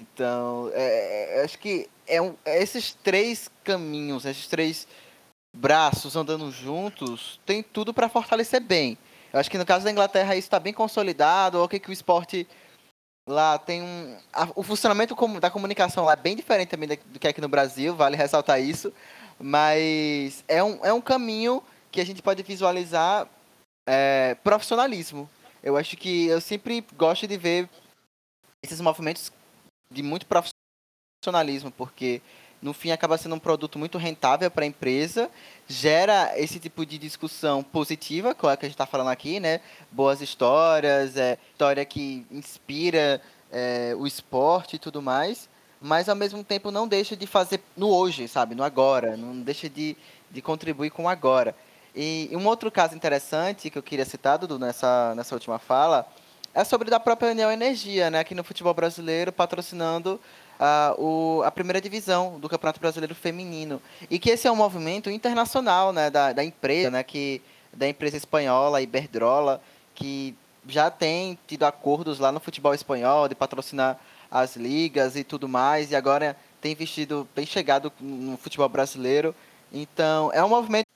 Então, 0.00 0.70
é, 0.72 1.40
é, 1.40 1.44
acho 1.44 1.58
que 1.58 1.88
é, 2.06 2.20
um, 2.20 2.34
é 2.44 2.62
esses 2.62 2.94
três 2.94 3.50
caminhos, 3.62 4.24
esses 4.24 4.46
três 4.46 4.88
braços 5.54 6.16
andando 6.16 6.50
juntos, 6.50 7.38
tem 7.44 7.62
tudo 7.62 7.92
para 7.92 8.08
fortalecer 8.08 8.60
bem. 8.60 8.98
Eu 9.32 9.38
acho 9.38 9.50
que 9.50 9.58
no 9.58 9.66
caso 9.66 9.84
da 9.84 9.90
Inglaterra 9.90 10.34
isso 10.34 10.46
está 10.46 10.58
bem 10.58 10.72
consolidado, 10.72 11.62
o 11.62 11.68
que, 11.68 11.78
que 11.78 11.90
o 11.90 11.92
esporte 11.92 12.46
Lá 13.26 13.58
tem 13.58 13.82
um. 13.82 14.18
A, 14.32 14.48
o 14.54 14.62
funcionamento 14.62 15.16
da 15.40 15.50
comunicação 15.50 16.04
lá 16.04 16.12
é 16.12 16.16
bem 16.16 16.36
diferente 16.36 16.68
também 16.68 16.88
do 17.06 17.18
que 17.18 17.26
aqui 17.26 17.40
no 17.40 17.48
Brasil, 17.48 17.94
vale 17.94 18.16
ressaltar 18.16 18.60
isso. 18.60 18.92
Mas 19.40 20.44
é 20.46 20.62
um, 20.62 20.84
é 20.84 20.92
um 20.92 21.00
caminho 21.00 21.62
que 21.90 22.00
a 22.00 22.06
gente 22.06 22.20
pode 22.20 22.42
visualizar 22.42 23.26
é, 23.86 24.36
profissionalismo. 24.44 25.28
Eu 25.62 25.76
acho 25.76 25.96
que 25.96 26.26
eu 26.26 26.40
sempre 26.40 26.84
gosto 26.96 27.26
de 27.26 27.36
ver 27.38 27.68
esses 28.62 28.80
movimentos 28.80 29.32
de 29.90 30.02
muito 30.02 30.26
profissionalismo, 30.26 31.70
porque 31.70 32.20
no 32.60 32.72
fim 32.72 32.90
acaba 32.90 33.18
sendo 33.18 33.34
um 33.34 33.38
produto 33.38 33.78
muito 33.78 33.98
rentável 33.98 34.50
para 34.50 34.64
a 34.64 34.66
empresa, 34.66 35.30
gera 35.66 36.32
esse 36.36 36.58
tipo 36.58 36.84
de 36.84 36.98
discussão 36.98 37.62
positiva, 37.62 38.34
que 38.34 38.46
é 38.46 38.52
o 38.52 38.56
que 38.56 38.66
a 38.66 38.68
gente 38.68 38.74
está 38.74 38.86
falando 38.86 39.10
aqui, 39.10 39.40
né? 39.40 39.60
Boas 39.90 40.20
histórias, 40.20 41.16
é, 41.16 41.38
história 41.52 41.84
que 41.84 42.26
inspira 42.30 43.20
é, 43.52 43.94
o 43.98 44.06
esporte 44.06 44.76
e 44.76 44.78
tudo 44.78 45.00
mais, 45.02 45.48
mas 45.80 46.08
ao 46.08 46.16
mesmo 46.16 46.42
tempo 46.42 46.70
não 46.70 46.88
deixa 46.88 47.16
de 47.16 47.26
fazer 47.26 47.60
no 47.76 47.88
hoje, 47.88 48.26
sabe? 48.26 48.54
No 48.54 48.64
agora, 48.64 49.16
não 49.16 49.40
deixa 49.40 49.68
de, 49.68 49.96
de 50.30 50.42
contribuir 50.42 50.90
com 50.90 51.04
o 51.04 51.08
agora. 51.08 51.54
E, 51.94 52.28
e 52.32 52.36
um 52.36 52.46
outro 52.46 52.70
caso 52.70 52.94
interessante 52.94 53.70
que 53.70 53.78
eu 53.78 53.82
queria 53.82 54.04
citar, 54.04 54.38
Dudu, 54.38 54.58
nessa, 54.58 55.14
nessa 55.14 55.34
última 55.34 55.58
fala, 55.58 56.06
é 56.52 56.64
sobre 56.64 56.90
da 56.90 56.98
própria 56.98 57.30
União 57.30 57.50
Energia, 57.50 58.10
né? 58.10 58.20
Aqui 58.20 58.34
no 58.34 58.44
futebol 58.44 58.72
brasileiro, 58.72 59.32
patrocinando 59.32 60.20
a, 60.58 60.94
o, 60.98 61.42
a 61.44 61.50
primeira 61.50 61.80
divisão 61.80 62.38
do 62.38 62.48
Campeonato 62.48 62.80
Brasileiro 62.80 63.14
Feminino. 63.14 63.80
E 64.10 64.18
que 64.18 64.30
esse 64.30 64.46
é 64.46 64.52
um 64.52 64.56
movimento 64.56 65.10
internacional 65.10 65.92
né, 65.92 66.10
da, 66.10 66.32
da 66.32 66.44
empresa, 66.44 66.90
né, 66.90 67.02
que, 67.02 67.42
da 67.72 67.88
empresa 67.88 68.16
espanhola, 68.16 68.80
Iberdrola, 68.82 69.60
que 69.94 70.34
já 70.66 70.90
tem 70.90 71.38
tido 71.46 71.64
acordos 71.64 72.18
lá 72.18 72.32
no 72.32 72.40
futebol 72.40 72.74
espanhol 72.74 73.28
de 73.28 73.34
patrocinar 73.34 73.98
as 74.30 74.56
ligas 74.56 75.16
e 75.16 75.22
tudo 75.22 75.48
mais, 75.48 75.90
e 75.90 75.96
agora 75.96 76.36
tem 76.60 76.72
investido 76.72 77.28
bem 77.36 77.46
chegado 77.46 77.92
no 78.00 78.36
futebol 78.36 78.68
brasileiro. 78.68 79.34
Então, 79.72 80.30
é 80.32 80.42
um 80.42 80.48
movimento 80.48 80.86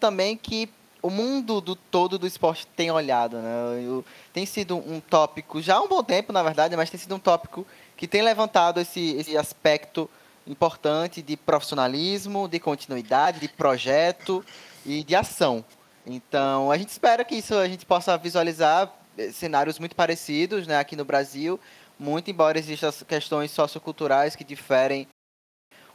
também 0.00 0.36
que 0.36 0.68
o 1.02 1.10
mundo 1.10 1.60
do 1.60 1.76
todo 1.76 2.18
do 2.18 2.26
esporte 2.26 2.66
tem 2.68 2.90
olhado, 2.90 3.36
né? 3.36 4.02
Tem 4.32 4.46
sido 4.46 4.76
um 4.76 5.00
tópico 5.00 5.60
já 5.60 5.76
há 5.76 5.82
um 5.82 5.88
bom 5.88 6.02
tempo, 6.02 6.32
na 6.32 6.42
verdade, 6.42 6.74
mas 6.76 6.88
tem 6.88 6.98
sido 6.98 7.14
um 7.14 7.18
tópico 7.18 7.66
que 7.96 8.08
tem 8.08 8.22
levantado 8.22 8.80
esse, 8.80 9.14
esse 9.16 9.36
aspecto 9.36 10.08
importante 10.46 11.22
de 11.22 11.36
profissionalismo, 11.36 12.48
de 12.48 12.60
continuidade, 12.60 13.40
de 13.40 13.48
projeto 13.48 14.44
e 14.84 15.02
de 15.02 15.14
ação. 15.14 15.64
Então, 16.06 16.70
a 16.70 16.76
gente 16.76 16.90
espera 16.90 17.24
que 17.24 17.34
isso 17.34 17.54
a 17.54 17.66
gente 17.66 17.86
possa 17.86 18.16
visualizar 18.18 18.92
eh, 19.16 19.30
cenários 19.32 19.78
muito 19.78 19.96
parecidos 19.96 20.66
né, 20.66 20.78
aqui 20.78 20.94
no 20.96 21.04
Brasil, 21.04 21.58
muito 21.98 22.30
embora 22.30 22.58
existam 22.58 22.90
questões 23.06 23.50
socioculturais 23.50 24.36
que 24.36 24.44
diferem 24.44 25.08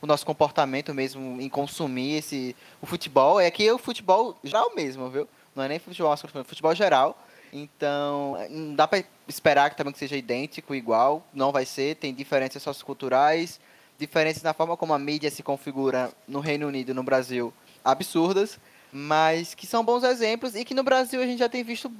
o 0.02 0.08
nosso 0.08 0.26
comportamento 0.26 0.94
mesmo 0.94 1.40
em 1.40 1.50
consumir 1.50 2.16
esse 2.16 2.56
o 2.82 2.86
futebol. 2.86 3.40
É 3.40 3.52
que 3.52 3.70
o 3.72 3.78
futebol 3.78 4.36
geral 4.44 4.74
mesmo, 4.74 5.10
viu? 5.10 5.28
Não 5.56 5.64
é 5.64 5.68
nem 5.68 5.80
futebol, 5.80 6.14
é 6.14 6.44
futebol 6.44 6.74
geral 6.74 7.18
então, 7.52 8.38
não 8.50 8.76
dá 8.76 8.88
para 8.88 9.04
esperar 9.28 9.70
que 9.70 9.78
também 9.78 9.94
seja 9.94 10.16
idêntico, 10.16 10.76
igual, 10.76 11.24
não 11.34 11.52
vai 11.52 11.66
ser, 11.66 11.96
tem 11.96 12.14
diferenças 12.14 12.62
socioculturais, 12.62 13.60
diferenças 13.98 14.44
na 14.44 14.54
forma 14.54 14.78
como 14.78 14.94
a 14.94 15.00
mídia 15.00 15.30
se 15.32 15.44
configura 15.44 16.12
no 16.28 16.40
Reino 16.40 16.68
Unido 16.68 16.92
e 16.92 16.94
no 16.94 17.04
Brasil, 17.04 17.54
absurdas, 17.84 18.60
mas 18.92 19.54
que 19.54 19.68
são 19.68 19.84
bons 19.84 20.04
exemplos 20.04 20.56
e 20.56 20.64
que 20.64 20.74
no 20.74 20.84
Brasil 20.84 21.22
a 21.22 21.26
gente 21.26 21.40
já 21.40 21.50
tem 21.50 21.64
visto 21.64 21.92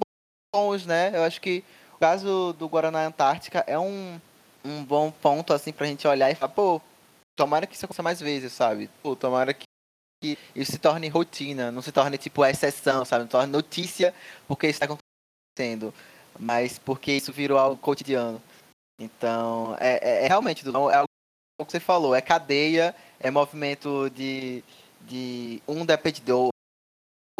bons, 0.54 0.86
né? 0.86 1.10
Eu 1.14 1.22
acho 1.22 1.40
que 1.40 1.64
o 1.94 1.98
caso 1.98 2.54
do 2.58 2.68
Guaraná 2.68 3.06
Antártica 3.06 3.64
é 3.66 3.78
um, 3.78 4.20
um 4.64 4.84
bom 4.84 5.10
ponto, 5.10 5.52
assim, 5.52 5.72
pra 5.72 5.86
gente 5.86 6.06
olhar 6.06 6.30
e 6.30 6.34
falar, 6.34 6.52
pô, 6.52 6.80
tomara 7.36 7.66
que 7.66 7.74
isso 7.74 7.84
aconteça 7.84 8.02
mais 8.02 8.20
vezes, 8.20 8.52
sabe? 8.52 8.90
Pô, 9.02 9.14
tomara 9.14 9.52
que 9.54 9.64
que 10.22 10.38
isso 10.54 10.72
se 10.72 10.78
torne 10.78 11.08
rotina, 11.08 11.72
não 11.72 11.80
se 11.80 11.90
torne 11.90 12.18
tipo 12.18 12.44
exceção, 12.44 13.04
sabe? 13.04 13.22
Não 13.22 13.28
se 13.28 13.32
torne 13.32 13.50
notícia 13.50 14.14
porque 14.46 14.66
isso 14.66 14.76
está 14.82 14.86
mas 16.38 16.78
porque 16.78 17.12
isso 17.12 17.32
virou 17.32 17.58
algo 17.58 17.76
cotidiano. 17.76 18.40
Então, 18.98 19.76
é, 19.80 19.98
é, 20.02 20.24
é 20.24 20.28
realmente, 20.28 20.66
é 20.66 20.70
algo 20.70 21.08
que 21.58 21.72
você 21.72 21.80
falou, 21.80 22.14
é 22.14 22.20
cadeia, 22.20 22.94
é 23.18 23.30
movimento 23.30 24.10
de, 24.10 24.62
de 25.02 25.62
um 25.66 25.84
depende 25.84 26.20
do 26.20 26.50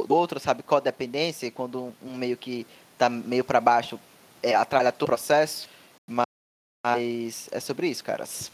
outro, 0.09 0.41
sabe, 0.41 0.63
codependência, 0.63 1.51
quando 1.51 1.95
um 2.03 2.17
meio 2.17 2.37
que 2.37 2.67
tá 2.97 3.09
meio 3.09 3.45
para 3.45 3.61
baixo 3.61 3.99
é, 4.43 4.55
atrapalha 4.55 4.93
todo 4.93 5.03
o 5.03 5.07
processo, 5.07 5.69
mas 6.85 7.49
é 7.51 7.61
sobre 7.61 7.89
isso, 7.89 8.05
caras. 8.05 8.51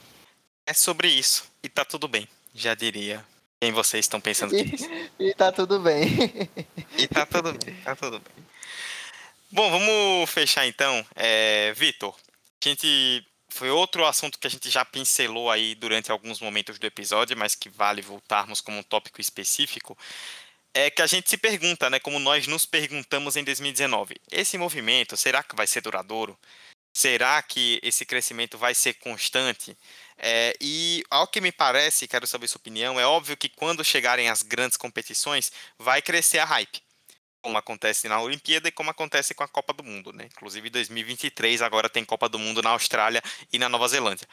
É 0.66 0.72
sobre 0.72 1.08
isso, 1.08 1.48
e 1.62 1.68
tá 1.68 1.84
tudo 1.84 2.08
bem, 2.08 2.28
já 2.54 2.74
diria. 2.74 3.24
Quem 3.60 3.72
vocês 3.72 4.04
estão 4.04 4.20
pensando 4.20 4.50
que 4.50 4.56
é 4.60 4.64
isso? 4.64 4.88
e 5.18 5.34
tá 5.34 5.50
tudo 5.50 5.80
bem. 5.80 6.08
e 6.98 7.08
tá 7.08 7.24
tudo 7.24 7.52
bem, 7.52 7.74
tá 7.82 7.96
tudo 7.96 8.20
bem. 8.20 8.45
Bom, 9.50 9.70
vamos 9.70 10.30
fechar 10.30 10.66
então. 10.66 11.06
É, 11.14 11.72
Vitor, 11.74 12.14
a 12.64 12.68
gente 12.68 13.24
foi 13.48 13.70
outro 13.70 14.04
assunto 14.04 14.38
que 14.38 14.46
a 14.46 14.50
gente 14.50 14.68
já 14.68 14.84
pincelou 14.84 15.50
aí 15.50 15.74
durante 15.76 16.10
alguns 16.10 16.40
momentos 16.40 16.78
do 16.78 16.86
episódio, 16.86 17.36
mas 17.36 17.54
que 17.54 17.68
vale 17.68 18.02
voltarmos 18.02 18.60
como 18.60 18.78
um 18.78 18.82
tópico 18.82 19.20
específico. 19.20 19.96
É 20.74 20.90
que 20.90 21.00
a 21.00 21.06
gente 21.06 21.30
se 21.30 21.38
pergunta, 21.38 21.88
né, 21.88 22.00
como 22.00 22.18
nós 22.18 22.46
nos 22.46 22.66
perguntamos 22.66 23.36
em 23.36 23.44
2019, 23.44 24.16
esse 24.30 24.58
movimento 24.58 25.16
será 25.16 25.42
que 25.42 25.56
vai 25.56 25.66
ser 25.66 25.80
duradouro? 25.80 26.38
Será 26.94 27.42
que 27.42 27.80
esse 27.82 28.04
crescimento 28.04 28.58
vai 28.58 28.74
ser 28.74 28.94
constante? 28.94 29.76
É, 30.18 30.54
e 30.60 31.04
ao 31.10 31.28
que 31.28 31.40
me 31.40 31.52
parece, 31.52 32.08
quero 32.08 32.26
saber 32.26 32.48
sua 32.48 32.58
opinião, 32.58 32.98
é 32.98 33.06
óbvio 33.06 33.36
que 33.36 33.48
quando 33.48 33.84
chegarem 33.84 34.28
as 34.28 34.42
grandes 34.42 34.76
competições, 34.76 35.52
vai 35.78 36.02
crescer 36.02 36.38
a 36.38 36.44
hype 36.44 36.85
como 37.46 37.58
acontece 37.58 38.08
na 38.08 38.20
Olimpíada 38.20 38.66
e 38.66 38.72
como 38.72 38.90
acontece 38.90 39.32
com 39.32 39.44
a 39.44 39.46
Copa 39.46 39.72
do 39.72 39.84
Mundo, 39.84 40.12
né? 40.12 40.24
Inclusive 40.24 40.68
2023 40.68 41.62
agora 41.62 41.88
tem 41.88 42.04
Copa 42.04 42.28
do 42.28 42.40
Mundo 42.40 42.60
na 42.60 42.70
Austrália 42.70 43.22
e 43.52 43.56
na 43.56 43.68
Nova 43.68 43.86
Zelândia. 43.86 44.26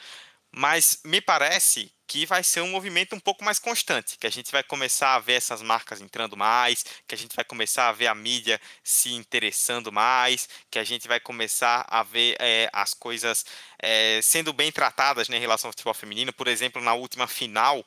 Mas 0.51 0.99
me 1.05 1.21
parece 1.21 1.93
que 2.07 2.25
vai 2.25 2.43
ser 2.43 2.61
um 2.61 2.71
movimento 2.71 3.15
um 3.15 3.19
pouco 3.19 3.43
mais 3.43 3.59
constante, 3.59 4.17
que 4.17 4.25
a 4.25 4.31
gente 4.31 4.51
vai 4.51 4.63
começar 4.63 5.13
a 5.13 5.19
ver 5.19 5.33
essas 5.33 5.61
marcas 5.61 6.01
entrando 6.01 6.35
mais, 6.35 6.83
que 7.07 7.13
a 7.13 7.17
gente 7.17 7.35
vai 7.35 7.45
começar 7.45 7.89
a 7.89 7.91
ver 7.91 8.07
a 8.07 8.15
mídia 8.15 8.59
se 8.83 9.13
interessando 9.13 9.91
mais, 9.91 10.49
que 10.71 10.79
a 10.79 10.83
gente 10.83 11.07
vai 11.07 11.19
começar 11.19 11.85
a 11.87 12.01
ver 12.01 12.35
é, 12.39 12.67
as 12.73 12.95
coisas 12.95 13.45
é, 13.79 14.21
sendo 14.23 14.51
bem 14.51 14.71
tratadas 14.71 15.29
né, 15.29 15.37
em 15.37 15.39
relação 15.39 15.67
ao 15.67 15.71
futebol 15.71 15.93
feminino. 15.93 16.33
Por 16.33 16.47
exemplo, 16.47 16.81
na 16.81 16.95
última 16.95 17.27
final 17.27 17.85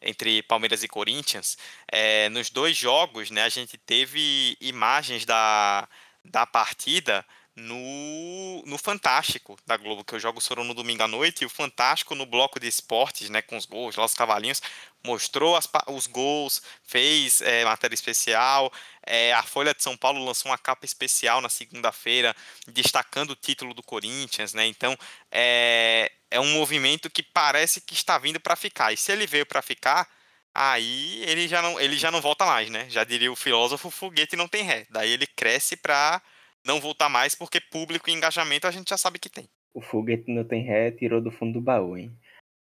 entre 0.00 0.42
Palmeiras 0.42 0.82
e 0.82 0.88
Corinthians, 0.88 1.56
é, 1.90 2.28
nos 2.28 2.50
dois 2.50 2.76
jogos, 2.76 3.30
né, 3.30 3.42
a 3.42 3.48
gente 3.48 3.76
teve 3.78 4.56
imagens 4.60 5.24
da, 5.24 5.88
da 6.24 6.46
partida 6.46 7.24
no, 7.56 8.62
no 8.66 8.76
Fantástico 8.76 9.56
da 9.66 9.78
Globo, 9.78 10.04
que 10.04 10.14
os 10.14 10.20
jogos 10.20 10.46
foram 10.46 10.62
no 10.62 10.74
domingo 10.74 11.02
à 11.02 11.08
noite, 11.08 11.42
e 11.42 11.46
o 11.46 11.50
Fantástico 11.50 12.14
no 12.14 12.26
bloco 12.26 12.60
de 12.60 12.68
esportes, 12.68 13.30
né, 13.30 13.40
com 13.40 13.56
os 13.56 13.64
gols, 13.64 13.96
lá 13.96 14.04
os 14.04 14.12
cavalinhos, 14.12 14.60
mostrou 15.02 15.56
as, 15.56 15.66
os 15.86 16.06
gols, 16.06 16.60
fez 16.82 17.40
é, 17.40 17.64
matéria 17.64 17.94
especial. 17.94 18.70
É, 19.06 19.32
a 19.32 19.42
Folha 19.42 19.72
de 19.72 19.82
São 19.82 19.96
Paulo 19.96 20.22
lançou 20.22 20.50
uma 20.50 20.58
capa 20.58 20.84
especial 20.84 21.40
na 21.40 21.48
segunda-feira, 21.48 22.36
destacando 22.68 23.30
o 23.30 23.36
título 23.36 23.72
do 23.72 23.82
Corinthians, 23.82 24.52
né? 24.52 24.66
Então 24.66 24.96
é, 25.30 26.12
é 26.30 26.40
um 26.40 26.52
movimento 26.52 27.08
que 27.08 27.22
parece 27.22 27.80
que 27.80 27.94
está 27.94 28.18
vindo 28.18 28.40
para 28.40 28.56
ficar. 28.56 28.92
E 28.92 28.96
se 28.96 29.12
ele 29.12 29.26
veio 29.26 29.46
para 29.46 29.62
ficar, 29.62 30.08
aí 30.54 31.22
ele 31.24 31.48
já 31.48 31.62
não 31.62 31.80
ele 31.80 31.96
já 31.96 32.10
não 32.10 32.20
volta 32.20 32.44
mais, 32.44 32.68
né? 32.68 32.86
Já 32.90 33.04
diria 33.04 33.30
o 33.32 33.36
filósofo, 33.36 33.90
foguete 33.90 34.36
não 34.36 34.48
tem 34.48 34.62
ré. 34.64 34.86
Daí 34.90 35.10
ele 35.12 35.26
cresce 35.26 35.76
para 35.76 36.20
não 36.66 36.80
voltar 36.80 37.08
mais, 37.08 37.34
porque 37.34 37.60
público 37.60 38.10
e 38.10 38.12
engajamento 38.12 38.66
a 38.66 38.70
gente 38.70 38.90
já 38.90 38.96
sabe 38.96 39.18
que 39.18 39.30
tem. 39.30 39.48
O 39.72 39.80
foguete 39.80 40.30
não 40.32 40.44
tem 40.44 40.62
ré, 40.62 40.90
tirou 40.90 41.20
do 41.20 41.30
fundo 41.30 41.54
do 41.54 41.60
baú, 41.60 41.96
hein? 41.96 42.10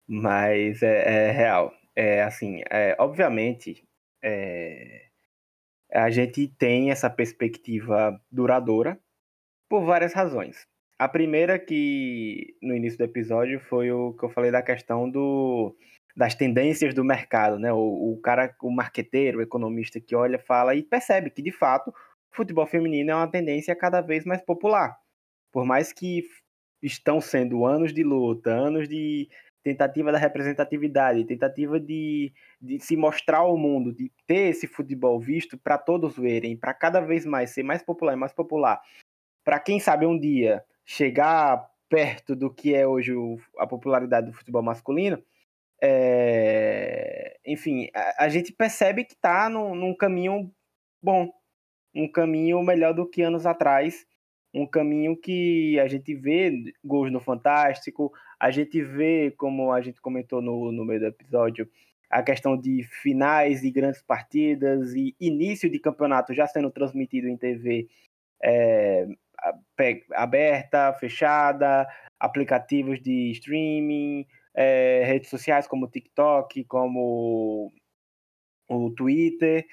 Mas 0.06 0.82
é, 0.82 1.28
é 1.28 1.30
real. 1.30 1.72
É 1.94 2.22
assim, 2.22 2.62
é, 2.70 2.96
obviamente, 2.98 3.82
é, 4.22 5.06
a 5.92 6.10
gente 6.10 6.48
tem 6.58 6.90
essa 6.90 7.10
perspectiva 7.10 8.20
duradoura 8.30 8.98
por 9.68 9.84
várias 9.84 10.12
razões. 10.12 10.66
A 10.98 11.08
primeira 11.08 11.58
que 11.58 12.56
no 12.62 12.74
início 12.74 12.98
do 12.98 13.04
episódio 13.04 13.60
foi 13.60 13.90
o 13.90 14.12
que 14.14 14.24
eu 14.24 14.30
falei 14.30 14.50
da 14.50 14.62
questão 14.62 15.08
do, 15.08 15.76
das 16.16 16.34
tendências 16.34 16.92
do 16.94 17.04
mercado, 17.04 17.58
né? 17.58 17.72
O, 17.72 18.12
o 18.12 18.20
cara, 18.20 18.54
o 18.60 18.70
marqueteiro, 18.70 19.38
o 19.38 19.42
economista 19.42 20.00
que 20.00 20.16
olha, 20.16 20.38
fala 20.38 20.74
e 20.74 20.82
percebe 20.82 21.30
que 21.30 21.40
de 21.40 21.52
fato 21.52 21.94
futebol 22.30 22.66
feminino 22.66 23.10
é 23.10 23.14
uma 23.14 23.30
tendência 23.30 23.74
cada 23.74 24.00
vez 24.00 24.24
mais 24.24 24.42
popular. 24.42 24.96
Por 25.52 25.64
mais 25.64 25.92
que 25.92 26.22
estão 26.82 27.20
sendo 27.20 27.64
anos 27.64 27.92
de 27.92 28.02
luta, 28.02 28.50
anos 28.50 28.88
de 28.88 29.28
tentativa 29.62 30.12
da 30.12 30.18
representatividade, 30.18 31.24
tentativa 31.24 31.78
de, 31.78 32.32
de 32.60 32.78
se 32.80 32.96
mostrar 32.96 33.38
ao 33.38 33.56
mundo, 33.56 33.92
de 33.92 34.10
ter 34.26 34.48
esse 34.50 34.66
futebol 34.66 35.18
visto 35.20 35.58
para 35.58 35.76
todos 35.76 36.16
verem, 36.16 36.56
para 36.56 36.72
cada 36.72 37.00
vez 37.00 37.26
mais 37.26 37.50
ser 37.50 37.62
mais 37.62 37.82
popular 37.82 38.14
e 38.14 38.16
mais 38.16 38.32
popular. 38.32 38.80
Para 39.44 39.58
quem 39.58 39.80
sabe 39.80 40.06
um 40.06 40.18
dia 40.18 40.64
chegar 40.84 41.68
perto 41.88 42.36
do 42.36 42.52
que 42.52 42.74
é 42.74 42.86
hoje 42.86 43.12
a 43.58 43.66
popularidade 43.66 44.26
do 44.28 44.32
futebol 44.32 44.62
masculino, 44.62 45.22
é, 45.82 47.38
enfim, 47.46 47.88
a, 47.94 48.24
a, 48.24 48.28
gente 48.28 48.52
percebe 48.52 49.04
que 49.04 49.14
está 49.14 49.48
num, 49.48 49.74
num 49.74 49.94
caminho 49.94 50.50
bom, 51.00 51.30
um 51.98 52.10
caminho 52.10 52.62
melhor 52.62 52.94
do 52.94 53.08
que 53.08 53.22
anos 53.22 53.44
atrás, 53.44 54.06
um 54.54 54.66
caminho 54.66 55.16
que 55.16 55.78
a 55.80 55.88
gente 55.88 56.14
vê 56.14 56.72
gols 56.84 57.10
no 57.10 57.20
Fantástico, 57.20 58.12
a 58.38 58.50
gente 58.50 58.80
vê, 58.82 59.32
como 59.36 59.72
a 59.72 59.80
gente 59.80 60.00
comentou 60.00 60.40
no, 60.40 60.70
no 60.70 60.84
meio 60.84 61.00
do 61.00 61.06
episódio, 61.06 61.68
a 62.08 62.22
questão 62.22 62.56
de 62.56 62.84
finais 63.02 63.62
e 63.64 63.70
grandes 63.70 64.00
partidas 64.00 64.94
e 64.94 65.14
início 65.20 65.68
de 65.68 65.78
campeonato 65.78 66.32
já 66.32 66.46
sendo 66.46 66.70
transmitido 66.70 67.28
em 67.28 67.36
TV 67.36 67.88
é, 68.42 69.06
aberta, 70.14 70.94
fechada, 70.94 71.86
aplicativos 72.18 73.00
de 73.02 73.32
streaming, 73.32 74.26
é, 74.54 75.02
redes 75.04 75.28
sociais 75.28 75.66
como 75.66 75.88
TikTok, 75.88 76.64
como 76.64 77.72
o 78.68 78.90
Twitter, 78.90 79.66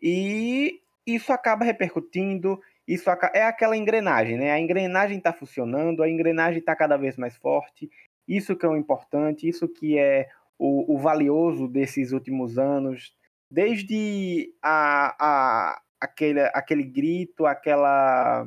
e 0.00 0.81
isso 1.06 1.32
acaba 1.32 1.64
repercutindo, 1.64 2.60
isso 2.86 3.10
é 3.34 3.42
aquela 3.42 3.76
engrenagem, 3.76 4.36
né? 4.36 4.50
A 4.52 4.58
engrenagem 4.58 5.18
está 5.18 5.32
funcionando, 5.32 6.02
a 6.02 6.08
engrenagem 6.08 6.60
está 6.60 6.74
cada 6.74 6.96
vez 6.96 7.16
mais 7.16 7.36
forte, 7.36 7.90
isso 8.26 8.56
que 8.56 8.66
é 8.66 8.68
o 8.68 8.76
importante, 8.76 9.48
isso 9.48 9.68
que 9.68 9.98
é 9.98 10.28
o, 10.58 10.94
o 10.94 10.98
valioso 10.98 11.68
desses 11.68 12.12
últimos 12.12 12.58
anos, 12.58 13.14
desde 13.50 14.52
a, 14.62 15.16
a, 15.18 15.82
aquele, 16.00 16.40
aquele 16.54 16.84
grito, 16.84 17.46
aquela. 17.46 18.46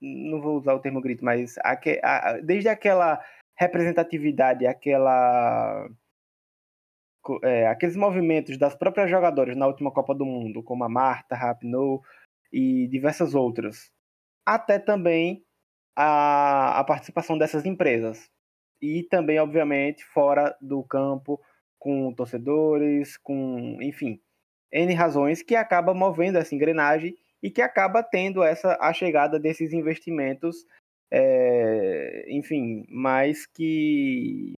Não 0.00 0.40
vou 0.40 0.58
usar 0.58 0.74
o 0.74 0.80
termo 0.80 1.00
grito, 1.00 1.24
mas 1.24 1.54
aque, 1.60 2.00
a, 2.02 2.38
desde 2.42 2.68
aquela 2.68 3.22
representatividade, 3.56 4.66
aquela 4.66 5.88
é, 7.42 7.66
aqueles 7.66 7.96
movimentos 7.96 8.56
das 8.58 8.74
próprias 8.74 9.10
jogadoras 9.10 9.56
na 9.56 9.66
última 9.66 9.90
Copa 9.90 10.14
do 10.14 10.24
Mundo, 10.24 10.62
como 10.62 10.84
a 10.84 10.88
Marta, 10.88 11.34
Rapinoe 11.34 12.00
e 12.52 12.86
diversas 12.88 13.34
outras, 13.34 13.90
até 14.46 14.78
também 14.78 15.44
a, 15.96 16.80
a 16.80 16.84
participação 16.84 17.38
dessas 17.38 17.64
empresas. 17.64 18.30
E 18.80 19.02
também, 19.04 19.38
obviamente, 19.38 20.04
fora 20.04 20.56
do 20.60 20.82
campo, 20.82 21.40
com 21.78 22.12
torcedores, 22.12 23.16
com, 23.16 23.78
enfim, 23.80 24.20
N 24.72 24.92
razões 24.94 25.42
que 25.42 25.54
acaba 25.54 25.94
movendo 25.94 26.38
essa 26.38 26.54
engrenagem 26.54 27.16
e 27.42 27.50
que 27.50 27.62
acaba 27.62 28.02
tendo 28.02 28.42
essa 28.42 28.76
a 28.80 28.92
chegada 28.92 29.38
desses 29.38 29.72
investimentos, 29.72 30.66
é, 31.10 32.24
enfim, 32.28 32.84
mas 32.88 33.46
que 33.46 34.54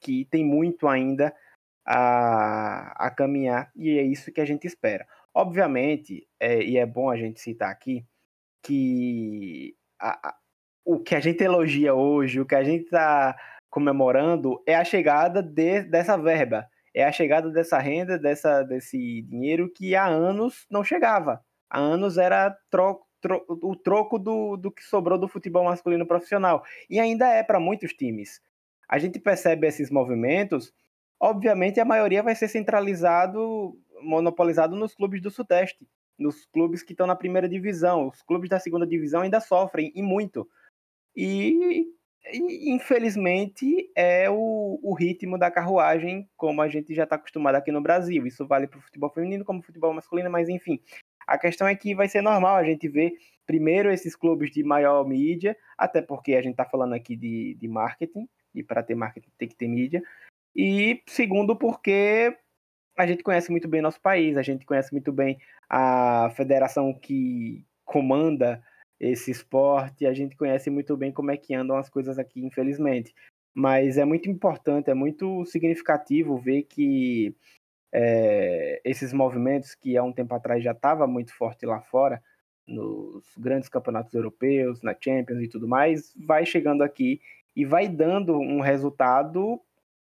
que 0.00 0.24
tem 0.26 0.44
muito 0.44 0.86
ainda 0.86 1.34
a, 1.86 3.06
a 3.06 3.10
caminhar 3.10 3.70
e 3.74 3.98
é 3.98 4.02
isso 4.02 4.32
que 4.32 4.40
a 4.40 4.44
gente 4.44 4.66
espera. 4.66 5.06
Obviamente, 5.34 6.26
é, 6.40 6.62
e 6.62 6.76
é 6.76 6.84
bom 6.84 7.10
a 7.10 7.16
gente 7.16 7.40
citar 7.40 7.70
aqui, 7.70 8.04
que 8.62 9.74
a, 10.00 10.28
a, 10.28 10.36
o 10.84 10.98
que 10.98 11.14
a 11.14 11.20
gente 11.20 11.42
elogia 11.42 11.94
hoje, 11.94 12.40
o 12.40 12.46
que 12.46 12.54
a 12.54 12.64
gente 12.64 12.84
está 12.84 13.36
comemorando 13.70 14.62
é 14.66 14.74
a 14.74 14.84
chegada 14.84 15.42
de, 15.42 15.82
dessa 15.82 16.16
verba, 16.16 16.66
é 16.94 17.04
a 17.04 17.12
chegada 17.12 17.50
dessa 17.50 17.78
renda, 17.78 18.18
dessa, 18.18 18.62
desse 18.62 19.22
dinheiro 19.22 19.70
que 19.72 19.94
há 19.94 20.06
anos 20.06 20.66
não 20.70 20.82
chegava. 20.82 21.40
Há 21.70 21.78
anos 21.78 22.18
era 22.18 22.56
troco, 22.70 23.06
tro, 23.20 23.44
o 23.48 23.76
troco 23.76 24.18
do, 24.18 24.56
do 24.56 24.70
que 24.72 24.82
sobrou 24.82 25.18
do 25.18 25.28
futebol 25.28 25.64
masculino 25.64 26.06
profissional. 26.06 26.64
E 26.88 26.98
ainda 26.98 27.28
é 27.28 27.42
para 27.42 27.60
muitos 27.60 27.92
times 27.92 28.40
a 28.88 28.98
gente 28.98 29.18
percebe 29.18 29.66
esses 29.66 29.90
movimentos, 29.90 30.72
obviamente 31.20 31.78
a 31.78 31.84
maioria 31.84 32.22
vai 32.22 32.34
ser 32.34 32.48
centralizado, 32.48 33.78
monopolizado 34.00 34.74
nos 34.74 34.94
clubes 34.94 35.20
do 35.20 35.30
Sudeste, 35.30 35.86
nos 36.18 36.46
clubes 36.46 36.82
que 36.82 36.92
estão 36.92 37.06
na 37.06 37.14
primeira 37.14 37.48
divisão. 37.48 38.08
Os 38.08 38.22
clubes 38.22 38.48
da 38.48 38.58
segunda 38.58 38.86
divisão 38.86 39.20
ainda 39.20 39.40
sofrem, 39.40 39.92
e 39.94 40.02
muito. 40.02 40.48
E, 41.14 41.86
e 42.32 42.70
infelizmente, 42.70 43.90
é 43.94 44.28
o, 44.30 44.80
o, 44.82 44.94
ritmo 44.94 45.38
da 45.38 45.50
carruagem, 45.50 46.28
como 46.36 46.62
a 46.62 46.68
gente 46.68 46.94
já 46.94 47.04
está 47.04 47.16
acostumado 47.16 47.56
aqui 47.56 47.70
no 47.70 47.82
Brasil. 47.82 48.26
Isso 48.26 48.46
vale 48.46 48.66
para 48.66 48.78
o 48.78 48.82
futebol 48.82 49.10
feminino 49.10 49.44
como 49.44 49.62
futebol 49.62 49.92
masculino, 49.92 50.30
mas 50.30 50.48
enfim. 50.48 50.80
A 51.26 51.36
questão 51.36 51.68
é 51.68 51.74
que 51.76 51.94
vai 51.94 52.08
ser 52.08 52.22
normal 52.22 52.56
a 52.56 52.64
gente 52.64 52.88
ver 52.88 53.12
primeiro 53.46 53.90
esses 53.90 54.16
clubes 54.16 54.50
de 54.50 54.62
maior 54.62 55.06
mídia, 55.06 55.56
até 55.76 56.00
porque 56.00 56.34
a 56.34 56.42
gente 56.42 56.52
está 56.52 56.64
falando 56.64 56.94
aqui 56.94 57.14
de, 57.16 57.54
de 57.54 57.68
marketing, 57.68 58.28
e 58.54 58.62
para 58.62 58.82
ter 58.82 58.94
marketing 58.94 59.30
tem 59.38 59.48
que 59.48 59.56
ter 59.56 59.68
mídia. 59.68 60.02
E 60.54 61.02
segundo, 61.06 61.56
porque 61.56 62.36
a 62.96 63.06
gente 63.06 63.22
conhece 63.22 63.50
muito 63.50 63.68
bem 63.68 63.80
nosso 63.80 64.00
país, 64.00 64.36
a 64.36 64.42
gente 64.42 64.66
conhece 64.66 64.92
muito 64.92 65.12
bem 65.12 65.38
a 65.68 66.30
federação 66.34 66.92
que 66.92 67.64
comanda 67.84 68.62
esse 68.98 69.30
esporte, 69.30 70.06
a 70.06 70.12
gente 70.12 70.36
conhece 70.36 70.68
muito 70.68 70.96
bem 70.96 71.12
como 71.12 71.30
é 71.30 71.36
que 71.36 71.54
andam 71.54 71.76
as 71.76 71.88
coisas 71.88 72.18
aqui, 72.18 72.44
infelizmente. 72.44 73.14
Mas 73.54 73.96
é 73.96 74.04
muito 74.04 74.28
importante, 74.28 74.90
é 74.90 74.94
muito 74.94 75.44
significativo 75.46 76.36
ver 76.36 76.64
que 76.64 77.34
é, 77.92 78.80
esses 78.84 79.12
movimentos 79.12 79.74
que 79.74 79.96
há 79.96 80.02
um 80.02 80.12
tempo 80.12 80.34
atrás 80.34 80.62
já 80.62 80.72
estava 80.72 81.06
muito 81.06 81.34
forte 81.34 81.64
lá 81.64 81.80
fora, 81.80 82.22
nos 82.66 83.24
grandes 83.38 83.68
campeonatos 83.68 84.12
europeus, 84.12 84.82
na 84.82 84.94
Champions 84.98 85.40
e 85.40 85.48
tudo 85.48 85.66
mais, 85.66 86.12
vai 86.16 86.44
chegando 86.44 86.82
aqui 86.82 87.20
e 87.58 87.64
vai 87.64 87.88
dando 87.88 88.38
um 88.38 88.60
resultado 88.60 89.60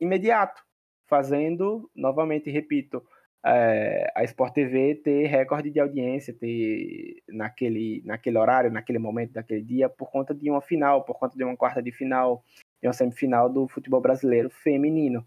imediato, 0.01 0.61
fazendo, 1.07 1.89
novamente, 1.95 2.51
repito, 2.51 3.01
é, 3.45 4.11
a 4.13 4.21
Sport 4.25 4.53
TV 4.53 4.95
ter 4.95 5.27
recorde 5.27 5.69
de 5.71 5.79
audiência, 5.79 6.33
ter 6.33 7.23
naquele, 7.29 8.03
naquele 8.03 8.37
horário, 8.37 8.69
naquele 8.69 8.99
momento, 8.99 9.35
naquele 9.35 9.61
dia, 9.61 9.87
por 9.87 10.11
conta 10.11 10.35
de 10.35 10.51
uma 10.51 10.59
final, 10.59 11.05
por 11.05 11.17
conta 11.17 11.37
de 11.37 11.43
uma 11.45 11.55
quarta 11.55 11.81
de 11.81 11.89
final, 11.89 12.43
de 12.81 12.87
uma 12.89 12.93
semifinal 12.93 13.49
do 13.49 13.65
futebol 13.65 14.01
brasileiro 14.01 14.49
feminino. 14.49 15.25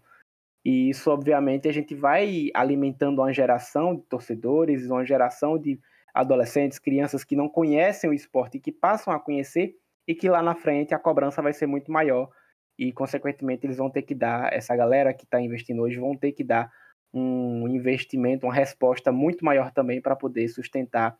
E 0.63 0.91
isso, 0.91 1.09
obviamente, 1.09 1.67
a 1.67 1.73
gente 1.73 1.95
vai 1.95 2.51
alimentando 2.53 3.19
uma 3.19 3.33
geração 3.33 3.95
de 3.95 4.03
torcedores, 4.03 4.87
uma 4.87 5.03
geração 5.03 5.57
de 5.57 5.79
adolescentes, 6.13 6.77
crianças 6.77 7.23
que 7.23 7.35
não 7.35 7.49
conhecem 7.49 8.07
o 8.07 8.13
esporte 8.13 8.57
e 8.57 8.61
que 8.61 8.71
passam 8.71 9.11
a 9.11 9.19
conhecer 9.19 9.75
e 10.07 10.15
que 10.15 10.29
lá 10.29 10.41
na 10.41 10.55
frente 10.55 10.93
a 10.93 10.99
cobrança 10.99 11.41
vai 11.41 11.53
ser 11.53 11.67
muito 11.67 11.91
maior 11.91 12.29
e, 12.77 12.91
consequentemente, 12.91 13.65
eles 13.65 13.77
vão 13.77 13.89
ter 13.89 14.01
que 14.01 14.15
dar, 14.15 14.51
essa 14.53 14.75
galera 14.75 15.13
que 15.13 15.23
está 15.23 15.39
investindo 15.39 15.81
hoje 15.81 15.99
vão 15.99 16.15
ter 16.15 16.31
que 16.31 16.43
dar 16.43 16.71
um 17.13 17.67
investimento, 17.67 18.45
uma 18.45 18.53
resposta 18.53 19.11
muito 19.11 19.43
maior 19.43 19.71
também 19.71 20.01
para 20.01 20.15
poder 20.15 20.47
sustentar 20.47 21.17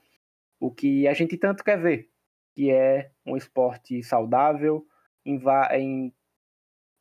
o 0.59 0.71
que 0.71 1.07
a 1.07 1.13
gente 1.13 1.37
tanto 1.37 1.63
quer 1.63 1.77
ver. 1.77 2.09
que 2.55 2.71
é 2.71 3.11
um 3.25 3.37
esporte 3.37 4.03
saudável 4.03 4.85
em, 5.25 5.39
em 5.73 6.13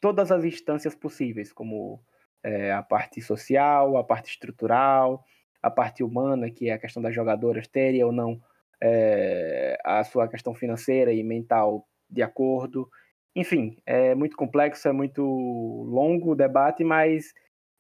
todas 0.01 0.31
as 0.31 0.45
instâncias 0.45 0.95
possíveis, 0.95 1.53
como 1.53 2.03
é, 2.43 2.73
a 2.73 2.83
parte 2.83 3.21
social, 3.21 3.97
a 3.97 4.05
parte 4.05 4.31
estrutural, 4.31 5.25
a 5.63 5.71
parte 5.71 6.03
humana, 6.03 6.51
que 6.51 6.69
é 6.69 6.73
a 6.73 6.79
questão 6.79 7.03
das 7.03 7.15
jogadoras 7.15 7.67
terem 7.67 8.03
ou 8.05 8.13
não 8.13 8.41
é, 8.83 9.79
a 9.85 10.03
sua 10.05 10.29
questão 10.29 10.55
financeira 10.55 11.13
e 11.13 11.23
mental 11.23 11.87
de 12.09 12.23
acordo. 12.23 12.89
Enfim, 13.35 13.77
é 13.87 14.15
muito 14.15 14.37
complexo, 14.37 14.89
é 14.89 14.93
muito 14.93 15.23
longo 15.23 16.33
o 16.33 16.37
debate, 16.37 16.83
mas 16.83 17.33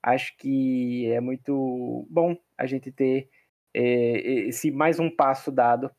acho 0.02 0.36
que 0.36 1.10
é 1.10 1.20
muito 1.20 2.06
bom 2.08 2.36
a 2.56 2.66
gente 2.66 2.92
ter 2.92 3.28
é, 3.74 3.82
esse 4.48 4.70
mais 4.70 4.98
um 4.98 5.10
passo 5.10 5.50
dado 5.50 5.90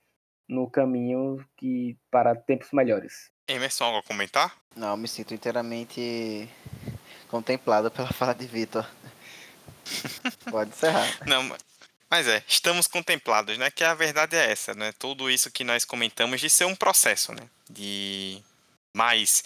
no 0.47 0.69
caminho 0.69 1.43
que 1.57 1.97
para 2.09 2.35
tempos 2.35 2.71
melhores. 2.71 3.31
Emerson, 3.47 3.85
algo 3.85 3.99
a 3.99 4.03
comentar? 4.03 4.55
Não, 4.75 4.95
me 4.95 5.07
sinto 5.07 5.33
inteiramente 5.33 6.47
contemplado 7.29 7.89
pela 7.91 8.11
fala 8.11 8.33
de 8.33 8.45
Vitor. 8.45 8.89
Pode 10.49 10.69
encerrar. 10.69 11.07
Não, 11.27 11.43
mas 11.43 11.70
é, 12.27 12.43
estamos 12.47 12.87
contemplados, 12.87 13.57
né? 13.57 13.71
Que 13.71 13.83
a 13.85 13.93
verdade 13.93 14.35
é 14.35 14.51
essa, 14.51 14.73
né? 14.73 14.91
Tudo 14.99 15.29
isso 15.29 15.49
que 15.49 15.63
nós 15.63 15.85
comentamos 15.85 16.41
de 16.41 16.49
ser 16.49 16.65
um 16.65 16.75
processo, 16.75 17.31
né? 17.31 17.49
De 17.69 18.41
mais 18.93 19.43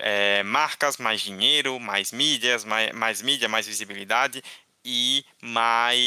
é, 0.00 0.42
marcas, 0.42 0.96
mais 0.96 1.20
dinheiro, 1.20 1.78
mais 1.78 2.12
mídias, 2.12 2.64
mais, 2.64 2.92
mais 2.92 3.20
mídia, 3.20 3.48
mais 3.48 3.66
visibilidade 3.66 4.42
e 4.84 5.24
mais 5.42 5.98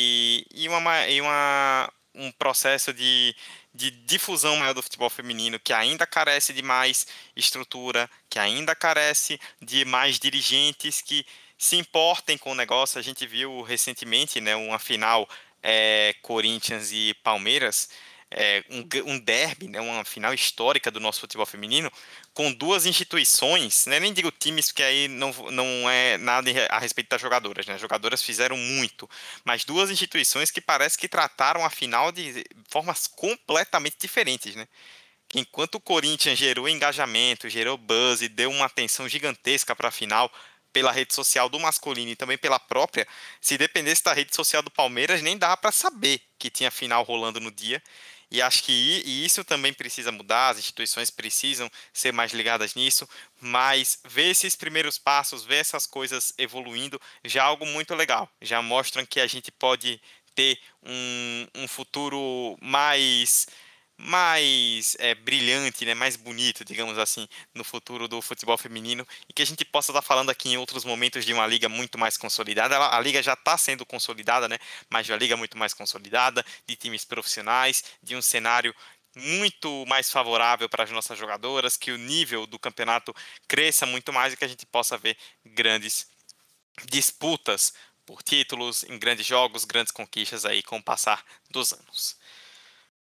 e 0.52 0.68
uma, 0.68 1.08
e 1.08 1.22
uma 1.22 1.92
um 2.16 2.32
processo 2.32 2.94
de, 2.94 3.36
de 3.74 3.92
difusão 3.92 4.58
maior 4.58 4.74
do 4.74 4.82
futebol 4.82 5.10
feminino 5.10 5.60
que 5.60 5.72
ainda 5.72 6.08
carece 6.08 6.54
de 6.54 6.62
mais 6.62 7.06
estrutura, 7.36 8.10
que 8.30 8.40
ainda 8.40 8.76
carece 8.76 9.40
de 9.62 9.86
mais 9.86 10.20
dirigentes 10.20 11.02
que 11.02 11.26
se 11.58 11.76
importem 11.76 12.38
com 12.38 12.52
o 12.52 12.56
negócio. 12.56 12.98
A 13.00 13.02
gente 13.02 13.28
viu 13.28 13.62
recentemente, 13.62 14.42
né, 14.42 14.56
uma 14.56 14.80
final 14.80 15.30
é, 15.64 16.16
Corinthians 16.22 16.92
e 16.92 17.14
Palmeiras 17.24 17.90
é, 18.32 18.64
um, 18.70 19.12
um 19.12 19.20
derby, 19.20 19.68
né, 19.68 19.82
uma 19.82 20.06
final 20.06 20.34
histórica 20.34 20.92
do 20.92 21.00
nosso 21.00 21.20
futebol 21.20 21.46
feminino, 21.46 21.92
com 22.34 22.52
duas 22.54 22.86
instituições, 22.86 23.86
né, 23.88 24.00
nem 24.00 24.14
digo 24.14 24.32
times, 24.32 24.68
porque 24.68 24.84
aí 24.84 25.08
não, 25.08 25.32
não 25.52 25.90
é 25.90 26.18
nada 26.18 26.50
a 26.70 26.80
respeito 26.80 27.10
das 27.10 27.22
jogadoras, 27.22 27.66
né, 27.66 27.74
as 27.74 27.82
jogadoras 27.82 28.22
fizeram 28.22 28.56
muito, 28.56 29.10
mas 29.44 29.66
duas 29.66 29.90
instituições 29.90 30.52
que 30.52 30.62
parece 30.62 30.98
que 30.98 31.08
trataram 31.08 31.66
a 31.66 31.70
final 31.70 32.12
de 32.12 32.46
formas 32.70 33.08
completamente 33.08 33.98
diferentes, 34.00 34.56
né. 34.56 34.68
Enquanto 35.36 35.76
o 35.76 35.80
Corinthians 35.80 36.40
gerou 36.40 36.68
engajamento, 36.68 37.48
gerou 37.50 37.78
buzz 37.78 38.22
e 38.22 38.28
deu 38.28 38.50
uma 38.50 38.66
atenção 38.66 39.08
gigantesca 39.08 39.76
para 39.76 39.90
a 39.90 39.92
final, 39.92 40.32
pela 40.72 40.92
rede 40.92 41.14
social 41.14 41.50
do 41.50 41.60
masculino 41.60 42.12
e 42.12 42.16
também 42.16 42.38
pela 42.38 42.60
própria, 42.60 43.08
se 43.42 43.58
dependesse 43.58 44.04
da 44.04 44.14
rede 44.14 44.36
social 44.36 44.62
do 44.62 44.72
Palmeiras, 44.72 45.22
nem 45.22 45.38
dava 45.38 45.58
para 45.58 45.72
saber 45.72 46.22
que 46.38 46.50
tinha 46.50 46.72
final 46.72 47.04
rolando 47.04 47.40
no 47.40 47.52
dia. 47.52 47.82
E 48.32 48.44
acho 48.44 48.64
que 48.64 49.02
e 49.06 49.26
isso 49.26 49.44
também 49.44 49.74
precisa 49.74 50.12
mudar, 50.12 50.50
as 50.50 50.60
instituições 50.60 51.10
precisam 51.10 51.70
ser 51.92 52.14
mais 52.14 52.32
ligadas 52.32 52.76
nisso, 52.76 53.10
mas 53.42 54.00
ver 54.06 54.30
esses 54.30 54.56
primeiros 54.56 55.00
passos, 55.00 55.44
ver 55.44 55.56
essas 55.56 55.88
coisas 55.88 56.32
evoluindo, 56.38 57.02
já 57.26 57.42
é 57.42 57.44
algo 57.44 57.66
muito 57.66 57.96
legal. 57.96 58.30
Já 58.40 58.62
mostram 58.62 59.04
que 59.04 59.20
a 59.20 59.26
gente 59.26 59.52
pode 59.52 60.00
ter 60.36 60.60
um, 60.84 61.48
um 61.56 61.68
futuro 61.68 62.56
mais 62.62 63.48
mais 64.02 64.96
é, 64.98 65.14
brilhante, 65.14 65.84
né, 65.84 65.94
mais 65.94 66.16
bonito, 66.16 66.64
digamos 66.64 66.98
assim, 66.98 67.28
no 67.54 67.66
futuro 67.66 68.08
do 68.08 68.22
futebol 68.22 68.58
feminino 68.58 69.06
e 69.28 69.34
que 69.34 69.42
a 69.42 69.46
gente 69.46 69.66
possa 69.66 69.92
estar 69.92 70.02
falando 70.02 70.30
aqui 70.30 70.50
em 70.50 70.58
outros 70.58 70.86
momentos 70.86 71.26
de 71.26 71.34
uma 71.34 71.46
liga 71.46 71.68
muito 71.68 71.98
mais 71.98 72.16
consolidada. 72.16 72.78
A, 72.78 73.00
liga 73.02 73.22
já 73.22 73.34
está 73.34 73.58
sendo 73.58 73.86
consolidada, 73.86 74.48
né, 74.48 74.58
mas 74.90 75.06
de 75.06 75.12
uma 75.12 75.18
liga 75.18 75.36
muito 75.36 75.58
mais 75.58 75.74
consolidada, 75.74 76.46
de 76.66 76.78
times 76.78 77.04
profissionais, 77.04 77.84
de 78.02 78.16
um 78.16 78.22
cenário 78.22 78.74
muito 79.18 79.86
mais 79.86 80.10
favorável 80.10 80.70
para 80.70 80.86
as 80.86 80.92
nossas 80.92 81.20
jogadoras, 81.20 81.76
que 81.76 81.92
o 81.92 81.98
nível 81.98 82.48
do 82.48 82.58
campeonato 82.58 83.14
cresça 83.50 83.86
muito 83.86 84.14
mais 84.14 84.32
e 84.32 84.38
que 84.38 84.46
a 84.46 84.48
gente 84.48 84.66
possa 84.66 84.98
ver 84.98 85.18
grandes 85.46 86.08
disputas 86.86 87.74
por 88.06 88.24
títulos 88.24 88.84
em 88.86 88.98
grandes 88.98 89.26
jogos, 89.26 89.66
grandes 89.66 89.92
conquistas 89.92 90.46
aí 90.46 90.64
com 90.64 90.78
o 90.78 90.84
passar 90.84 91.24
dos 91.52 91.74
anos. 91.74 92.19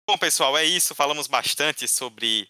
Bom, 0.07 0.18
pessoal, 0.18 0.57
é 0.59 0.64
isso. 0.64 0.94
Falamos 0.94 1.26
bastante 1.26 1.86
sobre 1.86 2.48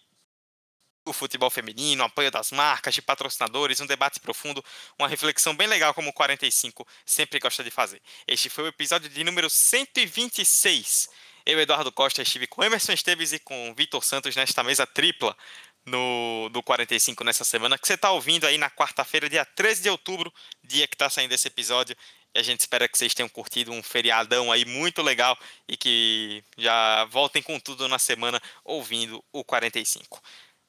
o 1.05 1.13
futebol 1.13 1.49
feminino, 1.49 2.03
apoio 2.03 2.29
das 2.31 2.51
marcas, 2.51 2.93
de 2.93 3.01
patrocinadores, 3.01 3.79
um 3.79 3.85
debate 3.85 4.19
profundo, 4.19 4.63
uma 4.99 5.07
reflexão 5.07 5.55
bem 5.55 5.67
legal 5.67 5.93
como 5.93 6.09
o 6.09 6.13
45 6.13 6.87
sempre 7.05 7.39
gosta 7.39 7.63
de 7.63 7.71
fazer. 7.71 8.01
Este 8.27 8.49
foi 8.49 8.65
o 8.65 8.67
episódio 8.67 9.09
de 9.09 9.23
número 9.23 9.49
126. 9.49 11.09
Eu, 11.45 11.59
Eduardo 11.59 11.91
Costa, 11.91 12.21
estive 12.21 12.45
com 12.45 12.63
Emerson 12.63 12.93
Esteves 12.93 13.33
e 13.33 13.39
com 13.39 13.73
Vitor 13.75 14.03
Santos 14.03 14.35
nesta 14.35 14.63
mesa 14.63 14.85
tripla 14.85 15.35
no 15.85 16.49
do 16.51 16.61
45 16.61 17.23
nessa 17.23 17.43
semana, 17.43 17.77
que 17.77 17.87
você 17.87 17.95
está 17.95 18.11
ouvindo 18.11 18.45
aí 18.45 18.57
na 18.57 18.69
quarta-feira, 18.69 19.27
dia 19.27 19.43
13 19.43 19.81
de 19.81 19.89
outubro, 19.89 20.31
dia 20.63 20.87
que 20.87 20.93
está 20.93 21.09
saindo 21.09 21.33
esse 21.33 21.47
episódio. 21.47 21.95
E 22.33 22.39
a 22.39 22.43
gente 22.43 22.61
espera 22.61 22.87
que 22.87 22.97
vocês 22.97 23.13
tenham 23.13 23.27
curtido 23.27 23.71
um 23.71 23.83
feriadão 23.83 24.51
aí 24.51 24.65
muito 24.65 25.01
legal 25.01 25.37
e 25.67 25.75
que 25.75 26.43
já 26.57 27.05
voltem 27.05 27.41
com 27.41 27.59
tudo 27.59 27.87
na 27.87 27.99
semana 27.99 28.41
ouvindo 28.63 29.23
o 29.33 29.43
45. 29.43 30.21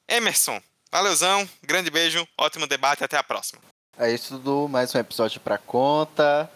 Emerson, 0.07 0.61
valeuzão, 0.91 1.47
grande 1.61 1.89
beijo, 1.89 2.27
ótimo 2.37 2.67
debate, 2.67 3.03
até 3.03 3.17
a 3.17 3.23
próxima. 3.23 3.61
É 3.97 4.11
isso 4.11 4.37
tudo, 4.37 4.67
mais 4.67 4.93
um 4.93 4.99
episódio 4.99 5.39
pra 5.39 5.57
conta. 5.57 6.49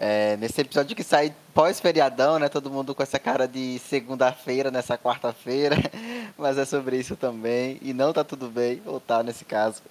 É, 0.00 0.36
nesse 0.36 0.60
episódio 0.60 0.94
que 0.94 1.02
sai 1.02 1.34
pós-feriadão, 1.52 2.38
né? 2.38 2.48
Todo 2.48 2.70
mundo 2.70 2.94
com 2.94 3.02
essa 3.02 3.18
cara 3.18 3.48
de 3.48 3.80
segunda-feira, 3.80 4.70
nessa 4.70 4.96
quarta-feira. 4.96 5.76
Mas 6.38 6.56
é 6.56 6.64
sobre 6.64 6.96
isso 6.96 7.16
também. 7.16 7.78
E 7.82 7.92
não 7.92 8.12
tá 8.12 8.22
tudo 8.22 8.48
bem, 8.48 8.80
ou 8.86 9.00
tá 9.00 9.24
nesse 9.24 9.44
caso. 9.44 9.82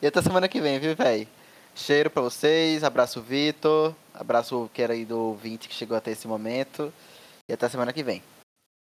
E 0.00 0.06
até 0.06 0.22
semana 0.22 0.48
que 0.48 0.62
vem, 0.62 0.80
viu, 0.80 0.96
velho? 0.96 1.28
Cheiro 1.74 2.08
para 2.08 2.22
vocês, 2.22 2.84
abraço 2.84 3.20
Vitor, 3.20 3.94
abraço 4.14 4.70
que 4.72 4.80
era 4.80 4.92
aí 4.92 5.04
do 5.04 5.18
ouvinte 5.18 5.68
que 5.68 5.74
chegou 5.74 5.96
até 5.96 6.12
esse 6.12 6.28
momento 6.28 6.92
e 7.48 7.52
até 7.52 7.68
semana 7.68 7.92
que 7.92 8.02
vem. 8.02 8.22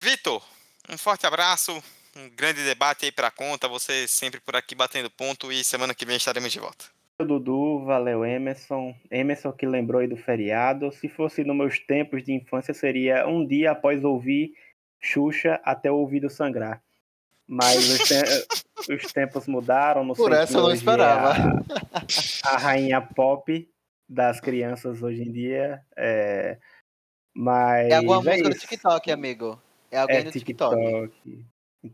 Vitor, 0.02 0.44
um 0.90 0.98
forte 0.98 1.28
abraço, 1.28 1.72
um 2.16 2.30
grande 2.30 2.64
debate 2.64 3.06
aí 3.06 3.12
para 3.12 3.30
conta, 3.30 3.68
você 3.68 4.08
sempre 4.08 4.40
por 4.40 4.56
aqui 4.56 4.74
batendo 4.74 5.10
ponto 5.10 5.52
e 5.52 5.64
semana 5.64 5.94
que 5.94 6.06
vem 6.06 6.18
estaremos 6.18 6.52
de 6.52 6.60
volta. 6.60 6.86
Dudu, 7.24 7.84
valeu 7.86 8.26
Emerson. 8.26 8.96
Emerson 9.12 9.52
que 9.52 9.66
lembrou 9.66 10.02
aí 10.02 10.08
do 10.08 10.16
feriado. 10.16 10.92
Se 10.92 11.10
fosse 11.10 11.44
nos 11.44 11.56
meus 11.56 11.78
tempos 11.78 12.24
de 12.24 12.34
infância, 12.34 12.74
seria 12.74 13.28
um 13.28 13.46
dia 13.46 13.72
após 13.72 14.04
ouvir 14.04 14.54
Xuxa 15.02 15.60
até 15.64 15.92
o 15.92 15.96
ouvido 15.96 16.30
sangrar. 16.30 16.82
Mas 17.52 17.78
os, 17.90 18.08
te 18.08 18.14
os 18.94 19.12
tempos 19.12 19.48
mudaram. 19.48 20.06
Não 20.06 20.14
Por 20.14 20.32
essa 20.32 20.60
eu 20.60 20.62
não 20.62 20.72
esperava. 20.72 21.34
A, 22.46 22.54
a, 22.54 22.58
rainha 22.58 23.02
pop 23.02 23.68
das 24.08 24.40
crianças 24.40 25.02
hoje 25.02 25.24
em 25.24 25.32
dia. 25.32 25.84
É, 25.98 26.60
mas 27.34 27.90
é 27.90 27.96
alguma 27.96 28.18
é 28.18 28.38
música 28.38 28.50
do 28.50 28.56
TikTok, 28.56 29.12
amigo. 29.12 29.60
É 29.90 29.98
alguém 29.98 30.18
é 30.18 30.24
do 30.24 30.32
TikTok. 30.32 30.76
TikTok. 30.76 31.46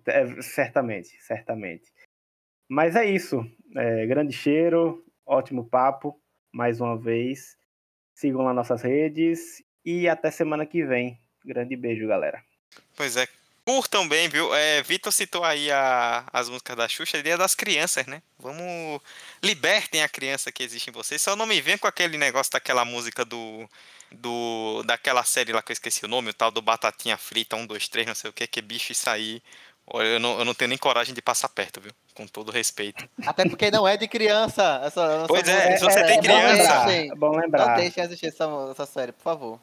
É, 0.07 0.41
certamente, 0.41 1.15
certamente. 1.21 1.93
Mas 2.67 2.97
é 2.97 3.05
isso. 3.05 3.49
É, 3.77 4.05
grande 4.07 4.33
cheiro, 4.33 5.05
ótimo 5.25 5.69
papo, 5.69 6.19
mais 6.51 6.81
uma 6.81 6.97
vez. 6.97 7.57
Sigam 8.13 8.41
lá 8.41 8.53
nossas 8.53 8.81
redes 8.81 9.63
e 9.85 10.09
até 10.09 10.29
semana 10.31 10.65
que 10.65 10.83
vem. 10.83 11.17
Grande 11.45 11.77
beijo, 11.77 12.07
galera. 12.07 12.43
Pois 12.97 13.15
é, 13.15 13.25
Curtam 13.65 14.07
bem, 14.07 14.29
viu? 14.29 14.53
É, 14.53 14.83
Vitor 14.83 15.11
citou 15.11 15.43
aí 15.43 15.71
a, 15.71 16.23
as 16.31 16.47
músicas 16.47 16.77
da 16.77 16.87
Xuxa, 16.87 17.17
a 17.17 17.19
ideia 17.19 17.35
das 17.35 17.55
crianças, 17.55 18.05
né? 18.05 18.21
Vamos. 18.37 19.01
Libertem 19.43 20.03
a 20.03 20.07
criança 20.07 20.51
que 20.51 20.61
existe 20.61 20.91
em 20.91 20.93
vocês. 20.93 21.19
Só 21.19 21.35
não 21.35 21.47
me 21.47 21.59
vem 21.59 21.75
com 21.75 21.87
aquele 21.87 22.15
negócio 22.15 22.51
daquela 22.51 22.85
música 22.85 23.25
do. 23.25 23.67
do 24.11 24.83
daquela 24.83 25.23
série 25.23 25.51
lá 25.51 25.63
que 25.63 25.71
eu 25.71 25.73
esqueci 25.73 26.05
o 26.05 26.07
nome, 26.07 26.29
o 26.29 26.33
tal 26.33 26.51
do 26.51 26.61
Batatinha 26.61 27.17
Frita, 27.17 27.55
1, 27.55 27.65
2, 27.65 27.87
3, 27.87 28.07
não 28.07 28.13
sei 28.13 28.29
o 28.29 28.33
que, 28.33 28.45
que 28.45 28.61
bicho 28.61 28.91
isso 28.91 29.09
aí. 29.09 29.41
Olha, 29.87 30.07
eu 30.07 30.19
não, 30.19 30.37
eu 30.37 30.45
não 30.45 30.53
tenho 30.53 30.69
nem 30.69 30.77
coragem 30.77 31.15
de 31.15 31.21
passar 31.21 31.49
perto, 31.49 31.81
viu? 31.81 31.91
Com 32.13 32.27
todo 32.27 32.51
respeito. 32.51 33.07
Até 33.25 33.49
porque 33.49 33.71
não 33.71 33.87
é 33.87 33.97
de 33.97 34.07
criança. 34.07 34.81
Essa, 34.83 35.01
essa 35.01 35.27
pois 35.27 35.47
é, 35.47 35.77
se 35.77 35.83
você 35.83 35.99
é, 35.99 36.03
tem 36.03 36.21
criança. 36.21 36.91
É 36.91 37.15
bom 37.15 37.35
lembrar. 37.35 37.69
Não 37.69 37.75
deixem 37.77 38.03
assistir 38.03 38.27
essa, 38.27 38.45
essa 38.71 38.85
série, 38.85 39.11
por 39.11 39.23
favor. 39.23 39.59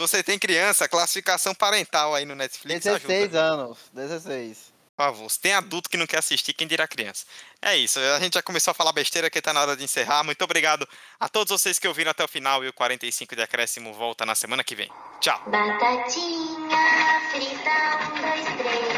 Se 0.00 0.08
você 0.08 0.22
tem 0.22 0.38
criança, 0.38 0.88
classificação 0.88 1.54
parental 1.54 2.14
aí 2.14 2.24
no 2.24 2.34
Netflix. 2.34 2.84
16 2.84 3.20
ajuda. 3.20 3.38
anos, 3.38 3.78
16. 3.92 4.72
Por 4.96 5.04
favor, 5.04 5.30
se 5.30 5.38
tem 5.38 5.52
adulto 5.52 5.90
que 5.90 5.98
não 5.98 6.06
quer 6.06 6.20
assistir, 6.20 6.54
quem 6.54 6.66
dirá 6.66 6.88
criança. 6.88 7.26
É 7.60 7.76
isso, 7.76 7.98
a 7.98 8.18
gente 8.18 8.32
já 8.32 8.42
começou 8.42 8.70
a 8.70 8.74
falar 8.74 8.94
besteira 8.94 9.28
que 9.28 9.42
tá 9.42 9.52
na 9.52 9.60
hora 9.60 9.76
de 9.76 9.84
encerrar. 9.84 10.24
Muito 10.24 10.42
obrigado 10.42 10.88
a 11.18 11.28
todos 11.28 11.50
vocês 11.50 11.78
que 11.78 11.86
ouviram 11.86 12.12
até 12.12 12.24
o 12.24 12.28
final 12.28 12.64
e 12.64 12.68
o 12.68 12.72
45 12.72 13.36
de 13.36 13.42
Acréscimo 13.42 13.92
volta 13.92 14.24
na 14.24 14.34
semana 14.34 14.64
que 14.64 14.74
vem. 14.74 14.90
Tchau. 15.20 15.38
Batatinha 15.46 17.20
frita, 17.30 17.98
um, 18.00 18.22
dois, 18.22 18.46
três. 18.56 18.88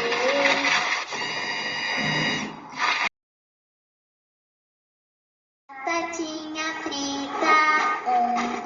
Batatinha 5.67 6.73
frita, 6.81 7.55
um, 8.09 8.62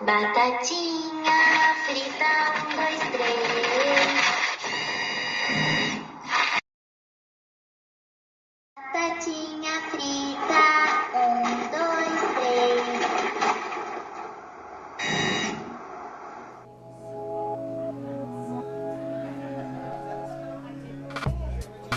Batatinha 0.00 1.74
frita, 1.86 2.32
um, 2.58 2.74
dois, 2.74 2.98
três. 3.12 3.38
Batatinha 8.76 9.74
frita, 9.90 10.66
um, 11.14 11.42
dois, 11.70 12.20
três. 12.34 12.82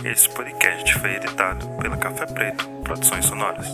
Esse 0.06 0.30
podcast 0.30 0.94
foi 1.00 1.16
editado 1.16 1.68
pela 1.82 1.98
Café 1.98 2.28
Preto 2.28 2.68
Produções 2.84 3.26
Sonoras. 3.26 3.68